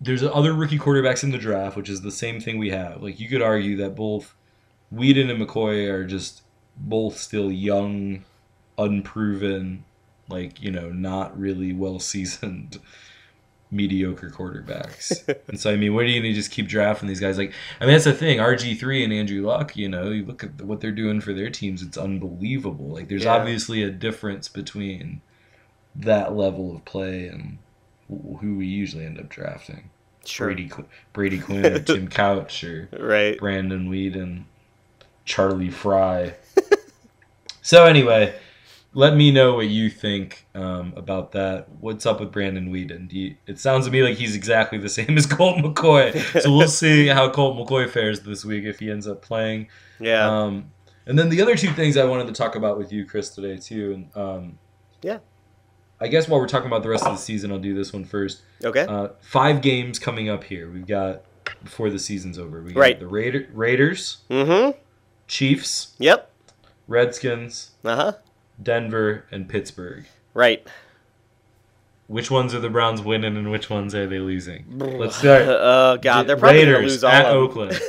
there's 0.00 0.22
other 0.22 0.52
rookie 0.52 0.78
quarterbacks 0.78 1.24
in 1.24 1.30
the 1.32 1.38
draft, 1.38 1.76
which 1.76 1.88
is 1.88 2.02
the 2.02 2.10
same 2.12 2.38
thing 2.40 2.58
we 2.58 2.70
have. 2.70 3.02
Like 3.02 3.18
you 3.18 3.28
could 3.28 3.42
argue 3.42 3.76
that 3.78 3.96
both 3.96 4.34
Weeden 4.94 5.30
and 5.30 5.40
McCoy 5.40 5.88
are 5.90 6.04
just 6.04 6.42
both 6.76 7.16
still 7.18 7.50
young, 7.50 8.24
unproven, 8.78 9.84
like 10.28 10.62
you 10.62 10.70
know, 10.70 10.90
not 10.90 11.38
really 11.38 11.72
well 11.72 11.98
seasoned 11.98 12.78
mediocre 13.70 14.30
quarterbacks. 14.30 15.26
and 15.48 15.58
so 15.58 15.72
I 15.72 15.76
mean, 15.76 15.94
what 15.94 16.04
are 16.04 16.08
you 16.08 16.20
gonna 16.20 16.34
just 16.34 16.50
keep 16.50 16.68
drafting 16.68 17.08
these 17.08 17.20
guys? 17.20 17.38
Like, 17.38 17.52
I 17.80 17.84
mean, 17.86 17.94
that's 17.94 18.04
the 18.04 18.12
thing. 18.12 18.38
RG 18.38 18.78
three 18.78 19.02
and 19.04 19.12
Andrew 19.12 19.46
Luck. 19.46 19.76
You 19.76 19.88
know, 19.88 20.10
you 20.10 20.24
look 20.26 20.44
at 20.44 20.60
what 20.62 20.80
they're 20.80 20.92
doing 20.92 21.20
for 21.20 21.32
their 21.32 21.50
teams. 21.50 21.82
It's 21.82 21.96
unbelievable. 21.96 22.88
Like, 22.88 23.08
there's 23.08 23.24
Yeah. 23.24 23.34
obviously 23.36 23.82
a 23.82 23.90
difference 23.90 24.48
between 24.48 25.22
that 25.96 26.36
level 26.36 26.74
of 26.76 26.84
play 26.84 27.28
and 27.28 27.58
who 28.40 28.56
we 28.56 28.66
usually 28.66 29.04
end 29.06 29.18
up 29.18 29.28
drafting. 29.28 29.90
sure, 30.24 30.48
Brady 30.48 30.70
Brady 31.12 31.38
Quinn 31.38 31.66
or 31.66 31.78
Tim 31.80 32.08
Couch 32.22 32.64
or 32.64 32.88
right. 32.98 33.38
Brandon 33.38 33.90
Weeden, 33.90 34.44
Charlie 35.24 35.70
Frye. 35.70 36.34
so 37.62 37.84
anyway, 37.86 38.34
let 38.92 39.16
me 39.16 39.30
know 39.30 39.54
what 39.54 39.66
you 39.68 39.90
think 39.90 40.46
um, 40.54 40.92
about 40.96 41.32
that. 41.32 41.68
What's 41.80 42.06
up 42.06 42.20
with 42.20 42.30
Brandon 42.32 42.70
Weeden? 42.72 43.08
Do 43.08 43.18
you, 43.18 43.36
it 43.46 43.58
sounds 43.58 43.86
to 43.86 43.90
me 43.92 44.02
like 44.02 44.16
he's 44.16 44.34
exactly 44.36 44.78
the 44.78 44.88
same 45.00 45.16
as 45.16 45.26
Colt 45.26 45.58
McCoy. 45.58 46.40
so 46.40 46.54
we'll 46.56 46.68
see 46.68 47.06
how 47.08 47.28
Colt 47.30 47.56
McCoy 47.56 47.88
fares 47.88 48.20
this 48.20 48.44
week 48.44 48.64
if 48.64 48.78
he 48.78 48.90
ends 48.90 49.06
up 49.06 49.22
playing. 49.22 49.68
Yeah, 50.00 50.28
Um, 50.28 50.70
and 51.06 51.18
then 51.18 51.28
the 51.28 51.40
other 51.42 51.54
two 51.56 51.70
things 51.72 51.96
I 51.96 52.04
wanted 52.04 52.26
to 52.28 52.32
talk 52.32 52.56
about 52.56 52.78
with 52.78 52.92
you, 52.92 53.04
Kris, 53.04 53.30
today 53.30 53.56
too. 53.58 53.92
And 53.92 54.16
um, 54.16 54.58
Yeah. 55.02 55.18
I 56.04 56.08
guess 56.08 56.28
while 56.28 56.38
we're 56.38 56.46
talking 56.48 56.66
about 56.66 56.82
the 56.82 56.90
rest 56.90 57.04
of 57.06 57.12
the 57.12 57.18
season, 57.18 57.50
I'll 57.50 57.58
do 57.58 57.74
this 57.74 57.90
one 57.92 58.04
first. 58.04 58.42
okay, 58.62 58.82
Uh, 58.86 59.08
five 59.22 59.62
games 59.62 59.98
coming 59.98 60.28
up 60.28 60.44
here. 60.44 60.70
We've 60.70 60.86
got 60.86 61.22
before 61.62 61.88
the 61.88 61.98
season's 61.98 62.38
over. 62.38 62.60
We 62.62 62.74
got 62.74 62.80
Right. 62.80 63.00
the 63.00 63.06
Raider, 63.06 63.48
Raiders, 63.54 64.18
mm-hmm. 64.28 64.78
Chiefs, 65.28 65.94
Yep. 65.98 66.30
Redskins, 66.86 67.70
Uh 67.82 67.96
huh. 67.96 68.12
Denver, 68.62 69.24
and 69.32 69.48
Pittsburgh. 69.48 70.04
Right. 70.34 70.66
Which 72.06 72.30
ones 72.30 72.54
are 72.54 72.60
the 72.60 72.68
Browns 72.68 73.00
winning 73.00 73.34
and 73.38 73.50
which 73.50 73.70
ones 73.70 73.94
are 73.94 74.06
they 74.06 74.18
losing? 74.18 74.66
Let's 74.78 75.16
start. 75.16 75.42
Oh 75.48 75.96
God, 76.02 76.26
they're 76.26 76.36
probably 76.36 76.66
gonna 76.66 76.80
lose 76.80 77.02
all 77.02 77.10
at 77.10 77.24
of 77.24 77.32
them. 77.32 77.42
Oakland. 77.44 77.80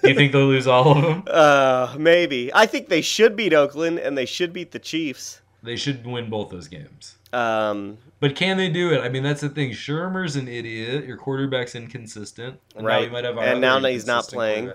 Do 0.00 0.08
you 0.10 0.14
think 0.14 0.30
they'll 0.30 0.46
lose 0.46 0.68
all 0.68 0.96
of 0.96 1.02
them? 1.02 1.24
Uh, 1.28 1.92
maybe. 1.98 2.52
I 2.54 2.66
think 2.66 2.88
they 2.88 3.00
should 3.02 3.34
beat 3.34 3.52
Oakland 3.52 3.98
and 3.98 4.16
they 4.16 4.26
should 4.26 4.52
beat 4.52 4.70
the 4.70 4.78
Chiefs. 4.78 5.40
They 5.64 5.74
should 5.76 6.06
win 6.06 6.30
both 6.30 6.50
those 6.50 6.68
games. 6.68 7.16
Um, 7.34 7.98
But 8.20 8.36
can 8.36 8.56
they 8.56 8.68
do 8.68 8.92
it? 8.92 9.00
I 9.00 9.08
mean, 9.08 9.22
that's 9.22 9.40
the 9.40 9.48
thing. 9.48 9.72
Shurmur's 9.72 10.36
an 10.36 10.46
idiot. 10.48 11.04
Your 11.04 11.16
quarterback's 11.16 11.74
inconsistent. 11.74 12.60
And 12.76 12.84
Now 12.84 12.88
Right. 12.88 13.08
we 13.08 13.12
might 13.12 13.24
have 13.24 13.36
our 13.36 13.44
And 13.44 13.60
now 13.60 13.80
he's 13.80 14.06
not 14.06 14.28
playing. 14.28 14.72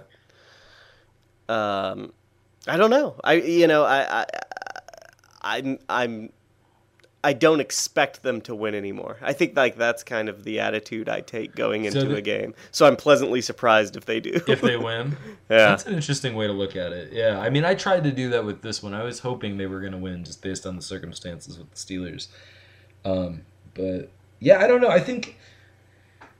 um, 1.47 2.13
I 2.67 2.77
don't 2.77 2.89
know. 2.89 3.15
I 3.23 3.33
you 3.33 3.67
know 3.67 3.83
I 3.83 4.21
I 4.21 4.25
I'm 5.41 5.79
I'm 5.89 6.29
I 7.21 7.33
don't 7.33 7.59
expect 7.59 8.23
them 8.23 8.39
to 8.41 8.55
win 8.55 8.73
anymore. 8.73 9.17
I 9.21 9.33
think 9.33 9.57
like 9.57 9.75
that's 9.75 10.03
kind 10.03 10.29
of 10.29 10.45
the 10.45 10.61
attitude 10.61 11.09
I 11.09 11.19
take 11.19 11.53
going 11.53 11.83
into 11.85 12.05
the- 12.05 12.15
a 12.15 12.21
game. 12.21 12.53
So 12.71 12.85
I'm 12.87 12.95
pleasantly 12.95 13.41
surprised 13.41 13.97
if 13.97 14.05
they 14.05 14.21
do. 14.21 14.41
If 14.47 14.61
they 14.61 14.77
win. 14.77 15.17
yeah. 15.49 15.69
That's 15.69 15.85
an 15.85 15.95
interesting 15.95 16.35
way 16.35 16.47
to 16.47 16.53
look 16.53 16.77
at 16.77 16.93
it. 16.93 17.11
Yeah, 17.11 17.39
I 17.39 17.49
mean, 17.49 17.65
I 17.65 17.75
tried 17.75 18.05
to 18.05 18.11
do 18.11 18.29
that 18.29 18.45
with 18.45 18.61
this 18.61 18.81
one. 18.81 18.93
I 18.93 19.03
was 19.03 19.19
hoping 19.19 19.57
they 19.57 19.67
were 19.67 19.81
going 19.81 19.91
to 19.91 19.97
win 19.97 20.23
just 20.23 20.41
based 20.41 20.65
on 20.65 20.77
the 20.77 20.81
circumstances 20.81 21.57
with 21.57 21.69
the 21.71 21.75
Steelers. 21.75 22.27
Um, 23.03 23.41
but 23.73 24.11
yeah, 24.39 24.59
I 24.59 24.67
don't 24.67 24.79
know. 24.79 24.89
I 24.89 24.99
think 24.99 25.37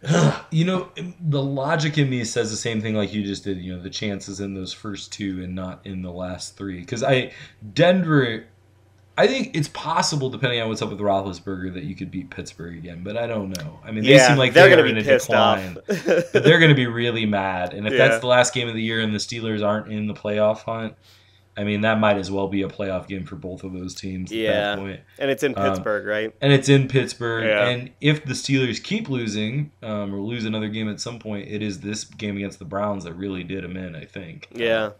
you 0.51 0.63
know 0.63 0.89
the 1.19 1.41
logic 1.41 1.97
in 1.97 2.09
me 2.09 2.23
says 2.23 2.51
the 2.51 2.57
same 2.57 2.81
thing 2.81 2.95
like 2.95 3.13
you 3.13 3.23
just 3.23 3.43
did. 3.43 3.57
You 3.57 3.75
know, 3.75 3.81
the 3.81 3.89
chances 3.89 4.39
in 4.39 4.53
those 4.53 4.71
first 4.71 5.11
two 5.11 5.43
and 5.43 5.55
not 5.55 5.81
in 5.85 6.03
the 6.03 6.11
last 6.11 6.55
three. 6.55 6.79
Because 6.79 7.03
I 7.03 7.33
Denver. 7.73 8.45
I 9.19 9.27
think 9.27 9.55
it's 9.55 9.67
possible, 9.67 10.29
depending 10.29 10.61
on 10.61 10.69
what's 10.69 10.81
up 10.81 10.89
with 10.89 10.99
Roethlisberger, 10.99 11.73
that 11.73 11.83
you 11.83 11.95
could 11.95 12.09
beat 12.09 12.29
Pittsburgh 12.29 12.77
again. 12.77 13.01
But 13.03 13.17
I 13.17 13.27
don't 13.27 13.49
know. 13.57 13.79
I 13.83 13.91
mean, 13.91 14.03
they 14.05 14.11
yeah, 14.15 14.27
seem 14.29 14.37
like 14.37 14.53
they're 14.53 14.69
they 14.69 14.75
gonna 14.77 14.87
in 14.87 14.95
be 14.95 15.01
a 15.01 15.03
pissed 15.03 15.27
decline 15.27 15.77
off. 15.77 15.83
but 16.33 16.43
they're 16.43 16.59
going 16.59 16.69
to 16.69 16.75
be 16.75 16.87
really 16.87 17.25
mad. 17.25 17.73
And 17.73 17.85
if 17.85 17.93
Yeah. 17.93 18.07
that's 18.07 18.21
the 18.21 18.27
last 18.27 18.53
game 18.53 18.67
of 18.69 18.73
the 18.75 18.81
year 18.81 19.01
and 19.01 19.13
the 19.13 19.17
Steelers 19.17 19.65
aren't 19.65 19.91
in 19.91 20.07
the 20.07 20.13
playoff 20.13 20.59
hunt, 20.63 20.95
I 21.57 21.65
mean, 21.65 21.81
that 21.81 21.99
might 21.99 22.15
as 22.15 22.31
well 22.31 22.47
be 22.47 22.61
a 22.61 22.69
playoff 22.69 23.07
game 23.09 23.25
for 23.25 23.35
both 23.35 23.65
of 23.65 23.73
those 23.73 23.93
teams 23.93 24.31
at 24.31 24.37
Yeah. 24.37 24.51
that 24.53 24.77
point. 24.77 25.01
And 25.17 25.29
it's 25.29 25.43
in 25.43 25.53
Um, 25.57 25.65
Pittsburgh, 25.65 26.05
right? 26.05 26.33
And 26.39 26.53
it's 26.53 26.69
in 26.69 26.87
Pittsburgh. 26.87 27.43
Yeah. 27.45 27.67
And 27.67 27.89
if 27.99 28.23
the 28.23 28.31
Steelers 28.33 28.81
keep 28.81 29.09
losing 29.09 29.71
um, 29.83 30.15
or 30.15 30.21
lose 30.21 30.45
another 30.45 30.69
game 30.69 30.87
at 30.87 31.01
some 31.01 31.19
point, 31.19 31.49
it 31.49 31.61
is 31.61 31.81
this 31.81 32.05
game 32.05 32.37
against 32.37 32.59
the 32.59 32.65
Browns 32.65 33.03
that 33.03 33.13
really 33.15 33.43
did 33.43 33.65
them 33.65 33.75
in, 33.75 33.95
I 33.97 34.05
think. 34.05 34.47
Yeah. 34.55 34.83
Uh, 34.85 34.91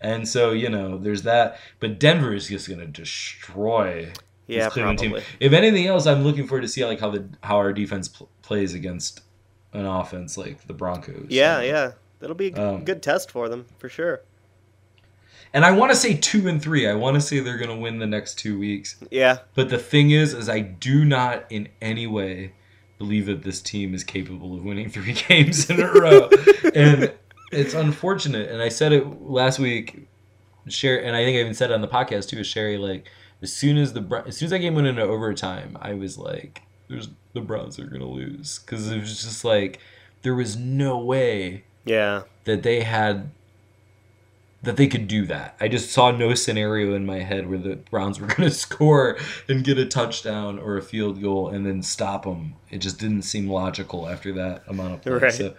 and 0.00 0.26
so, 0.28 0.52
you 0.52 0.68
know, 0.68 0.98
there's 0.98 1.22
that. 1.22 1.58
But 1.78 1.98
Denver 1.98 2.32
is 2.34 2.48
just 2.48 2.68
going 2.68 2.80
to 2.80 2.86
destroy 2.86 4.12
Yeah, 4.46 4.64
this 4.64 4.72
Cleveland 4.72 4.98
probably. 4.98 5.20
team. 5.20 5.28
If 5.40 5.52
anything 5.52 5.86
else, 5.86 6.06
I'm 6.06 6.24
looking 6.24 6.46
forward 6.46 6.62
to 6.62 6.68
see 6.68 6.84
like 6.84 7.00
how 7.00 7.10
the 7.10 7.24
how 7.42 7.56
our 7.56 7.72
defense 7.72 8.08
pl- 8.08 8.28
plays 8.42 8.74
against 8.74 9.20
an 9.72 9.86
offense 9.86 10.36
like 10.36 10.66
the 10.66 10.72
Broncos. 10.74 11.26
Yeah, 11.28 11.60
yeah. 11.60 11.92
That'll 12.18 12.36
be 12.36 12.48
a 12.48 12.50
g- 12.50 12.60
Um, 12.60 12.84
good 12.84 13.02
test 13.02 13.30
for 13.30 13.48
them, 13.48 13.66
for 13.78 13.88
sure. 13.88 14.20
And 15.52 15.64
I 15.64 15.72
want 15.72 15.90
to 15.90 15.96
say 15.96 16.14
two 16.14 16.46
and 16.48 16.62
three. 16.62 16.86
I 16.86 16.94
want 16.94 17.14
to 17.16 17.20
say 17.20 17.40
they're 17.40 17.56
going 17.58 17.70
to 17.70 17.76
win 17.76 17.98
the 17.98 18.06
next 18.06 18.38
two 18.38 18.58
weeks. 18.58 18.96
Yeah. 19.10 19.38
But 19.54 19.68
the 19.68 19.78
thing 19.78 20.10
is, 20.12 20.32
is 20.32 20.48
I 20.48 20.60
do 20.60 21.04
not 21.04 21.44
in 21.50 21.68
any 21.80 22.06
way 22.06 22.52
believe 22.98 23.26
that 23.26 23.42
this 23.42 23.60
team 23.62 23.94
is 23.94 24.04
capable 24.04 24.54
of 24.54 24.62
winning 24.64 24.90
three 24.90 25.12
games 25.28 25.68
in 25.70 25.80
a 25.80 25.90
row, 25.90 26.28
and 26.74 27.12
it's 27.50 27.74
unfortunate. 27.74 28.50
And 28.50 28.60
I 28.62 28.68
said 28.68 28.92
it 28.92 29.22
last 29.22 29.58
week, 29.58 30.08
Sherry, 30.68 31.04
and 31.06 31.16
I 31.16 31.24
think 31.24 31.36
I 31.36 31.40
even 31.40 31.54
said 31.54 31.70
it 31.70 31.74
on 31.74 31.80
the 31.80 31.88
podcast 31.88 32.28
too. 32.28 32.42
Sherry 32.44 32.76
like, 32.78 33.06
as 33.42 33.52
soon 33.52 33.76
as 33.78 33.92
the 33.92 34.02
as 34.26 34.36
soon 34.36 34.46
as 34.46 34.50
that 34.50 34.58
game 34.58 34.74
went 34.74 34.86
into 34.86 35.02
overtime, 35.02 35.76
I 35.80 35.94
was 35.94 36.18
like, 36.18 36.62
"There's 36.88 37.08
the 37.32 37.40
Browns 37.40 37.78
are 37.78 37.86
gonna 37.86 38.04
lose," 38.08 38.58
because 38.58 38.90
it 38.90 38.98
was 39.00 39.22
just 39.22 39.44
like 39.44 39.80
there 40.22 40.34
was 40.34 40.56
no 40.56 40.98
way 40.98 41.64
Yeah. 41.86 42.22
that 42.44 42.62
they 42.62 42.82
had 42.82 43.30
that 44.62 44.76
they 44.76 44.86
could 44.86 45.08
do 45.08 45.24
that. 45.24 45.56
I 45.58 45.68
just 45.68 45.90
saw 45.90 46.10
no 46.10 46.34
scenario 46.34 46.94
in 46.94 47.06
my 47.06 47.20
head 47.20 47.48
where 47.48 47.56
the 47.58 47.76
Browns 47.76 48.20
were 48.20 48.26
going 48.34 48.42
to 48.46 48.50
score 48.50 49.16
and 49.48 49.64
get 49.64 49.78
a 49.78 49.86
touchdown 49.86 50.58
or 50.58 50.76
a 50.76 50.82
field 50.82 51.22
goal 51.22 51.48
and 51.48 51.64
then 51.64 51.82
stop 51.82 52.24
them. 52.24 52.56
It 52.68 52.78
just 52.78 52.98
didn't 52.98 53.22
seem 53.22 53.48
logical 53.48 54.06
after 54.06 54.34
that 54.34 54.64
amount 54.68 54.92
of 54.92 55.00
play. 55.02 55.12
Right. 55.12 55.32
So 55.32 55.54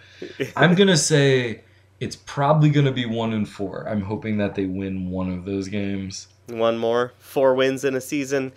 I'm 0.54 0.76
going 0.76 0.86
to 0.86 0.96
say 0.96 1.62
it's 2.02 2.16
probably 2.16 2.68
going 2.70 2.86
to 2.86 2.92
be 2.92 3.06
1 3.06 3.32
and 3.32 3.48
4. 3.48 3.86
I'm 3.88 4.02
hoping 4.02 4.38
that 4.38 4.54
they 4.56 4.66
win 4.66 5.08
one 5.10 5.30
of 5.32 5.44
those 5.44 5.68
games. 5.68 6.26
One 6.48 6.76
more. 6.78 7.12
Four 7.18 7.54
wins 7.54 7.84
in 7.84 7.94
a 7.94 8.00
season. 8.00 8.52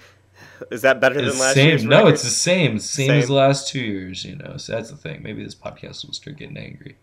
Is 0.71 0.81
that 0.81 0.99
better 0.99 1.19
It's 1.19 1.31
than 1.31 1.39
last 1.39 1.53
same. 1.53 1.67
year's 1.69 1.83
No, 1.83 1.97
record? 1.99 2.13
it's 2.15 2.23
the 2.23 2.29
same. 2.29 2.79
Same, 2.79 3.11
as 3.11 3.23
Same. 3.23 3.27
the 3.27 3.33
last 3.33 3.67
2 3.69 3.79
years, 3.79 4.25
you 4.25 4.35
know. 4.35 4.57
So 4.57 4.71
that's 4.73 4.89
the 4.89 4.97
thing. 4.97 5.21
Maybe 5.21 5.43
this 5.43 5.55
podcast 5.55 6.05
will 6.05 6.13
start 6.13 6.37
getting 6.37 6.57
angry. 6.57 6.95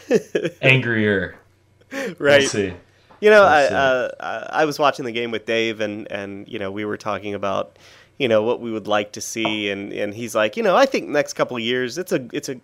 Angrier. 0.62 1.36
right. 1.92 2.18
We'll 2.40 2.48
see. 2.48 2.72
You 3.20 3.30
know, 3.30 3.44
I, 3.44 3.68
see. 3.68 3.74
uh, 3.74 4.08
I 4.20 4.36
I 4.52 4.64
was 4.66 4.78
watching 4.78 5.04
the 5.04 5.12
game 5.12 5.30
with 5.30 5.46
Dave, 5.46 5.80
and 5.80 6.10
and 6.10 6.46
you 6.48 6.58
know 6.58 6.70
we 6.70 6.84
were 6.84 6.96
talking 6.96 7.32
about 7.34 7.78
you 8.18 8.28
know 8.28 8.42
what 8.42 8.60
we 8.60 8.70
would 8.70 8.86
like 8.86 9.12
to 9.12 9.20
see, 9.20 9.70
and 9.70 9.92
and 9.92 10.12
he's 10.12 10.34
like, 10.34 10.56
you 10.56 10.62
know, 10.62 10.76
I 10.76 10.84
think 10.86 11.08
next 11.08 11.34
couple 11.34 11.56
of 11.56 11.62
years 11.62 11.96
it's 11.96 12.12
a 12.12 12.26
it's 12.32 12.48
a 12.48 12.56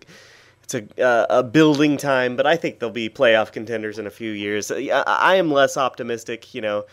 it's 0.73 0.97
a 0.97 1.03
uh, 1.03 1.25
a 1.29 1.43
building 1.43 1.97
time, 1.97 2.35
but 2.35 2.45
I 2.45 2.55
think 2.55 2.79
they'll 2.79 2.89
be 2.89 3.09
playoff 3.09 3.51
contenders 3.51 3.99
in 3.99 4.07
a 4.07 4.11
few 4.11 4.31
years. 4.31 4.71
I, 4.71 5.03
I 5.05 5.35
am 5.35 5.51
less 5.51 5.77
optimistic. 5.77 6.53
You 6.53 6.61
know, 6.61 6.85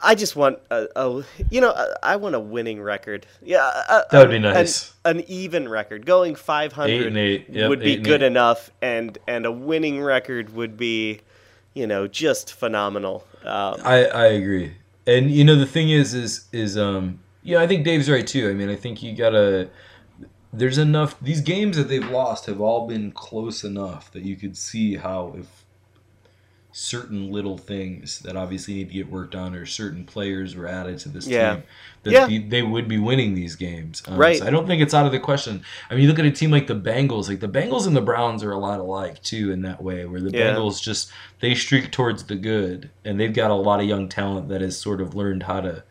I 0.00 0.14
just 0.14 0.36
want 0.36 0.58
a, 0.70 0.88
a 0.96 1.24
you 1.50 1.60
know 1.60 1.72
I, 1.72 2.14
I 2.14 2.16
want 2.16 2.34
a 2.34 2.40
winning 2.40 2.80
record. 2.80 3.26
Yeah, 3.42 3.68
a, 3.88 4.04
That 4.10 4.20
would 4.20 4.30
be 4.30 4.38
nice. 4.38 4.92
An, 5.04 5.18
an 5.18 5.24
even 5.28 5.68
record, 5.68 6.06
going 6.06 6.34
five 6.34 6.72
Eight 6.72 6.74
hundred 6.74 7.06
and 7.08 7.18
eight. 7.18 7.46
Yep, 7.48 7.68
would 7.68 7.80
be 7.80 7.96
good 7.96 8.22
eight. 8.22 8.26
enough, 8.26 8.70
and 8.82 9.16
and 9.26 9.46
a 9.46 9.52
winning 9.52 10.02
record 10.02 10.54
would 10.54 10.76
be, 10.76 11.20
you 11.74 11.86
know, 11.86 12.06
just 12.06 12.52
phenomenal. 12.52 13.26
Um, 13.44 13.76
I 13.84 14.04
I 14.06 14.26
agree. 14.26 14.74
And 15.06 15.30
you 15.30 15.44
know 15.44 15.56
the 15.56 15.66
thing 15.66 15.90
is 15.90 16.14
is 16.14 16.46
is 16.52 16.76
um 16.76 17.20
yeah 17.42 17.60
I 17.60 17.66
think 17.66 17.84
Dave's 17.84 18.10
right 18.10 18.26
too. 18.26 18.50
I 18.50 18.52
mean 18.52 18.68
I 18.68 18.76
think 18.76 19.02
you 19.02 19.16
gotta 19.16 19.68
there's 20.52 20.78
enough 20.78 21.18
these 21.20 21.40
games 21.40 21.76
that 21.76 21.88
they've 21.88 22.10
lost 22.10 22.46
have 22.46 22.60
all 22.60 22.86
been 22.88 23.12
close 23.12 23.62
enough 23.64 24.10
that 24.12 24.22
you 24.24 24.36
could 24.36 24.56
see 24.56 24.96
how 24.96 25.34
if 25.38 25.46
certain 26.72 27.32
little 27.32 27.58
things 27.58 28.20
that 28.20 28.36
obviously 28.36 28.74
need 28.74 28.88
to 28.88 28.94
get 28.94 29.10
worked 29.10 29.34
on 29.34 29.56
or 29.56 29.66
certain 29.66 30.04
players 30.04 30.54
were 30.54 30.68
added 30.68 30.96
to 31.00 31.08
this 31.08 31.26
Yeah. 31.26 31.54
team 31.54 31.62
that 32.04 32.12
Yeah. 32.12 32.26
the- 32.26 32.38
they 32.48 32.62
would 32.62 32.86
be 32.86 32.96
winning 32.96 33.34
these 33.34 33.56
games. 33.56 34.02
Um, 34.06 34.16
Right. 34.16 34.38
so 34.38 34.46
I 34.46 34.50
don't 34.50 34.68
think 34.68 34.80
it's 34.80 34.94
out 34.94 35.04
of 35.04 35.10
the 35.10 35.18
question. 35.18 35.62
I 35.90 35.94
mean, 35.94 36.04
you 36.04 36.08
look 36.08 36.20
at 36.20 36.24
a 36.26 36.30
team 36.30 36.52
like 36.52 36.68
the 36.68 36.76
Bengals. 36.76 37.28
Like 37.28 37.40
the 37.40 37.48
Bengals 37.48 37.88
and 37.88 37.96
the 37.96 38.00
Browns 38.00 38.44
are 38.44 38.52
a 38.52 38.58
lot 38.58 38.78
alike 38.78 39.20
too 39.20 39.50
in 39.50 39.62
that 39.62 39.82
way, 39.82 40.06
where 40.06 40.20
the 40.20 40.30
Yeah. 40.30 40.54
Bengals 40.54 40.80
just 40.80 41.10
they 41.40 41.56
streak 41.56 41.90
towards 41.90 42.24
the 42.24 42.36
good, 42.36 42.90
and 43.04 43.18
they've 43.18 43.34
got 43.34 43.50
a 43.50 43.54
lot 43.54 43.80
of 43.80 43.86
young 43.86 44.08
talent 44.08 44.48
that 44.48 44.60
has 44.60 44.76
sort 44.78 45.00
of 45.00 45.16
learned 45.16 45.42
how 45.44 45.60
to 45.60 45.82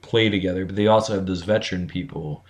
play 0.00 0.30
together. 0.30 0.64
But 0.64 0.76
they 0.76 0.86
also 0.86 1.14
have 1.14 1.26
those 1.26 1.42
veteran 1.42 1.86
people, 1.86 2.42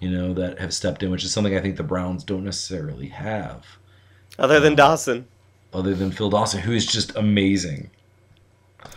you 0.00 0.10
know, 0.10 0.32
that 0.34 0.58
have 0.58 0.74
stepped 0.74 1.02
in, 1.02 1.10
which 1.10 1.24
is 1.24 1.32
something 1.32 1.56
I 1.56 1.60
think 1.60 1.76
the 1.76 1.82
Browns 1.82 2.24
don't 2.24 2.44
necessarily 2.44 3.08
have, 3.08 3.64
other 4.38 4.58
than 4.60 4.72
um, 4.72 4.76
Dawson, 4.76 5.28
other 5.72 5.94
than 5.94 6.10
Phil 6.10 6.30
Dawson, 6.30 6.60
who 6.60 6.72
is 6.72 6.86
just 6.86 7.14
amazing. 7.16 7.90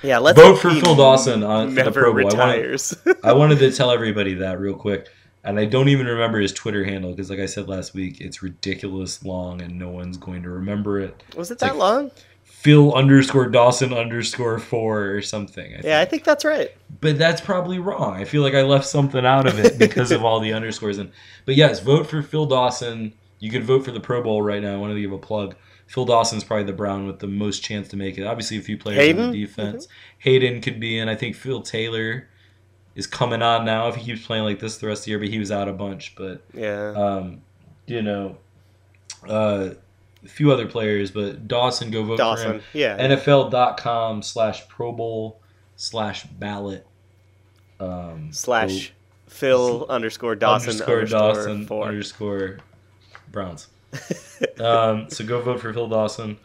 yeah. 0.02 0.18
Let's 0.18 0.40
Vote 0.40 0.56
for 0.56 0.72
Phil 0.72 0.96
Dawson 0.96 1.44
on 1.44 1.76
the 1.76 1.92
Pro 1.92 2.14
Bowl. 2.14 2.36
I 2.40 2.58
wanna- 3.06 3.16
I 3.24 3.34
wanted 3.34 3.60
to 3.60 3.72
tell 3.72 3.92
everybody 3.92 4.34
that 4.36 4.60
real 4.60 4.76
quick. 4.76 5.10
And 5.46 5.60
I 5.60 5.66
don't 5.66 5.90
even 5.90 6.08
remember 6.08 6.40
his 6.40 6.54
Twitter 6.54 6.86
handle 6.86 7.12
because, 7.12 7.30
like 7.30 7.40
I 7.40 7.48
said 7.48 7.68
last 7.68 7.94
week, 7.94 8.22
it's 8.22 8.42
ridiculous 8.42 9.26
long 9.26 9.62
and 9.62 9.78
no 9.78 9.90
one's 9.90 10.16
going 10.16 10.42
to 10.44 10.50
remember 10.50 11.02
it. 11.02 11.22
Was 11.36 11.52
it 11.52 11.56
It's 11.56 11.64
that 11.64 11.76
like 11.76 11.80
long? 11.80 12.12
Phil 12.56 12.94
underscore 12.94 13.48
Dawson 13.50 13.92
underscore 13.94 14.58
four 14.60 15.10
or 15.12 15.22
something. 15.22 15.76
I 15.76 15.82
Yeah, 15.84 16.00
I 16.00 16.06
think 16.06 16.24
that's 16.24 16.46
right. 16.46 16.72
but 17.02 17.18
that's 17.18 17.42
probably 17.42 17.78
wrong. 17.80 18.16
I 18.16 18.24
feel 18.24 18.42
like 18.42 18.54
I 18.54 18.62
left 18.62 18.86
something 18.86 19.26
out 19.26 19.46
of 19.48 19.60
it 19.60 19.78
because 19.80 20.12
of 20.12 20.24
all 20.24 20.40
the 20.40 20.54
underscores. 20.54 20.98
And 20.98 21.12
but 21.46 21.56
yes, 21.56 21.82
vote 21.82 22.08
for 22.08 22.22
Phil 22.22 22.46
Dawson. 22.46 23.14
You 23.40 23.52
could 23.52 23.66
vote 23.66 23.84
for 23.84 23.92
the 23.92 24.00
Pro 24.00 24.24
Bowl 24.24 24.42
right 24.42 24.62
now. 24.62 24.74
I 24.74 24.78
wanted 24.78 24.94
to 24.94 25.02
give 25.02 25.12
a 25.12 25.18
plug. 25.18 25.56
Phil 25.88 26.06
Dawson's 26.06 26.46
probably 26.46 26.64
the 26.64 26.72
Brown 26.74 27.06
with 27.06 27.20
the 27.20 27.28
most 27.28 27.62
chance 27.64 27.90
to 27.90 27.98
make 27.98 28.18
it. 28.18 28.24
Obviously, 28.24 28.58
a 28.58 28.62
few 28.62 28.78
players 28.78 29.00
Haden? 29.00 29.26
in 29.26 29.32
the 29.32 29.46
defense. 29.46 29.90
Haden 30.20 30.62
could 30.62 30.80
be 30.80 30.98
in. 30.98 31.10
I 31.10 31.16
think 31.16 31.36
Phil 31.36 31.62
Taylor 31.62 32.30
is 32.96 33.08
coming 33.08 33.42
on 33.42 33.66
now 33.66 33.90
if 33.90 33.96
he 33.96 34.06
keeps 34.14 34.26
playing 34.26 34.46
like 34.46 34.60
this 34.60 34.78
the 34.78 34.88
rest 34.88 35.02
of 35.02 35.06
the 35.06 35.10
year. 35.12 35.20
But 35.20 35.28
he 35.28 35.40
was 35.40 35.52
out 35.52 35.68
a 35.68 35.74
bunch. 35.74 36.16
But 36.16 36.44
Yeah. 36.54 36.92
um, 36.96 37.42
you 37.88 38.02
know, 38.02 38.38
uh, 39.28 39.72
a 40.24 40.28
few 40.28 40.52
other 40.52 40.66
players. 40.68 41.12
But 41.12 41.48
Dawson, 41.48 41.92
go 41.92 42.04
vote 42.04 42.20
for 42.20 42.54
him. 42.54 42.62
Yeah. 42.74 42.98
NFL.com 42.98 44.22
slash 44.22 44.68
Pro 44.68 44.92
Bowl 44.92 45.42
slash 45.76 46.24
ballot. 46.24 46.86
Um, 47.80 48.30
slash 48.32 48.94
Phil 49.28 49.86
underscore 49.90 50.36
Dawson 50.36 50.70
underscore, 50.72 50.96
underscore, 51.00 51.20
Dawson 51.34 51.66
four. 51.66 51.86
underscore 51.88 52.58
Browns. 53.32 53.68
um, 54.60 55.10
so 55.10 55.26
go 55.26 55.42
vote 55.42 55.60
for 55.60 55.74
Phil 55.74 55.88
Dawson. 55.88 56.38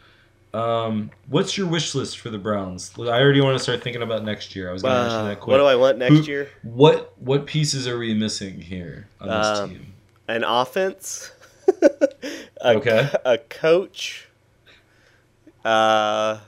Um, 0.53 1.11
what's 1.27 1.57
your 1.57 1.67
wish 1.67 1.93
list 1.93 2.17
for 2.17 2.31
the 2.31 2.39
Browns? 2.39 2.91
I 2.97 3.21
already 3.21 3.39
want 3.41 3.55
to 3.55 3.63
start 3.63 3.83
thinking 3.83 4.01
about 4.01 4.23
next 4.23 4.55
year. 4.55 4.69
I 4.69 4.73
was 4.73 4.81
going 4.81 4.95
to 4.95 5.01
mention 5.03 5.19
Uh, 5.19 5.23
that 5.29 5.39
quick. 5.39 5.51
what 5.51 5.57
do 5.59 5.65
I 5.65 5.75
want 5.75 5.99
next 5.99 6.15
Who- 6.15 6.23
year? 6.23 6.49
What 6.63 7.13
what 7.19 7.45
pieces 7.45 7.87
are 7.87 7.99
we 7.99 8.13
missing 8.15 8.59
here 8.59 9.07
on 9.21 9.27
this 9.27 9.59
Um, 9.59 9.69
team? 9.69 9.93
An 10.27 10.43
offense. 10.43 11.31
A, 12.61 12.77
Okay. 12.77 13.09
A 13.25 13.37
coach. 13.37 14.27
Uh, 15.65 16.39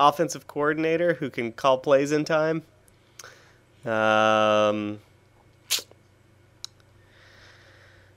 offensive 0.00 0.46
coordinator 0.46 1.14
who 1.14 1.30
can 1.30 1.52
call 1.52 1.78
plays 1.78 2.10
in 2.12 2.24
time. 2.24 2.62
Um, 3.84 4.98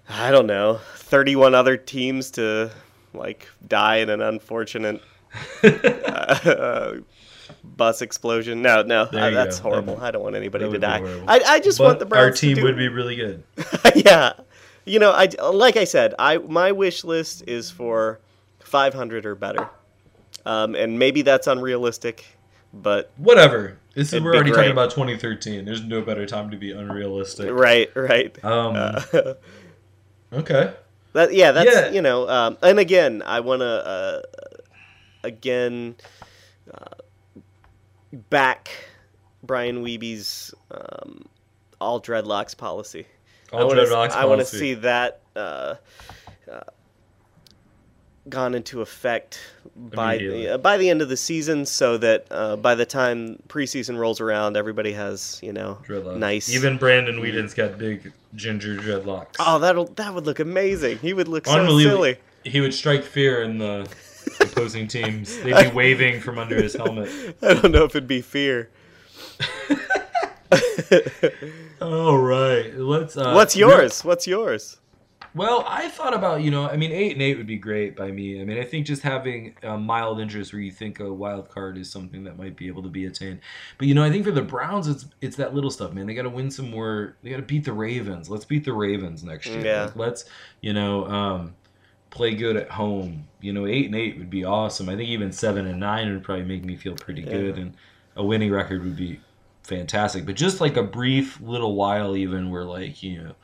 I 0.10 0.32
don't 0.32 0.47
know. 0.47 0.80
Thirty-one 0.95 1.54
other 1.54 1.76
teams 1.78 2.32
to 2.32 2.71
like 3.13 3.47
die 3.67 3.97
in 3.97 4.10
an 4.10 4.21
unfortunate 4.21 5.02
uh, 5.63 6.93
bus 7.63 8.02
explosion. 8.02 8.62
No, 8.62 8.84
no, 8.84 9.06
There 9.06 9.26
uh, 9.26 9.30
that's 9.32 9.58
go. 9.60 9.69
horrible. 9.69 9.95
That- 9.97 10.04
I 10.06 10.12
don't 10.12 10.23
want 10.23 10.36
anybody 10.38 10.69
to 10.71 10.80
die. 10.80 11.02
I, 11.28 11.41
I 11.45 11.60
just 11.60 11.78
But 11.80 11.84
want 11.86 12.00
the 12.00 12.06
Browns 12.06 12.23
our 12.23 12.32
team 12.32 12.56
to 12.56 12.62
do, 12.62 12.67
would 12.67 12.78
be 12.78 12.88
really 12.88 13.15
good. 13.17 13.43
yeah. 13.95 14.34
You 14.88 15.00
know, 15.00 15.12
I 15.12 15.28
like 15.52 15.76
I 15.78 15.84
said, 15.84 16.13
I 16.17 16.38
my 16.38 16.71
wish 16.71 17.04
list 17.04 17.43
is 17.47 17.69
for 17.69 18.19
500 18.62 19.26
or 19.26 19.36
better, 19.36 19.69
um, 20.45 20.76
and 20.76 20.97
maybe 20.97 21.21
that's 21.21 21.47
unrealistic, 21.47 22.26
but 22.73 23.12
Whatever. 23.17 23.78
This 23.95 24.13
is 24.13 24.21
we're 24.21 24.36
already 24.36 24.52
great. 24.52 24.58
talking 24.62 24.71
about 24.71 24.91
2013. 24.91 25.65
There's 25.65 25.84
no 25.84 26.02
better 26.02 26.26
time 26.28 26.52
to 26.52 26.58
be 26.58 26.71
unrealistic. 26.71 27.50
right, 27.52 27.89
right. 27.95 28.43
Um. 28.45 28.76
Uh, 28.76 29.02
okay. 30.34 30.73
that 31.13 31.34
yeah, 31.34 31.52
that's 31.52 31.73
Yeah. 31.73 31.89
you 31.91 32.02
know, 32.02 32.30
um, 32.30 32.58
and 32.62 32.80
again, 32.80 33.23
I 33.26 33.39
want 33.39 33.62
to 33.62 33.65
uh, 33.65 34.21
again 35.23 35.95
uh, 36.71 36.95
back 38.30 38.69
Brian 39.43 39.84
Weeby's 39.84 40.54
um, 40.71 41.26
all 41.82 42.00
dreadlocks 42.00 42.56
policy. 42.56 43.08
I 43.53 43.57
All 43.57 43.67
wanna, 43.67 43.81
I 43.83 44.25
want 44.25 44.39
to 44.41 44.45
see 44.45 44.73
that 44.75 45.21
uh, 45.36 45.75
uh, 46.51 46.62
gone 48.27 48.53
into 48.55 48.81
effect 48.81 49.39
by 49.75 50.17
the, 50.17 50.49
uh, 50.49 50.57
by 50.57 50.77
the 50.77 50.89
end 50.89 51.01
of 51.01 51.07
the 51.07 51.15
season, 51.15 51.65
so 51.65 51.97
that 51.97 52.25
uh, 52.29 52.57
by 52.57 52.75
the 52.75 52.86
time 52.86 53.41
preseason 53.47 53.97
rolls 53.97 54.19
around, 54.19 54.57
everybody 54.57 54.91
has 54.93 55.39
you 55.41 55.53
know 55.53 55.77
Dreadlocks. 55.88 56.17
nice. 56.17 56.49
Even 56.49 56.77
Brandon 56.77 57.19
Weeden's 57.21 57.53
got 57.53 57.77
big 57.77 58.12
ginger 58.36 58.75
dreadlocks. 58.75 59.36
oh, 59.39 59.60
that'll 59.60 59.86
that 59.86 60.13
would 60.13 60.25
look 60.25 60.39
amazing. 60.39 60.97
He 60.99 61.13
would 61.13 61.27
look 61.29 61.45
so 61.45 61.53
Unbelievable. 61.60 61.97
silly. 62.03 62.17
He 62.43 62.60
would 62.62 62.73
strike 62.73 63.03
fear 63.03 63.43
in 63.43 63.57
the 63.60 63.89
opposing 64.41 64.88
teams. 64.88 65.38
They'd 65.39 65.69
be 65.69 65.75
waving 65.75 66.19
from 66.21 66.38
under 66.38 66.62
his 66.62 66.73
helmet. 66.73 67.10
I 67.41 67.53
don't 67.53 67.71
know 67.71 67.86
if 67.86 67.91
it'd 67.95 68.07
be 68.07 68.21
fear. 68.21 68.69
All 71.81 72.17
right, 72.17 72.73
let's. 72.75 73.17
Uh, 73.17 73.33
What's 73.33 73.55
yours? 73.55 74.03
What's 74.03 74.27
yours? 74.27 74.77
Well, 75.35 75.63
I 75.67 75.89
thought 75.89 76.15
about 76.15 76.41
you 76.41 76.49
know, 76.49 76.67
I 76.67 76.77
mean, 76.77 76.91
eight 76.91 77.11
and 77.11 77.21
eight 77.21 77.37
would 77.37 77.45
be 77.45 77.57
great 77.57 77.95
by 77.95 78.09
me. 78.11 78.41
I 78.41 78.45
mean, 78.45 78.57
I 78.57 78.63
think 78.63 78.87
just 78.87 79.03
having 79.03 79.55
a 79.61 79.77
mild 79.77 80.19
interest 80.19 80.51
where 80.51 80.61
you 80.61 80.71
think 80.71 80.99
a 80.99 81.13
wild 81.13 81.49
card 81.49 81.77
is 81.77 81.91
something 81.91 82.23
that 82.23 82.37
might 82.37 82.55
be 82.55 82.67
able 82.67 82.81
to 82.83 82.89
be 82.89 83.05
attained. 83.05 83.41
But 83.77 83.87
you 83.87 83.93
know, 83.93 84.03
I 84.03 84.09
think 84.09 84.25
for 84.25 84.31
the 84.31 84.41
Browns, 84.41 84.87
it's 84.87 85.05
it's 85.21 85.35
that 85.37 85.53
little 85.53 85.69
stuff, 85.69 85.93
man. 85.93 86.07
They 86.07 86.15
got 86.15 86.23
to 86.23 86.29
win 86.29 86.49
some 86.49 86.71
more. 86.71 87.17
They 87.21 87.29
got 87.29 87.37
to 87.37 87.43
beat 87.43 87.65
the 87.65 87.73
Ravens. 87.73 88.29
Let's 88.29 88.45
beat 88.45 88.65
the 88.65 88.73
Ravens 88.73 89.23
next 89.23 89.47
year. 89.47 89.63
Yeah. 89.63 89.83
Like, 89.83 89.95
let's 89.95 90.25
you 90.61 90.73
know 90.73 91.05
um, 91.05 91.55
play 92.09 92.33
good 92.33 92.57
at 92.57 92.71
home. 92.71 93.27
You 93.39 93.53
know, 93.53 93.67
eight 93.67 93.85
and 93.85 93.95
eight 93.95 94.17
would 94.17 94.31
be 94.31 94.43
awesome. 94.43 94.89
I 94.89 94.95
think 94.95 95.09
even 95.09 95.31
seven 95.31 95.67
and 95.67 95.79
nine 95.79 96.11
would 96.11 96.23
probably 96.23 96.45
make 96.45 96.65
me 96.65 96.75
feel 96.75 96.95
pretty 96.95 97.21
good, 97.21 97.57
and 97.59 97.75
a 98.15 98.25
winning 98.25 98.51
record 98.51 98.83
would 98.83 98.95
be 98.95 99.19
fantastic. 99.67 100.25
But 100.25 100.36
just 100.36 100.62
like 100.62 100.77
a 100.77 100.84
brief 100.84 101.39
little 101.41 101.75
while, 101.75 102.15
even 102.15 102.49
where 102.49 102.63
like 102.63 103.03
you 103.03 103.21
know 103.23 103.36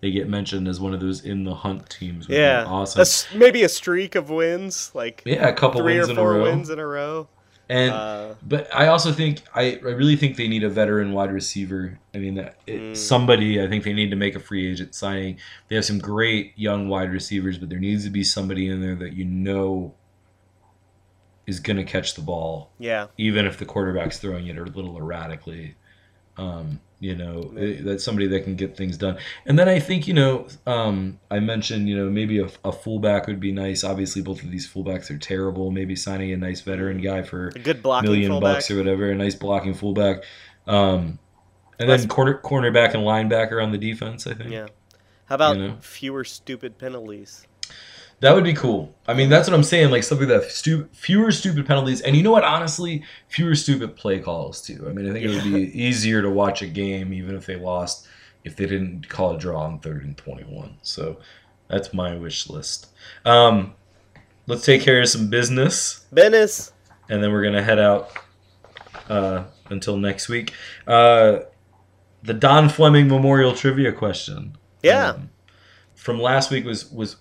they 0.00 0.10
get 0.10 0.28
mentioned 0.28 0.66
as 0.68 0.80
one 0.80 0.94
of 0.94 1.00
those 1.00 1.24
in 1.24 1.44
the 1.44 1.54
hunt 1.54 1.88
teams. 1.90 2.26
Yeah, 2.28 2.64
A 2.64 2.66
awesome. 2.66 3.00
s- 3.02 3.26
maybe 3.34 3.62
a 3.62 3.68
streak 3.68 4.14
of 4.14 4.30
wins, 4.30 4.90
like 4.94 5.22
yeah, 5.24 5.46
a 5.48 5.52
couple 5.52 5.80
three 5.80 5.96
wins 5.98 6.08
or 6.08 6.10
in 6.12 6.16
four 6.16 6.34
a 6.34 6.38
row. 6.38 6.42
wins 6.44 6.70
in 6.70 6.78
a 6.78 6.86
row. 6.86 7.28
And 7.68 7.92
Uh, 7.92 8.34
but 8.42 8.68
I 8.74 8.88
also 8.88 9.12
think 9.12 9.42
I, 9.54 9.78
I 9.84 9.90
really 9.92 10.16
think 10.16 10.36
they 10.36 10.48
need 10.48 10.64
a 10.64 10.68
veteran 10.68 11.12
wide 11.12 11.32
receiver. 11.32 11.98
I 12.14 12.18
mean 12.18 12.34
that 12.34 12.56
it, 12.66 12.80
Mm. 12.80 12.96
somebody 12.96 13.62
I 13.62 13.68
think 13.68 13.84
they 13.84 13.92
need 13.92 14.10
to 14.10 14.16
make 14.16 14.34
a 14.34 14.40
free 14.40 14.70
agent 14.70 14.94
signing. 14.94 15.38
They 15.68 15.76
have 15.76 15.84
some 15.84 15.98
great 15.98 16.52
young 16.56 16.88
wide 16.88 17.12
receivers, 17.12 17.58
but 17.58 17.68
there 17.70 17.78
needs 17.78 18.04
to 18.04 18.10
be 18.10 18.24
somebody 18.24 18.68
in 18.68 18.80
there 18.82 18.96
that 18.96 19.12
you 19.14 19.24
know 19.24 19.94
is 21.46 21.60
going 21.60 21.76
to 21.76 21.84
catch 21.84 22.14
the 22.14 22.20
ball 22.22 22.70
Yeah, 22.78 23.06
even 23.18 23.46
if 23.46 23.58
the 23.58 23.64
quarterback's 23.64 24.18
throwing 24.18 24.46
it 24.46 24.56
a 24.58 24.62
little 24.64 24.96
erratically. 24.96 25.74
Um, 26.38 26.80
you 27.00 27.14
know, 27.16 27.52
it- 27.56 27.84
that's 27.84 28.04
somebody 28.04 28.26
that 28.28 28.44
can 28.44 28.54
get 28.54 28.76
things 28.76 28.96
done. 28.96 29.18
And 29.44 29.58
then 29.58 29.68
I 29.68 29.80
think, 29.80 30.06
you 30.06 30.14
know, 30.14 30.46
um, 30.66 31.18
I 31.30 31.40
mentioned, 31.40 31.88
you 31.88 31.96
know, 31.96 32.08
maybe 32.08 32.38
a, 32.38 32.48
a 32.64 32.70
fullback 32.72 33.26
would 33.26 33.40
be 33.40 33.50
nice. 33.52 33.82
Obviously, 33.84 34.22
both 34.22 34.42
of 34.42 34.50
these 34.50 34.66
fullbacks 34.70 35.10
are 35.10 35.18
terrible. 35.18 35.70
Maybe 35.72 35.96
signing 35.96 36.30
a 36.32 36.36
nice 36.36 36.60
veteran 36.60 37.00
guy 37.00 37.22
for 37.22 37.48
a 37.48 37.58
good 37.58 37.82
blocking 37.82 38.08
million 38.10 38.30
fullback. 38.30 38.54
bucks 38.56 38.70
or 38.70 38.76
whatever, 38.76 39.10
a 39.10 39.14
nice 39.16 39.34
blocking 39.34 39.74
fullback. 39.74 40.22
Um, 40.66 41.18
and 41.80 41.88
then 41.90 42.06
corner, 42.08 42.38
cornerback 42.42 42.94
and 42.94 43.02
linebacker 43.02 43.60
on 43.62 43.72
the 43.72 43.78
defense, 43.78 44.26
I 44.28 44.34
think. 44.34 44.50
Yeah. 44.52 44.68
How 45.26 45.34
about 45.34 45.56
You 45.56 45.68
know? 45.68 45.76
fewer 45.80 46.22
stupid 46.24 46.78
penalties? 46.78 47.46
That 48.22 48.34
would 48.34 48.44
be 48.44 48.54
cool. 48.54 48.94
I 49.08 49.14
mean, 49.14 49.28
that's 49.28 49.48
what 49.48 49.54
I'm 49.54 49.64
saying. 49.64 49.90
Like 49.90 50.04
something 50.04 50.28
that 50.28 50.44
stu- 50.50 50.88
fewer 50.92 51.30
stupid 51.32 51.66
penalties, 51.66 52.00
and 52.02 52.16
you 52.16 52.22
know 52.22 52.30
what? 52.30 52.44
Honestly, 52.44 53.02
fewer 53.28 53.54
stupid 53.56 53.96
play 53.96 54.20
calls 54.20 54.62
too. 54.62 54.86
I 54.88 54.92
mean, 54.92 55.08
I 55.10 55.12
think 55.12 55.24
it 55.24 55.28
would 55.34 55.42
be 55.52 55.70
easier 55.82 56.22
to 56.22 56.30
watch 56.30 56.62
a 56.62 56.66
game 56.68 57.12
even 57.12 57.34
if 57.34 57.46
they 57.46 57.56
lost 57.56 58.06
if 58.44 58.54
they 58.56 58.66
didn't 58.66 59.08
call 59.08 59.34
a 59.34 59.38
draw 59.38 59.62
on 59.62 59.80
third 59.80 60.04
and 60.04 60.16
twenty-one. 60.16 60.76
So 60.82 61.18
that's 61.68 61.92
my 61.92 62.16
wish 62.16 62.48
list. 62.48 62.88
Um, 63.24 63.74
let's 64.46 64.64
take 64.64 64.82
care 64.82 65.00
of 65.00 65.08
some 65.08 65.28
business, 65.28 66.06
Bennis. 66.14 66.70
and 67.08 67.22
then 67.22 67.32
we're 67.32 67.42
gonna 67.42 67.62
head 67.62 67.80
out 67.80 68.10
uh, 69.08 69.44
until 69.68 69.96
next 69.96 70.28
week. 70.28 70.52
Uh, 70.86 71.40
the 72.22 72.34
Don 72.34 72.68
Fleming 72.68 73.08
Memorial 73.08 73.52
Trivia 73.52 73.90
question 73.92 74.56
Yeah. 74.80 75.08
um, 75.08 75.30
from 75.96 76.20
last 76.20 76.52
week 76.52 76.64
was 76.64 76.88
was 76.92 77.16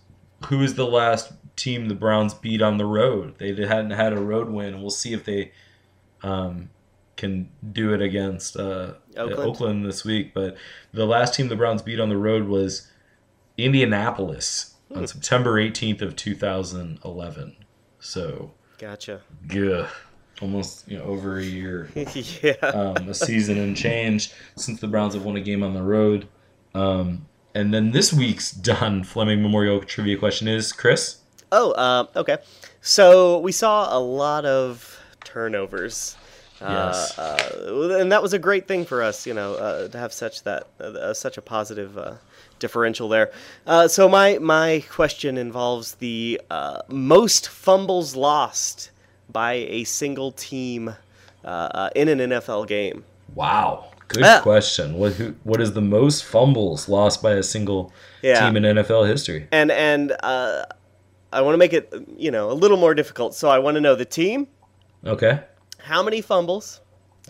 who 0.46 0.62
is 0.62 0.76
the 0.76 0.86
last 0.86 1.34
team 1.56 1.88
the 1.88 1.96
Browns 1.96 2.34
beat 2.34 2.62
on 2.62 2.78
the 2.78 2.86
road? 2.86 3.36
They 3.38 3.54
hadn't 3.54 3.92
had 3.92 4.14
a 4.14 4.20
road 4.20 4.50
win. 4.50 4.82
We'll 4.82 4.90
see 4.90 5.14
if 5.14 5.26
they 5.26 5.52
um, 6.24 6.70
can 7.18 7.50
do 7.72 7.94
it 7.94 8.02
against 8.02 8.58
uh, 8.58 8.94
Oakland. 9.18 9.40
Oakland. 9.40 9.86
this 9.86 10.04
week. 10.06 10.34
But 10.34 10.58
the 10.94 11.06
last 11.06 11.34
team 11.36 11.48
the 11.48 11.56
Browns 11.56 11.82
beat 11.82 12.00
on 12.00 12.10
the 12.10 12.18
road 12.18 12.48
was 12.48 12.88
Indianapolis 13.58 14.68
Hmm. 14.92 14.98
on 15.00 15.08
September 15.08 15.54
18th 15.54 16.02
of 16.02 16.16
2011. 16.18 17.56
So, 18.00 18.52
Gotcha. 18.78 19.22
yeah, 19.50 19.88
almost 20.42 20.88
you 20.88 20.98
know 20.98 21.04
over 21.06 21.38
a 21.38 21.44
year 21.44 21.90
yeah. 21.96 22.52
um, 22.64 23.08
a 23.08 23.14
season 23.14 23.58
and 23.58 23.78
change 23.78 24.34
since 24.58 24.80
the 24.82 24.88
Browns 24.88 25.14
have 25.14 25.24
won 25.24 25.36
a 25.38 25.42
game 25.42 25.64
on 25.64 25.74
the 25.74 25.82
road. 25.84 26.28
Um, 26.74 27.26
and 27.54 27.74
then 27.74 27.92
this 27.92 28.14
week's 28.14 28.52
Don 28.70 29.04
Fleming 29.04 29.42
Memorial 29.42 29.82
Trivia 29.82 30.18
question 30.18 30.48
is 30.48 30.72
Kris. 30.72 31.18
Oh, 31.52 31.74
um, 31.82 32.08
okay. 32.16 32.38
So 32.82 33.40
we 33.40 33.52
saw 33.52 33.96
a 33.96 34.00
lot 34.00 34.46
of 34.46 35.00
turnovers. 35.24 36.16
Yes. 36.62 37.18
Uh, 37.18 37.64
uh, 37.68 38.00
and 38.00 38.12
that 38.12 38.22
was 38.22 38.34
a 38.34 38.40
great 38.40 38.68
thing 38.68 38.86
for 38.86 39.02
us, 39.02 39.26
you 39.26 39.34
know, 39.34 39.56
uh, 39.56 39.88
to 39.88 39.98
have 39.98 40.14
such 40.14 40.44
that 40.44 40.68
uh, 40.80 41.14
such 41.14 41.38
a 41.38 41.42
positive 41.42 41.98
uh, 41.98 42.14
differential 42.60 43.10
there. 43.10 43.32
Uh, 43.68 43.90
so 43.90 44.08
my 44.08 44.38
my 44.38 44.84
question 44.90 45.38
involves 45.38 45.96
the 45.96 46.40
uh, 46.50 46.82
most 46.88 47.50
fumbles 47.50 48.16
lost 48.16 48.92
by 49.30 49.54
a 49.54 49.84
single 49.84 50.32
team 50.32 50.96
uh, 51.44 51.48
uh, 51.48 51.90
in 51.96 52.08
an 52.08 52.20
NFL 52.20 52.68
game. 52.68 53.04
Wow, 53.36 53.91
good 54.14 54.24
Ah. 54.24 54.40
question. 54.42 54.96
What 54.96 55.14
who, 55.14 55.34
what 55.44 55.62
is 55.62 55.74
the 55.74 55.82
most 55.82 56.24
fumbles 56.26 56.88
lost 56.90 57.22
by 57.24 57.34
a 57.34 57.44
single 57.44 57.92
Yeah. 58.22 58.40
team 58.46 58.58
in 58.58 58.64
NFL 58.64 59.08
history? 59.08 59.48
And 59.52 59.72
and 59.72 60.12
uh, 60.24 60.66
I 61.34 61.42
want 61.42 61.54
to 61.54 61.58
make 61.58 61.74
it, 61.74 61.94
you 62.18 62.32
know, 62.32 62.52
a 62.52 62.54
little 62.64 62.78
more 62.78 62.94
difficult. 62.94 63.34
So 63.36 63.50
I 63.50 63.60
want 63.60 63.76
to 63.76 63.82
know 63.82 63.96
the 63.96 64.06
team, 64.06 64.48
Okay, 65.06 65.40
how 65.80 66.04
many 66.04 66.22
fumbles, 66.22 66.82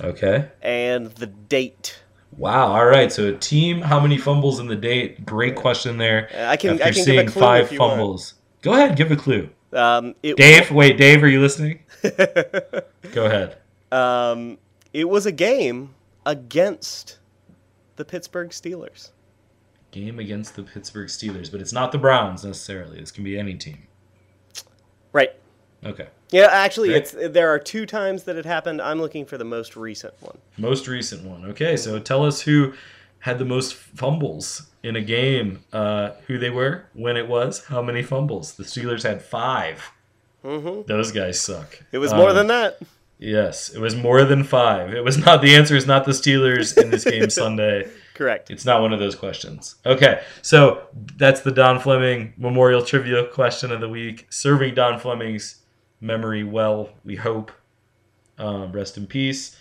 okay. 0.04 0.48
and 0.62 1.08
the 1.12 1.28
date. 1.28 2.00
Wow. 2.38 2.68
All 2.74 2.86
right. 2.86 3.12
So 3.12 3.28
a 3.28 3.34
team, 3.34 3.82
how 3.82 4.00
many 4.00 4.18
fumbles 4.18 4.60
in 4.60 4.68
the 4.68 4.76
date? 4.76 5.26
Great 5.26 5.56
question 5.56 5.98
there. 5.98 6.30
I 6.34 6.56
can- 6.58 6.72
After 6.82 6.84
I 6.86 6.92
can 6.92 6.94
give 6.94 7.02
a 7.02 7.04
seeing 7.04 7.28
clue 7.28 7.42
five 7.42 7.66
if 7.66 7.72
you 7.74 7.80
want. 7.80 7.92
fumbles. 7.94 8.34
Go 8.62 8.74
ahead, 8.74 8.96
give 8.96 9.12
a 9.12 9.16
clue. 9.18 9.50
Um, 9.74 10.16
it, 10.24 10.38
Dave, 10.38 10.72
wait, 10.72 10.98
Dave, 10.98 11.22
are 11.24 11.28
you 11.28 11.42
listening? 11.42 11.80
Go 13.14 13.26
ahead. 13.26 13.58
um, 13.92 14.58
it 14.94 15.08
was 15.10 15.26
a 15.26 15.32
game 15.32 15.94
against 16.26 17.18
the 17.96 18.06
Pittsburgh 18.06 18.50
Steelers. 18.50 19.12
Game 19.92 20.20
against 20.20 20.56
the 20.56 20.64
Pittsburgh 20.64 21.08
Steelers, 21.08 21.52
but 21.52 21.60
it's 21.62 21.74
not 21.74 21.92
the 21.92 21.98
Browns 21.98 22.46
necessarily. 22.46 23.00
This 23.00 23.12
can 23.12 23.24
be 23.24 23.38
any 23.38 23.56
team. 23.56 23.80
Right. 25.14 25.32
Okay. 25.84 26.08
Yeah, 26.30 26.48
actually, 26.50 26.90
Great. 26.90 27.02
it's 27.14 27.16
there 27.34 27.50
are 27.50 27.60
two 27.60 27.86
times 27.86 28.24
that 28.24 28.38
it 28.38 28.46
happened. 28.46 28.82
I'm 28.82 29.02
looking 29.02 29.26
for 29.26 29.38
the 29.38 29.44
most 29.44 29.76
recent 29.76 30.14
one. 30.22 30.38
Most 30.58 30.88
recent 30.88 31.26
one. 31.26 31.44
Okay, 31.46 31.76
so 31.76 32.00
tell 32.00 32.24
us 32.26 32.40
who 32.42 32.74
had 33.20 33.38
the 33.38 33.46
most 33.46 33.74
fumbles 33.74 34.68
in 34.84 34.96
a 34.96 35.02
game, 35.02 35.60
uh, 35.74 36.12
who 36.28 36.38
they 36.38 36.50
were, 36.50 36.86
when 36.94 37.18
it 37.18 37.28
was, 37.28 37.66
how 37.66 37.82
many 37.82 38.02
fumbles. 38.02 38.54
The 38.54 38.64
Steelers 38.64 39.04
had 39.04 39.22
5 39.22 39.92
Mhm. 40.44 40.88
Those 40.88 41.12
guys 41.12 41.40
suck. 41.40 41.84
It 41.92 42.00
was 42.00 42.14
more 42.14 42.30
Um, 42.30 42.36
than 42.36 42.48
that. 42.48 42.80
Yes, 43.22 43.70
it 43.70 43.80
was 43.80 43.96
more 43.96 44.26
than 44.26 44.44
five. 44.44 44.94
It 44.96 45.04
was 45.04 45.18
not 45.18 45.44
the 45.44 45.56
answer 45.56 45.76
is 45.76 45.86
not 45.86 46.06
the 46.06 46.12
Steelers 46.12 46.76
in 46.76 46.90
this 46.90 47.04
game 47.04 47.30
Sunday. 47.30 47.88
Correct. 48.16 48.50
It's 48.50 48.66
not 48.66 48.82
one 48.82 48.94
of 48.94 49.00
those 49.00 49.16
questions. 49.16 49.76
Okay, 49.86 50.22
so 50.42 50.88
that's 51.18 51.42
the 51.42 51.52
Don 51.52 51.80
Fleming 51.80 52.34
Memorial 52.36 52.84
Trivia 52.84 53.28
question 53.28 53.72
of 53.72 53.80
the 53.80 53.88
week. 53.88 54.26
Serving 54.32 54.74
Don 54.74 55.00
Fleming's 55.00 55.62
memory 56.02 56.44
well, 56.44 56.90
we 57.06 57.16
hope. 57.16 57.52
Um, 58.40 58.72
rest 58.72 58.98
in 58.98 59.06
peace. 59.06 59.56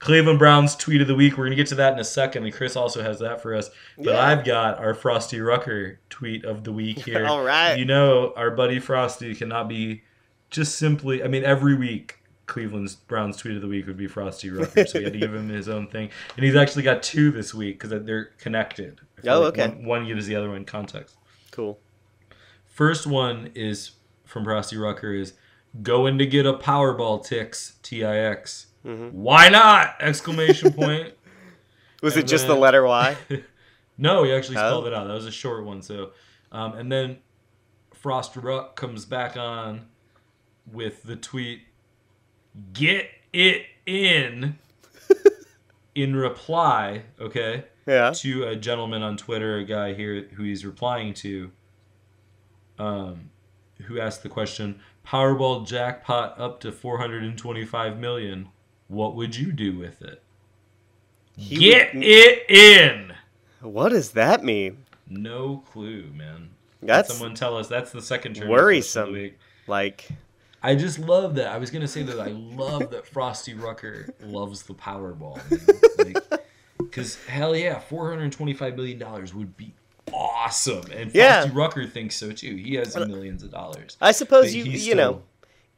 Cleveland 0.00 0.40
Browns 0.40 0.74
tweet 0.74 1.00
of 1.00 1.06
the 1.06 1.14
week. 1.14 1.34
We're 1.38 1.44
going 1.44 1.50
to 1.50 1.56
get 1.56 1.68
to 1.68 1.76
that 1.76 1.92
in 1.92 2.00
a 2.00 2.04
second, 2.04 2.42
and 2.42 2.52
Kris 2.52 2.74
also 2.74 3.00
has 3.04 3.20
that 3.20 3.40
for 3.40 3.54
us. 3.54 3.70
But 3.96 4.06
Yeah. 4.14 4.20
I've 4.26 4.44
got 4.44 4.78
our 4.80 4.92
Frosty 4.94 5.40
Rucker 5.40 6.00
tweet 6.10 6.44
of 6.44 6.64
the 6.64 6.72
week 6.72 6.98
here. 6.98 7.24
All 7.28 7.44
right. 7.44 7.76
You 7.76 7.84
know, 7.84 8.32
our 8.36 8.50
buddy 8.50 8.80
Frosty 8.80 9.36
cannot 9.36 9.68
be 9.68 10.02
just 10.50 10.74
simply, 10.74 11.22
I 11.22 11.28
mean, 11.28 11.44
every 11.44 11.76
week. 11.76 12.18
Cleveland's 12.46 12.94
Browns 12.96 13.36
tweet 13.36 13.56
of 13.56 13.62
the 13.62 13.68
week 13.68 13.86
would 13.86 13.96
be 13.96 14.06
Frosty 14.08 14.50
Rucker, 14.50 14.84
so 14.86 14.98
we 14.98 15.04
had 15.04 15.12
to 15.12 15.18
give 15.18 15.32
him 15.34 15.48
his 15.48 15.68
own 15.68 15.86
thing, 15.86 16.10
and 16.36 16.44
he's 16.44 16.56
actually 16.56 16.82
got 16.82 17.02
two 17.02 17.30
this 17.30 17.54
week 17.54 17.78
because 17.80 18.04
they're 18.04 18.26
connected. 18.38 19.00
Oh, 19.26 19.40
like 19.40 19.58
okay. 19.58 19.68
One, 19.68 19.84
one 19.84 20.06
gives 20.06 20.26
the 20.26 20.34
other 20.36 20.50
one 20.50 20.64
context. 20.64 21.16
Cool. 21.52 21.78
First 22.66 23.06
one 23.06 23.50
is 23.54 23.92
from 24.24 24.44
Frosty 24.44 24.76
Rucker 24.76 25.14
is 25.14 25.34
going 25.82 26.18
to 26.18 26.26
get 26.26 26.44
a 26.46 26.52
Powerball 26.54 27.24
tix 27.26 27.80
T 27.82 28.04
I 28.04 28.16
X. 28.18 28.66
Mm-hmm. 28.84 29.16
Why 29.16 29.48
not? 29.48 29.94
Exclamation 30.00 30.72
point. 30.72 31.14
Was 32.02 32.16
And 32.16 32.24
it 32.24 32.26
just 32.26 32.46
then- 32.48 32.56
the 32.56 32.60
letter 32.60 32.84
Y? 32.84 33.16
No, 33.98 34.24
he 34.24 34.32
actually 34.32 34.56
Oh. 34.56 34.60
spelled 34.68 34.86
it 34.86 34.94
out. 34.94 35.06
That 35.06 35.12
was 35.12 35.26
a 35.26 35.30
short 35.30 35.64
one. 35.64 35.82
So, 35.82 36.12
um, 36.50 36.72
and 36.72 36.90
then 36.90 37.18
Frost 37.94 38.34
Ruck 38.36 38.74
comes 38.74 39.04
back 39.04 39.36
on 39.36 39.82
with 40.72 41.02
the 41.02 41.14
tweet, 41.14 41.60
"Get 42.72 43.08
it 43.32 43.66
in." 43.86 44.58
in 45.94 46.16
reply, 46.16 47.02
okay, 47.20 47.64
Yeah. 47.86 48.12
to 48.16 48.44
a 48.44 48.56
gentleman 48.56 49.02
on 49.02 49.16
Twitter, 49.16 49.56
a 49.58 49.64
guy 49.64 49.94
here 49.94 50.28
who 50.34 50.42
he's 50.44 50.64
replying 50.64 51.12
to, 51.14 51.50
um, 52.78 53.30
who 53.82 54.00
asked 54.00 54.22
the 54.22 54.28
question: 54.28 54.80
Powerball 55.06 55.66
jackpot 55.66 56.38
up 56.38 56.60
to 56.60 56.72
425 56.72 57.98
million. 57.98 58.48
What 58.88 59.14
would 59.14 59.36
you 59.36 59.52
do 59.52 59.76
with 59.78 60.02
it? 60.02 60.22
He 61.36 61.56
Get 61.70 61.94
would- 61.94 62.04
it 62.04 62.50
in. 62.50 63.14
What 63.60 63.90
does 63.90 64.10
that 64.12 64.42
mean? 64.44 64.84
No 65.08 65.62
clue, 65.72 66.10
man. 66.14 66.50
That's 66.82 67.14
someone 67.14 67.34
tell 67.34 67.56
us. 67.56 67.68
That's 67.68 67.92
the 67.92 68.02
second 68.02 68.34
turn. 68.34 68.48
worrisome. 68.48 69.30
like 69.66 70.08
I 70.62 70.74
just 70.74 70.98
love 70.98 71.34
that. 71.36 71.48
I 71.48 71.58
was 71.58 71.70
gonna 71.70 71.88
say 71.88 72.02
that 72.04 72.20
I 72.20 72.28
love 72.28 72.90
that 72.90 73.06
Frostee 73.06 73.54
Rucker 73.54 74.14
loves 74.20 74.62
the 74.62 74.74
Powerball. 74.74 75.40
Because 76.78 77.22
hell 77.26 77.56
yeah, 77.56 77.78
four 77.78 78.10
hundred 78.10 78.32
twenty-five 78.32 78.76
million 78.76 78.98
dollars 78.98 79.34
would 79.34 79.56
be 79.56 79.72
awesome, 80.12 80.84
and 80.92 81.10
Frostee 81.10 81.14
Yeah. 81.14 81.50
Rucker 81.52 81.86
thinks 81.86 82.16
so 82.16 82.32
too. 82.32 82.56
He 82.56 82.74
has 82.74 82.96
millions 82.96 83.42
of 83.42 83.50
dollars. 83.50 83.96
I 84.00 84.12
suppose 84.12 84.54
you 84.54 84.64
you 84.64 84.94
know, 84.94 85.22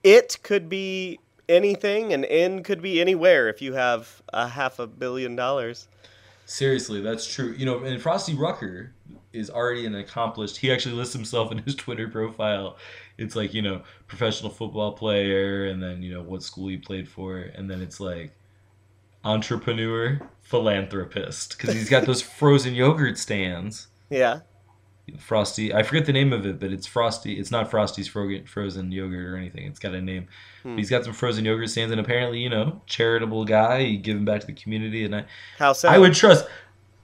it 0.03 0.39
could 0.43 0.69
be 0.69 1.21
anything 1.49 2.13
and 2.13 2.25
in 2.25 2.63
could 2.63 2.81
be 2.81 3.01
anywhere 3.01 3.49
if 3.49 3.61
you 3.61 3.75
have 3.75 4.23
a 4.33 4.49
half 4.49 4.79
a 4.79 4.87
billion 4.87 5.37
dollars. 5.37 5.89
Seriously, 6.47 7.01
that's 7.01 7.27
true. 7.27 7.55
You 7.57 7.67
know, 7.67 7.85
and 7.85 8.01
Frostee 8.01 8.35
Rucker 8.35 8.94
is 9.33 9.51
already 9.51 9.87
an 9.87 9.95
accomplished. 9.95 10.59
He 10.59 10.73
actually 10.73 10.95
lists 10.95 11.15
himself 11.15 11.53
in 11.53 11.59
his 11.59 11.75
Twitter 11.77 12.09
profile. 12.09 12.77
It's 13.19 13.37
like 13.37 13.55
you 13.55 13.63
know, 13.63 13.83
professional 14.07 14.51
football 14.51 14.93
player, 14.93 15.67
and 15.67 15.83
then 15.83 16.03
you 16.03 16.13
know 16.13 16.23
what 16.23 16.43
school 16.43 16.69
he 16.69 16.77
played 16.77 17.09
for, 17.09 17.39
and 17.39 17.71
then 17.71 17.81
it's 17.81 18.01
like 18.01 18.33
entrepreneur, 19.25 20.21
philanthropist, 20.43 21.57
because 21.57 21.75
he's 21.75 21.89
got 21.89 22.07
those 22.07 22.23
frozen 22.39 22.75
yogurt 22.75 23.19
stands. 23.19 23.89
Yeah. 24.11 24.41
Frosty, 25.19 25.75
I 25.75 25.83
forget 25.83 26.07
the 26.07 26.15
name 26.15 26.33
of 26.33 26.47
it, 26.47 26.59
but 26.59 26.73
it's 26.73 26.87
Frosty. 26.87 27.39
It's 27.39 27.51
not 27.51 27.71
Frosty's 27.71 28.09
fro- 28.09 28.43
frozen 28.47 28.91
yogurt 28.91 29.27
or 29.27 29.37
anything. 29.37 29.67
It's 29.67 29.79
got 29.79 29.93
a 29.93 30.01
name. 30.01 30.29
But 30.63 30.79
he's 30.79 30.89
got 30.89 31.05
some 31.05 31.13
frozen 31.13 31.45
yogurt 31.45 31.69
stands, 31.69 31.93
and 31.93 32.01
apparently, 32.01 32.39
you 32.39 32.49
know, 32.49 32.81
charitable 32.87 33.45
guy. 33.45 33.97
Giving 33.97 34.25
back 34.25 34.41
to 34.41 34.47
the 34.47 34.55
community, 34.55 35.05
and 35.05 35.15
I, 35.15 35.27
How 35.59 35.75
so? 35.75 35.91
I 35.91 35.99
would 35.99 36.15
trust. 36.15 36.47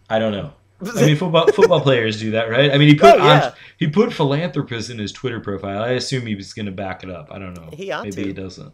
I 0.09 0.19
don't 0.19 0.33
know. 0.33 0.55
I 0.83 1.07
mean, 1.07 1.17
football 1.17 1.47
football 1.49 1.81
players 1.81 2.19
do 2.21 2.31
that, 2.33 2.49
right? 2.51 2.71
I 2.73 2.79
mean, 2.79 2.89
he 2.89 2.95
put 2.95 3.15
Oh, 3.15 3.25
yeah. 3.25 3.53
he 3.77 3.89
put 3.89 4.13
philanthropist 4.13 4.89
in 4.91 4.99
his 4.99 5.13
Twitter 5.13 5.41
profile. 5.41 5.83
I 5.83 5.91
assume 5.91 6.27
he 6.27 6.35
was 6.35 6.53
going 6.55 6.67
to 6.67 6.73
back 6.73 7.03
it 7.03 7.11
up. 7.11 7.29
I 7.31 7.39
don't 7.39 7.55
know. 7.55 7.69
He 7.73 7.91
ought 7.93 8.05
Maybe 8.05 8.23
to. 8.23 8.29
he 8.29 8.33
doesn't. 8.33 8.73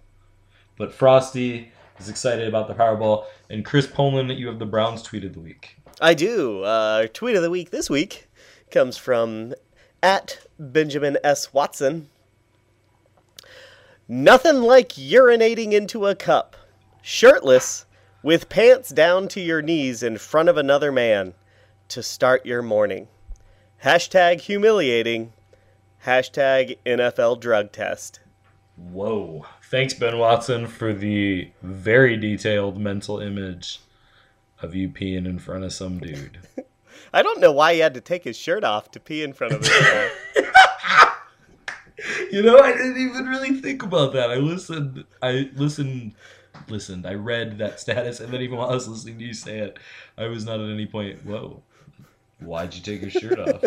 But 0.79 0.93
Frostee 0.93 1.69
is 1.99 2.09
excited 2.09 2.47
about 2.47 2.69
the 2.69 2.75
Powerball, 2.75 3.25
and 3.51 3.65
Kris 3.65 3.87
Poland, 3.87 4.31
you 4.39 4.47
have 4.47 4.59
the 4.59 4.67
Browns 4.67 5.03
tweet 5.03 5.25
of 5.25 5.33
the 5.33 5.41
week. 5.41 5.77
I 6.01 6.15
do. 6.15 6.63
Uh, 6.63 7.07
tweet 7.13 7.35
of 7.37 7.43
the 7.43 7.51
week 7.51 7.71
this 7.71 7.89
week 7.91 8.29
comes 8.71 8.97
from 8.99 9.55
at 10.03 10.47
Benjamin 10.59 11.17
S. 11.25 11.53
Watson. 11.55 12.09
Nothing 14.09 14.57
like 14.63 14.91
urinating 14.91 15.73
into 15.73 16.07
a 16.07 16.15
cup, 16.15 16.55
shirtless, 17.03 17.87
with 18.23 18.49
pants 18.49 18.91
down 18.91 19.29
to 19.29 19.41
your 19.41 19.63
knees 19.63 20.03
in 20.03 20.19
front 20.19 20.49
of 20.49 20.57
another 20.57 20.93
man 20.93 21.35
to 21.89 22.03
start 22.03 22.45
your 22.47 22.63
morning. 22.63 23.09
Hashtag 23.85 24.41
humiliating. 24.41 25.33
Hashtag 26.05 26.79
NFL 26.87 27.41
drug 27.41 27.73
test. 27.73 28.21
Whoa! 28.77 29.47
Thanks, 29.63 29.95
Ben 29.95 30.19
Watson, 30.19 30.67
for 30.67 30.93
the 30.93 31.51
very 31.63 32.17
detailed 32.17 32.79
mental 32.79 33.21
image 33.21 33.81
of 34.63 34.75
you 34.75 34.89
peeing 34.89 35.27
in 35.27 35.39
front 35.39 35.65
of 35.65 35.73
some 35.73 35.99
dude. 35.99 36.39
I 37.13 37.23
don't 37.23 37.41
know 37.41 37.53
why 37.53 37.75
he 37.75 37.81
had 37.81 37.95
to 37.95 38.01
take 38.01 38.25
his 38.25 38.37
shirt 38.37 38.65
off 38.65 38.91
to 38.93 39.01
pee 39.01 39.23
in 39.23 39.33
front 39.33 39.55
of 39.55 39.63
this 39.63 39.81
guy. 39.81 40.11
You 42.31 42.43
know, 42.43 42.59
I 42.59 42.73
didn't 42.73 42.99
even 42.99 43.27
really 43.27 43.61
think 43.61 43.83
about 43.83 44.13
that. 44.13 44.31
I 44.31 44.37
listened. 44.37 45.05
I 45.23 45.51
listened. 45.55 46.15
Listened. 46.69 47.07
I 47.07 47.15
read 47.15 47.59
that 47.59 47.81
status, 47.81 48.21
and 48.21 48.33
then 48.33 48.43
even 48.43 48.59
while 48.59 48.71
I 48.71 48.75
was 48.75 48.89
listening 48.89 49.19
to 49.19 49.25
you 49.25 49.33
say 49.33 49.59
it, 49.59 49.79
I 50.19 50.27
was 50.27 50.45
not 50.45 50.61
at 50.61 50.69
any 50.69 50.87
point. 50.87 51.25
Whoa! 51.25 51.63
Why'd 52.41 52.75
you 52.75 52.83
take 52.83 53.01
your 53.01 53.11
shirt 53.11 53.39
off? 53.39 53.65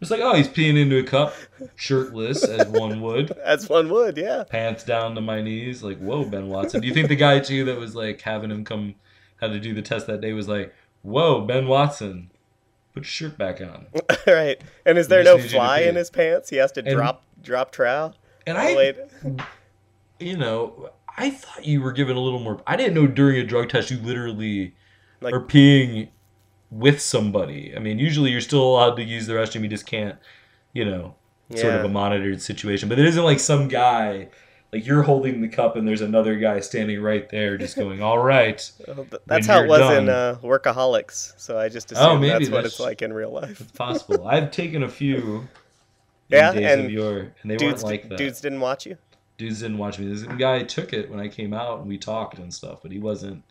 It's 0.00 0.10
like, 0.10 0.20
oh, 0.20 0.34
he's 0.34 0.46
peeing 0.48 0.80
into 0.80 0.96
a 0.98 1.02
cup, 1.02 1.34
shirtless 1.74 2.44
as 2.44 2.68
one 2.68 3.00
would, 3.00 3.32
As 3.44 3.68
one 3.68 3.88
would, 3.90 4.16
yeah. 4.16 4.44
pants 4.48 4.84
down 4.84 5.16
to 5.16 5.20
my 5.20 5.42
knees. 5.42 5.82
Like, 5.82 5.98
whoa, 5.98 6.24
Ben 6.24 6.48
Watson. 6.48 6.80
Do 6.80 6.86
you 6.86 6.94
think 6.94 7.08
the 7.08 7.16
guy 7.16 7.40
too 7.40 7.64
that 7.64 7.78
was 7.78 7.96
like 7.96 8.20
having 8.20 8.50
him 8.50 8.64
come, 8.64 8.94
had 9.40 9.48
to 9.52 9.58
do 9.60 9.74
the 9.74 9.82
test 9.82 10.06
that 10.06 10.20
day 10.20 10.32
was 10.32 10.46
like, 10.48 10.72
whoa, 11.02 11.40
Ben 11.40 11.66
Watson, 11.66 12.30
put 12.94 13.00
your 13.00 13.04
shirt 13.04 13.36
back 13.38 13.60
on. 13.60 13.86
right. 14.26 14.62
And 14.86 14.98
is 14.98 15.08
there 15.08 15.24
no 15.24 15.34
need 15.34 15.42
you 15.44 15.48
to 15.48 15.54
fly 15.56 15.80
in 15.80 15.96
his 15.96 16.08
pants? 16.10 16.48
He 16.48 16.56
has 16.56 16.70
to 16.72 16.80
And- 16.80 16.90
drop 16.94 17.24
drop 17.42 17.72
trowel. 17.72 18.14
And 18.46 18.56
I, 18.56 18.94
you 20.20 20.36
know, 20.36 20.90
I 21.16 21.30
thought 21.30 21.64
you 21.66 21.80
were 21.82 21.92
given 21.92 22.16
a 22.16 22.20
little 22.20 22.38
more. 22.40 22.62
I 22.66 22.76
didn't 22.76 22.94
know 22.94 23.06
during 23.06 23.38
a 23.38 23.44
drug 23.44 23.68
test 23.68 23.90
you 23.90 23.98
literally 23.98 24.74
Like- 25.20 25.34
are 25.34 25.40
peeing 25.40 26.08
with 26.72 27.00
somebody. 27.00 27.72
I 27.76 27.78
mean, 27.78 27.98
usually 27.98 28.30
you're 28.30 28.40
still 28.40 28.62
allowed 28.62 28.96
to 28.96 29.04
use 29.04 29.26
the 29.26 29.34
restroom. 29.34 29.62
You 29.62 29.68
just 29.68 29.86
can't, 29.86 30.18
you 30.72 30.84
know, 30.84 31.14
sort 31.54 31.74
of 31.74 31.84
a 31.84 31.88
monitored 31.88 32.40
situation. 32.40 32.88
But 32.88 32.98
it 32.98 33.04
isn't 33.06 33.22
like 33.22 33.38
some 33.40 33.68
guy. 33.68 34.28
Like 34.72 34.86
you're 34.86 35.02
holding 35.02 35.42
the 35.42 35.48
cup 35.48 35.76
and 35.76 35.86
there's 35.86 36.00
another 36.00 36.36
guy 36.36 36.60
standing 36.60 37.02
right 37.02 37.28
there, 37.28 37.58
just 37.58 37.76
going, 37.76 38.02
"All 38.02 38.18
right." 38.18 38.70
Well, 38.88 39.06
That's 39.26 39.46
how 39.46 39.62
it 39.62 39.68
was 39.68 39.98
in 39.98 40.08
uh, 40.08 40.38
Workaholics. 40.42 41.34
So 41.36 41.58
I 41.58 41.68
just 41.68 41.92
Oh, 41.94 41.96
assume 42.12 42.20
maybe 42.22 42.46
that's 42.46 42.50
what 42.50 42.64
it's 42.64 42.80
like 42.80 43.02
in 43.02 43.12
real 43.12 43.30
life. 43.30 43.60
It's 43.60 43.72
possible. 43.72 44.26
I've 44.34 44.50
taken 44.50 44.82
a 44.82 44.88
few. 44.88 45.46
Yeah, 46.28 46.52
days 46.52 46.64
and 46.64 46.86
of 46.86 46.90
yore, 46.90 47.34
and 47.42 47.50
they 47.50 47.56
Dudes, 47.58 47.82
weren't 47.82 47.92
like 47.92 48.08
that. 48.08 48.16
dudes 48.16 48.40
didn't 48.40 48.60
watch 48.60 48.86
you. 48.86 48.96
dudes 49.36 49.60
didn't 49.60 49.76
watch 49.76 49.98
me. 49.98 50.10
This 50.10 50.22
guy 50.22 50.62
took 50.62 50.94
it 50.94 51.10
when 51.10 51.20
I 51.20 51.28
came 51.28 51.52
out 51.52 51.80
and 51.80 51.88
we 51.88 51.98
talked 51.98 52.38
and 52.38 52.52
stuff, 52.54 52.78
but 52.82 52.90
he 52.90 52.98
wasn't 52.98 53.44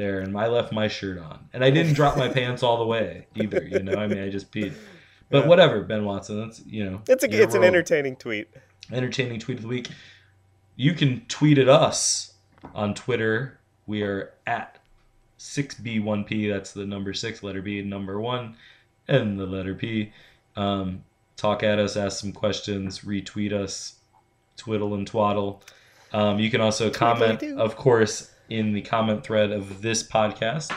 there. 0.00 0.20
And 0.20 0.36
I 0.36 0.48
left 0.48 0.72
my 0.72 0.88
shirt 0.88 1.18
on, 1.18 1.38
and 1.52 1.62
I 1.64 1.70
didn't 1.70 1.92
drop 1.94 2.16
my 2.16 2.28
pants 2.38 2.62
all 2.62 2.78
the 2.78 2.86
way 2.86 3.26
either. 3.36 3.62
You 3.62 3.82
know, 3.82 3.94
I 3.94 4.06
mean, 4.08 4.18
I 4.18 4.28
just 4.30 4.50
peed. 4.50 4.72
But 5.30 5.42
Yeah. 5.42 5.48
whatever, 5.48 5.82
Ben 5.82 6.04
Watson. 6.04 6.40
That's 6.40 6.64
you 6.66 6.84
know, 6.90 7.02
It's 7.08 7.22
a 7.22 7.42
it's 7.42 7.54
an 7.54 7.62
entertaining 7.64 8.16
tweet. 8.16 8.48
entertaining 8.92 9.38
tweet 9.38 9.58
of 9.58 9.62
the 9.62 9.68
week. 9.68 9.88
You 10.76 10.94
can 10.94 11.24
tweet 11.28 11.58
at 11.58 11.68
us 11.68 12.34
on 12.74 12.94
Twitter. 12.94 13.58
We 13.86 14.02
are 14.02 14.32
at 14.46 14.78
6B1P. 15.38 16.50
That's 16.52 16.72
the 16.72 16.86
number 16.86 17.12
six, 17.12 17.42
letter 17.42 17.62
B, 17.62 17.82
number 17.82 18.20
one, 18.20 18.56
and 19.08 19.38
the 19.38 19.46
letter 19.46 19.74
P. 19.74 20.12
Um, 20.56 21.04
talk 21.36 21.62
at 21.62 21.78
us, 21.78 21.96
ask 21.96 22.20
some 22.20 22.32
questions, 22.32 23.00
retweet 23.00 23.52
us, 23.52 23.96
twiddle 24.56 24.94
and 24.94 25.06
twaddle. 25.06 25.62
Um, 26.12 26.38
you 26.38 26.50
can 26.50 26.60
also 26.60 26.90
comment, 26.90 27.42
of 27.42 27.76
course, 27.76 28.29
in 28.50 28.72
the 28.72 28.82
comment 28.82 29.24
thread 29.24 29.50
of 29.52 29.80
this 29.82 30.02
podcast 30.06 30.70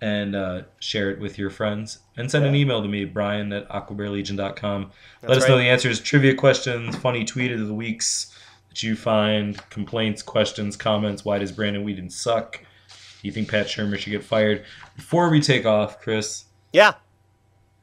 and 0.00 0.36
uh, 0.36 0.62
share 0.80 1.10
it 1.10 1.18
with 1.18 1.38
your 1.38 1.50
friends. 1.50 2.00
And 2.16 2.30
send 2.30 2.44
an 2.44 2.54
email 2.54 2.82
to 2.82 2.88
me, 2.88 3.04
brian 3.06 3.52
at 3.52 3.68
aquabearlegion.com. 3.70 4.90
Let 5.22 5.38
us 5.38 5.48
know 5.48 5.56
the 5.56 5.64
answers, 5.64 6.00
trivia 6.00 6.34
questions, 6.34 6.94
funny 6.96 7.24
tweet 7.24 7.52
of 7.52 7.66
the 7.66 7.74
weeks 7.74 8.36
that 8.68 8.82
you 8.82 8.96
find, 8.96 9.58
complaints, 9.70 10.22
questions, 10.22 10.76
comments. 10.76 11.24
Why 11.24 11.38
does 11.38 11.52
Brandon 11.52 11.84
Weeden 11.86 12.10
suck? 12.12 12.58
Do 12.58 13.28
you 13.28 13.32
think 13.32 13.48
Pat 13.50 13.66
Shurmur 13.66 13.98
should 13.98 14.10
get 14.10 14.22
fired? 14.24 14.64
Before 14.96 15.30
we 15.30 15.40
take 15.40 15.64
off, 15.64 16.00
Kris, 16.00 16.44
Yeah. 16.72 16.92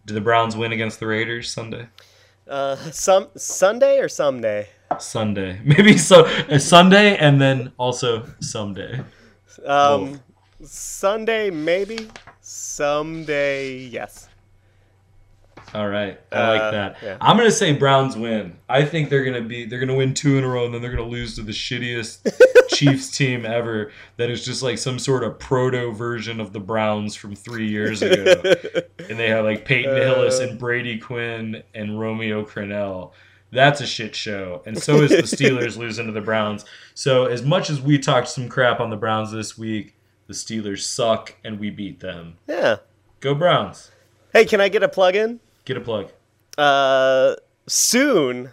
do 0.05 0.13
the 0.13 0.21
Browns 0.21 0.55
win 0.55 0.71
against 0.71 0.99
the 0.99 1.07
Raiders 1.07 1.49
Sunday? 1.51 1.87
Uh, 2.47 2.75
some 2.75 3.29
Sunday 3.35 3.97
or 3.99 4.09
someday. 4.09 4.67
Sunday, 4.99 5.59
maybe 5.65 5.97
so. 5.97 6.25
uh, 6.25 6.59
Sunday, 6.59 7.15
and 7.17 7.41
then 7.41 7.71
also 7.77 8.27
someday. 8.41 9.01
Um, 9.65 10.19
Sunday 10.63 11.49
maybe. 11.49 12.09
Someday 12.41 13.77
yes. 13.77 14.27
All 15.73 15.87
right, 15.87 16.19
I 16.33 16.47
like 16.49 16.61
Uh, 16.61 16.71
that. 16.71 16.97
yeah. 17.01 17.17
I'm 17.21 17.37
gonna 17.37 17.49
say 17.49 17.71
Browns 17.73 18.17
win. 18.17 18.57
I 18.67 18.83
think 18.83 19.09
they're 19.09 19.23
gonna 19.23 19.41
be 19.41 19.65
they're 19.65 19.79
gonna 19.79 19.95
win 19.95 20.13
two 20.13 20.37
in 20.37 20.43
a 20.43 20.47
row, 20.47 20.65
and 20.65 20.73
then 20.73 20.81
they're 20.81 20.91
gonna 20.91 21.07
lose 21.07 21.35
to 21.35 21.43
the 21.43 21.53
shittiest 21.53 22.29
Chiefs 22.69 23.09
team 23.15 23.45
ever. 23.45 23.91
That 24.17 24.29
is 24.29 24.43
just 24.43 24.63
like 24.63 24.77
some 24.77 24.99
sort 24.99 25.23
of 25.23 25.39
proto 25.39 25.91
version 25.93 26.41
of 26.41 26.51
the 26.51 26.59
Browns 26.59 27.15
from 27.15 27.35
three 27.35 27.69
years 27.69 28.01
ago, 28.01 28.41
and 29.09 29.17
they 29.17 29.29
have 29.29 29.45
like 29.45 29.63
Peyton 29.63 29.95
Hillis 29.95 30.39
Uh. 30.41 30.47
and 30.47 30.59
Brady 30.59 30.97
Quinn 30.97 31.63
and 31.73 31.97
Romeo 31.97 32.43
Crennel. 32.43 33.11
That's 33.51 33.81
a 33.81 33.85
shit 33.85 34.15
show, 34.15 34.61
and 34.65 34.81
so 34.81 35.01
is 35.01 35.09
the 35.09 35.17
Steelers 35.23 35.77
losing 35.77 36.05
to 36.05 36.11
the 36.13 36.21
Browns. 36.21 36.63
So 36.93 37.25
as 37.25 37.43
much 37.43 37.69
as 37.69 37.81
we 37.81 37.99
talked 37.99 38.29
some 38.29 38.47
crap 38.47 38.79
on 38.79 38.89
the 38.89 38.95
Browns 38.95 39.31
this 39.31 39.57
week, 39.57 39.95
the 40.27 40.33
Steelers 40.33 40.79
suck, 40.81 41.35
and 41.43 41.59
we 41.59 41.69
beat 41.69 41.99
them. 41.99 42.37
Yeah. 42.47 42.77
Go 43.19 43.35
Browns! 43.35 43.91
Hey, 44.31 44.45
can 44.45 44.61
I 44.61 44.69
get 44.69 44.83
a 44.83 44.87
plug 44.87 45.15
in? 45.17 45.41
Get 45.65 45.75
a 45.75 45.81
plug. 45.81 46.11
Uh, 46.57 47.35
soon 47.67 48.51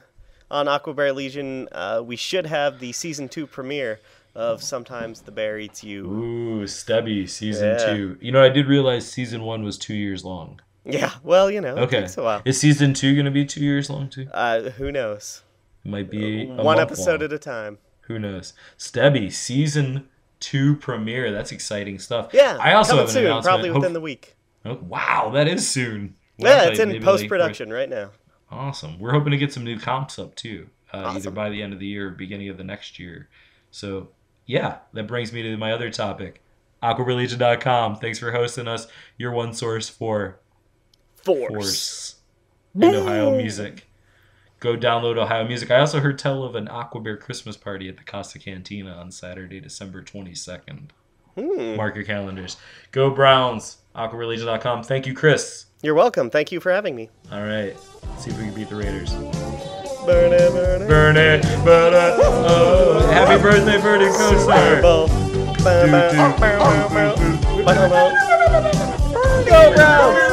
on 0.51 0.66
Aquabear 0.66 1.14
Legion, 1.14 1.68
uh, 1.72 2.03
we 2.05 2.16
should 2.16 2.46
have 2.46 2.80
the 2.80 2.92
season 2.92 3.28
two 3.28 3.46
premiere 3.46 4.01
of 4.34 4.62
Sometimes 4.62 5.20
the 5.22 5.30
Bear 5.32 5.59
Eats 5.59 5.82
You. 5.84 6.07
Ooh, 6.07 6.66
Stubby 6.66 7.26
season 7.26 7.68
Yeah. 7.70 7.86
two. 7.94 8.18
You 8.20 8.32
know, 8.32 8.42
I 8.42 8.49
did 8.49 8.66
realize 8.66 9.11
season 9.11 9.42
one 9.42 9.62
was 9.62 9.78
two 9.78 9.94
years 9.94 10.24
long. 10.24 10.61
Yeah, 10.89 11.12
well, 11.22 11.51
you 11.51 11.61
know, 11.61 11.76
it 11.76 11.80
Okay, 11.82 12.01
takes 12.01 12.16
a 12.16 12.22
while. 12.22 12.43
is 12.45 12.59
season 12.61 12.95
two 12.95 13.14
gonna 13.16 13.30
be 13.30 13.45
two 13.45 13.61
years 13.62 13.91
long 13.91 14.09
too? 14.09 14.28
Uh, 14.32 14.70
who 14.70 14.91
knows? 14.93 15.43
It 15.84 15.91
might 15.91 16.11
be 16.11 16.45
a 16.49 16.62
One 16.62 16.78
episode 16.80 17.20
long. 17.20 17.24
at 17.24 17.32
a 17.32 17.39
time. 17.39 17.78
Who 18.03 18.18
knows? 18.18 18.53
Stubby 18.76 19.30
season 19.30 20.09
two 20.41 20.76
premiere. 20.76 21.30
That's 21.32 21.53
exciting 21.53 21.99
stuff. 21.99 22.30
Yeah, 22.32 22.57
I 22.61 22.72
also 22.72 22.91
coming 22.93 23.01
have 23.01 23.09
an 23.09 23.12
soon, 23.12 23.24
announcement. 23.26 23.45
probably 23.45 23.70
within 23.70 23.82
Hope- 23.82 23.93
the 23.93 24.01
week. 24.01 24.36
Oh, 24.64 24.78
wow, 24.82 25.30
that 25.34 25.47
is 25.49 25.68
soon. 25.68 26.14
Well, 26.39 26.64
Yeah, 26.64 26.70
it's 26.70 26.80
in 26.80 27.03
post 27.03 27.26
production 27.28 27.72
right 27.72 27.89
now. 27.89 28.11
Awesome. 28.51 28.99
We're 28.99 29.12
hoping 29.12 29.30
to 29.32 29.36
get 29.36 29.53
some 29.53 29.64
new 29.64 29.78
comps 29.78 30.18
up 30.18 30.34
too, 30.34 30.68
uh, 30.93 31.12
either 31.16 31.30
by 31.30 31.51
the 31.51 31.62
end 31.62 31.72
of 31.72 31.80
the 31.80 31.86
year 31.86 32.09
or 32.09 32.11
beginning 32.11 32.49
of 32.49 32.57
the 32.57 32.64
next 32.64 32.99
year. 32.99 33.28
So, 33.70 34.09
yeah, 34.47 34.78
that 34.95 35.07
brings 35.07 35.32
me 35.32 35.43
to 35.43 35.57
my 35.57 35.72
other 35.72 35.91
topic 35.91 36.41
aquabearlegion.com. 36.82 37.97
Thanks 37.97 38.18
for 38.18 38.32
hosting 38.32 38.68
us. 38.68 38.86
Your 39.16 39.32
one 39.32 39.53
source 39.53 39.89
for 39.89 40.39
Force. 41.23 41.51
Force 41.51 42.14
and 42.75 42.97
Ohio 42.97 43.37
music. 43.37 43.87
Go 44.61 44.77
download 44.77 45.16
Ohio 45.16 45.47
music. 45.47 45.71
I 45.71 45.79
also 45.79 46.01
heard 46.01 46.19
tell 46.19 46.43
of 46.43 46.55
an 46.57 46.66
Aquabear 46.66 47.21
Christmas 47.21 47.57
party 47.57 47.89
at 47.89 47.97
the 47.97 48.03
Costa 48.03 48.39
Cantina 48.39 48.93
on 48.93 49.12
Saturday, 49.12 49.61
December 49.61 50.03
22nd. 50.03 50.89
Hmm. 51.37 51.77
Mark 51.77 51.95
your 51.95 52.05
calendars. 52.05 52.57
Go 52.91 53.11
Browns. 53.11 53.79
Aquabearlegion.com. 53.95 54.83
Thank 54.83 55.07
you, 55.07 55.14
Kris. 55.14 55.66
You're 55.83 55.95
welcome. 55.95 56.31
Thank 56.31 56.51
you 56.51 56.59
for 56.59 56.73
having 56.73 56.97
me. 56.97 57.09
All 57.31 57.43
right. 57.43 57.77
See 58.19 58.31
if 58.31 58.39
we 58.39 58.47
can 58.47 58.55
beat 58.55 58.69
the 58.69 58.77
Raiders. 58.77 59.12
Burn 60.05 60.33
it, 60.33 60.51
burn 60.51 60.83
it. 60.83 60.89
Burn 60.89 61.16
it, 61.16 61.43
burn 61.64 61.95
it. 61.95 62.14
Oh, 62.21 63.07
happy 63.12 63.41
birthday, 63.41 63.81
Bernie 63.81 64.07
Kosar. 64.07 64.47
Fireball. 64.47 65.09
Bow, 69.77 70.28